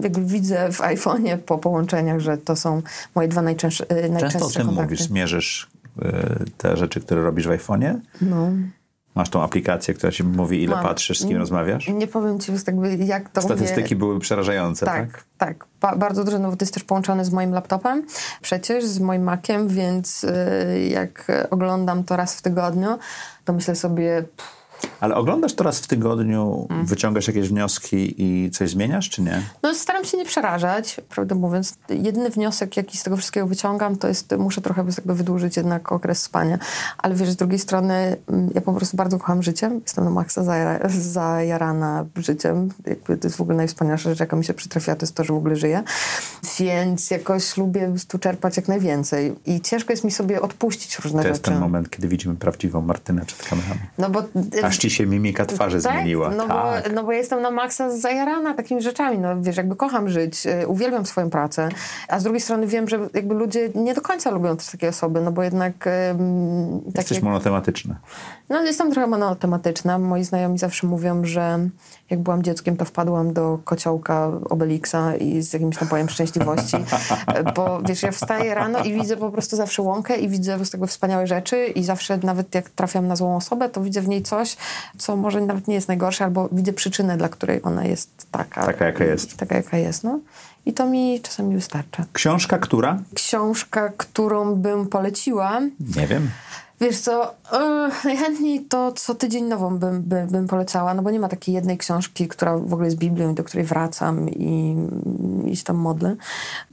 [0.04, 2.82] jakby widzę w iPhone'ie po połączeniach, że to są
[3.16, 4.94] moje dwa najczęstsze, y, najczęstsze Często o tym kontakty.
[4.94, 5.70] mówisz, mierzysz
[6.58, 8.00] te rzeczy, które robisz w iPhone'ie.
[8.22, 8.50] No.
[9.16, 10.86] Masz tą aplikację, która ci mówi, ile Mam.
[10.86, 11.88] patrzysz, z kim rozmawiasz.
[11.88, 14.00] Nie powiem ci już jakby jak to Statystyki mnie...
[14.00, 15.12] były przerażające, tak?
[15.12, 15.66] Tak, tak.
[15.82, 18.06] Ba- bardzo dużo, no bo to jest też połączone z moim laptopem,
[18.42, 22.98] przecież z moim Maciem, więc y, jak oglądam to raz w tygodniu,
[23.46, 24.64] to myślę sobie, pff,
[25.04, 26.86] Ale oglądasz to raz w tygodniu, Mm.
[26.86, 29.42] wyciągasz jakieś wnioski i coś zmieniasz, czy nie?
[29.64, 31.74] No staram się nie przerażać, prawdę mówiąc.
[31.90, 36.22] Jedyny wniosek, jaki z tego wszystkiego wyciągam, to jest, muszę trochę jakby wydłużyć jednak okres
[36.22, 36.58] spania.
[36.98, 39.72] Ale wiesz, z drugiej strony mm, ja po prostu bardzo kocham życie.
[39.84, 42.70] Jestem na maksa zajara- zajarana życiem.
[42.88, 45.34] Jakby to jest w ogóle najwspanialsza rzecz, jaka mi się przytrafiła, to jest to, że
[45.34, 45.84] w ogóle żyję.
[46.60, 49.36] Więc jakoś lubię tu czerpać jak najwięcej.
[49.46, 51.30] I ciężko jest mi sobie odpuścić różne To rzeczy.
[51.30, 53.80] jest ten moment, kiedy widzimy prawdziwą Martynę przed kamerami.
[53.98, 54.24] No bo
[54.64, 55.94] Aż ci się mimika twarzy tak?
[55.94, 56.30] zmieniła.
[56.30, 56.84] No, tak.
[56.90, 59.18] bo, no bo jestem na maksa zajarana takimi rzeczami.
[59.18, 61.70] No wiesz, jakby kocham żyć, y, uwielbiam swoją pracę,
[62.08, 65.22] a z drugiej strony wiem, że jakby ludzie nie do końca lubią też takie osoby,
[65.22, 67.96] no bo jednak ym, Jesteś monotematyczna.
[68.50, 70.00] no jestem trochę monotematyczna.
[70.00, 71.60] Moi znajomi zawsze mówią, że
[72.10, 76.78] jak byłam dzieckiem, to wpadłam do kociołka Obelixa i z jakimś napojem szczęśliwości,
[77.56, 80.88] bo wiesz, ja wstaję rano i widzę po prostu zawsze łąkę i widzę prostu jakby
[80.88, 84.58] wspaniałe rzeczy i zawsze nawet jak trafiam na złą osobę, to widzę w niej coś,
[84.98, 88.66] co może nawet nie jest najgorsze, albo widzę przyczynę, dla której ona jest taka.
[88.66, 89.38] Taka, jaka jest.
[89.38, 90.20] Taka, jaka jest, no.
[90.66, 92.06] I to mi czasami wystarcza.
[92.14, 93.00] Książka, która?
[93.14, 95.62] Książka, którą bym poleciła,
[95.98, 96.30] Nie wiem.
[96.82, 97.60] Wiesz co, yy,
[98.04, 101.78] najchętniej to co tydzień nową bym, bym, bym polecała, no bo nie ma takiej jednej
[101.78, 104.76] książki, która w ogóle jest Biblią i do której wracam i,
[105.46, 106.16] i się tam modlę.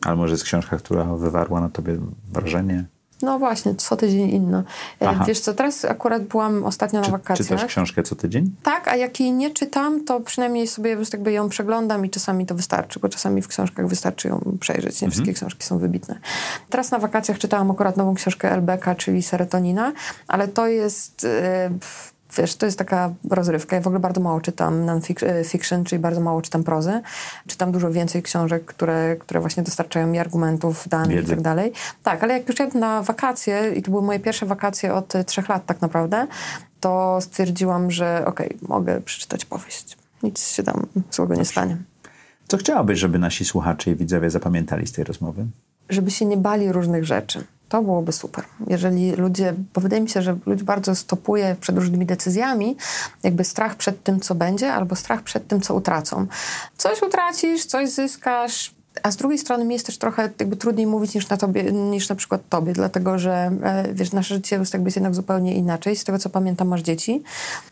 [0.05, 1.99] Ale może jest książka, która wywarła na tobie
[2.33, 2.85] wrażenie?
[3.23, 4.63] No właśnie, co tydzień inna.
[5.03, 5.25] E, Aha.
[5.29, 7.49] Wiesz co, teraz akurat byłam ostatnio na Czy, wakacjach.
[7.49, 8.51] czytasz książkę co tydzień?
[8.63, 12.47] Tak, a jak jej nie czytam, to przynajmniej sobie prostu jakby ją przeglądam i czasami
[12.47, 15.03] to wystarczy, bo czasami w książkach wystarczy ją przejrzeć.
[15.03, 16.19] Nie wszystkie książki są wybitne.
[16.71, 19.93] Teraz na wakacjach czytałam akurat nową książkę Elbeka, czyli Serotonina,
[20.29, 21.25] ale to jest...
[21.25, 21.71] e,
[22.37, 23.77] Wiesz, to jest taka rozrywka.
[23.77, 27.01] Ja w ogóle bardzo mało czytam non-fiction, czyli bardzo mało czytam prozy.
[27.47, 31.33] Czytam dużo więcej książek, które, które właśnie dostarczają mi argumentów, danych Wiedzy.
[31.33, 31.73] i tak dalej.
[32.03, 35.25] Tak, ale jak już jadę na wakacje, i to były moje pierwsze wakacje od e,
[35.25, 36.27] trzech lat tak naprawdę,
[36.81, 39.97] to stwierdziłam, że okej, mogę przeczytać powieść.
[40.23, 41.77] Nic się tam złego nie stanie.
[42.49, 45.47] Co chciałabyś, żeby nasi słuchacze i widzowie zapamiętali z tej rozmowy?
[45.89, 47.45] Żeby się nie bali różnych rzeczy.
[47.71, 48.45] To byłoby super.
[48.67, 52.77] Jeżeli ludzie, bo wydaje mi się, że ludzi bardzo stopuje przed różnymi decyzjami,
[53.23, 56.27] jakby strach przed tym, co będzie, albo strach przed tym, co utracą.
[56.77, 61.15] Coś utracisz, coś zyskasz, a z drugiej strony mi jest też trochę jakby trudniej mówić
[61.15, 64.91] niż na, tobie, niż na przykład tobie, dlatego że e, wiesz, nasze życie jest jakby
[64.97, 65.97] jednak zupełnie inaczej.
[65.97, 67.23] Z tego co pamiętam, masz dzieci.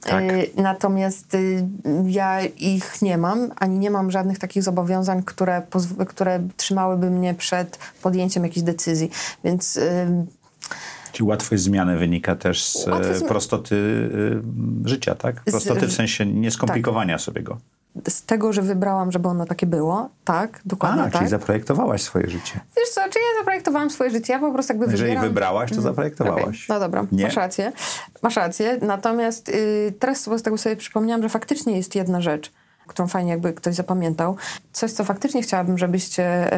[0.01, 0.23] Tak.
[0.23, 1.65] E, natomiast y,
[2.07, 5.63] ja ich nie mam, ani nie mam żadnych takich zobowiązań, które,
[6.09, 9.11] które trzymałyby mnie przed podjęciem jakiejś decyzji.
[9.45, 10.27] Więc y,
[11.13, 15.45] Czyli łatwość zmiany wynika też z Łatwość e, prostoty y, życia, tak?
[15.45, 17.59] Prostoty w sensie nieskomplikowania sobie go.
[18.09, 21.15] Z tego, że wybrałam, żeby ono takie było, tak, dokładnie A, tak.
[21.15, 22.61] czyli zaprojektowałaś swoje życie.
[22.77, 24.33] Wiesz co, czy ja zaprojektowałam swoje życie?
[24.33, 25.25] Ja po prostu jakby Jeżeli wybieram...
[25.25, 26.43] wybrałaś, to zaprojektowałaś.
[26.43, 27.25] Okej, No dobra, Nie?
[27.25, 27.73] masz rację.
[28.23, 28.79] Masz rację.
[28.83, 32.53] Natomiast y, teraz z tego sobie przypomniałam, że faktycznie jest jedna rzecz,
[32.89, 34.37] którą fajnie jakby ktoś zapamiętał.
[34.73, 36.51] Coś, co faktycznie chciałabym, żebyście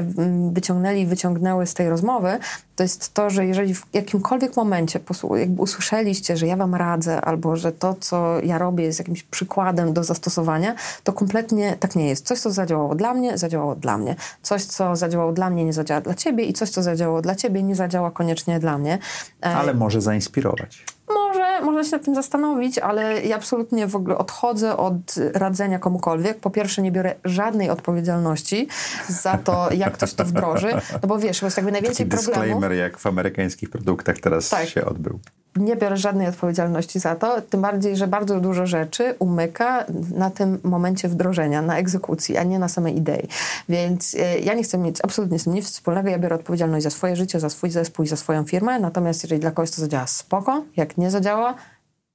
[0.52, 2.38] wyciągnęli, wyciągnęły z tej rozmowy,
[2.76, 5.00] to jest to, że jeżeli w jakimkolwiek momencie
[5.36, 9.92] jakby usłyszeliście, że ja wam radzę, albo że to, co ja robię jest jakimś przykładem
[9.92, 10.74] do zastosowania,
[11.04, 12.26] to kompletnie tak nie jest.
[12.26, 14.16] Coś, co zadziałało dla mnie, zadziałało dla mnie.
[14.42, 17.62] Coś, co zadziałało dla mnie, nie zadziała dla ciebie i coś, co zadziałało dla ciebie,
[17.62, 18.98] nie zadziała koniecznie dla mnie.
[19.42, 20.84] E, Ale może zainspirować.
[21.14, 26.40] Może, można się nad tym zastanowić, ale ja absolutnie w ogóle odchodzę od radzenia komukolwiek.
[26.40, 28.68] Po pierwsze, nie biorę żadnej odpowiedzialności
[29.08, 30.72] za to, jak ktoś to wdroży,
[31.02, 32.42] no bo wiesz, bo jest jakby najwięcej Taki problemów.
[32.44, 34.68] disclaimer, jak w amerykańskich produktach teraz Tak.
[34.68, 35.20] się odbył.
[35.56, 40.58] Nie biorę żadnej odpowiedzialności za to, tym bardziej, że bardzo dużo rzeczy umyka na tym
[40.64, 43.28] momencie wdrożenia, na egzekucji, a nie na samej idei.
[43.68, 46.08] Więc e, ja nie chcę mieć absolutnie z tym nic wspólnego.
[46.08, 48.80] Ja biorę odpowiedzialność za swoje życie, za swój zespół i za swoją firmę.
[48.80, 50.64] Natomiast jeżeli dla kogoś to zadziała, spoko.
[50.76, 51.54] Jak nie zadziała,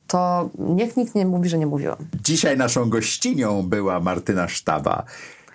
[0.08, 1.98] to niech nikt nie mówi, że nie mówiłam.
[2.24, 5.04] Dzisiaj naszą gościnią była Martyna Sztaba.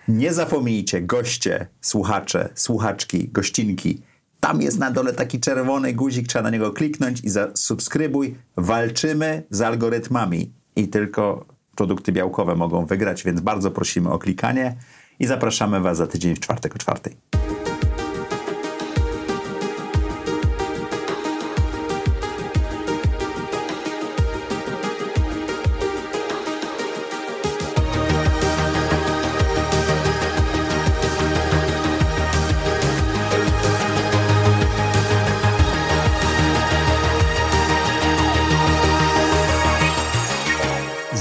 [0.08, 4.02] Nie zapomnijcie, goście, słuchacze, słuchaczki, gościnki.
[4.40, 8.34] Tam jest na dole taki czerwony guzik, trzeba na niego kliknąć i zasubskrybuj.
[8.56, 11.46] Walczymy z algorytmami i tylko
[11.76, 14.76] produkty białkowe mogą wygrać, więc bardzo prosimy o klikanie
[15.18, 17.39] i zapraszamy Was za tydzień w czwartek o czwartej.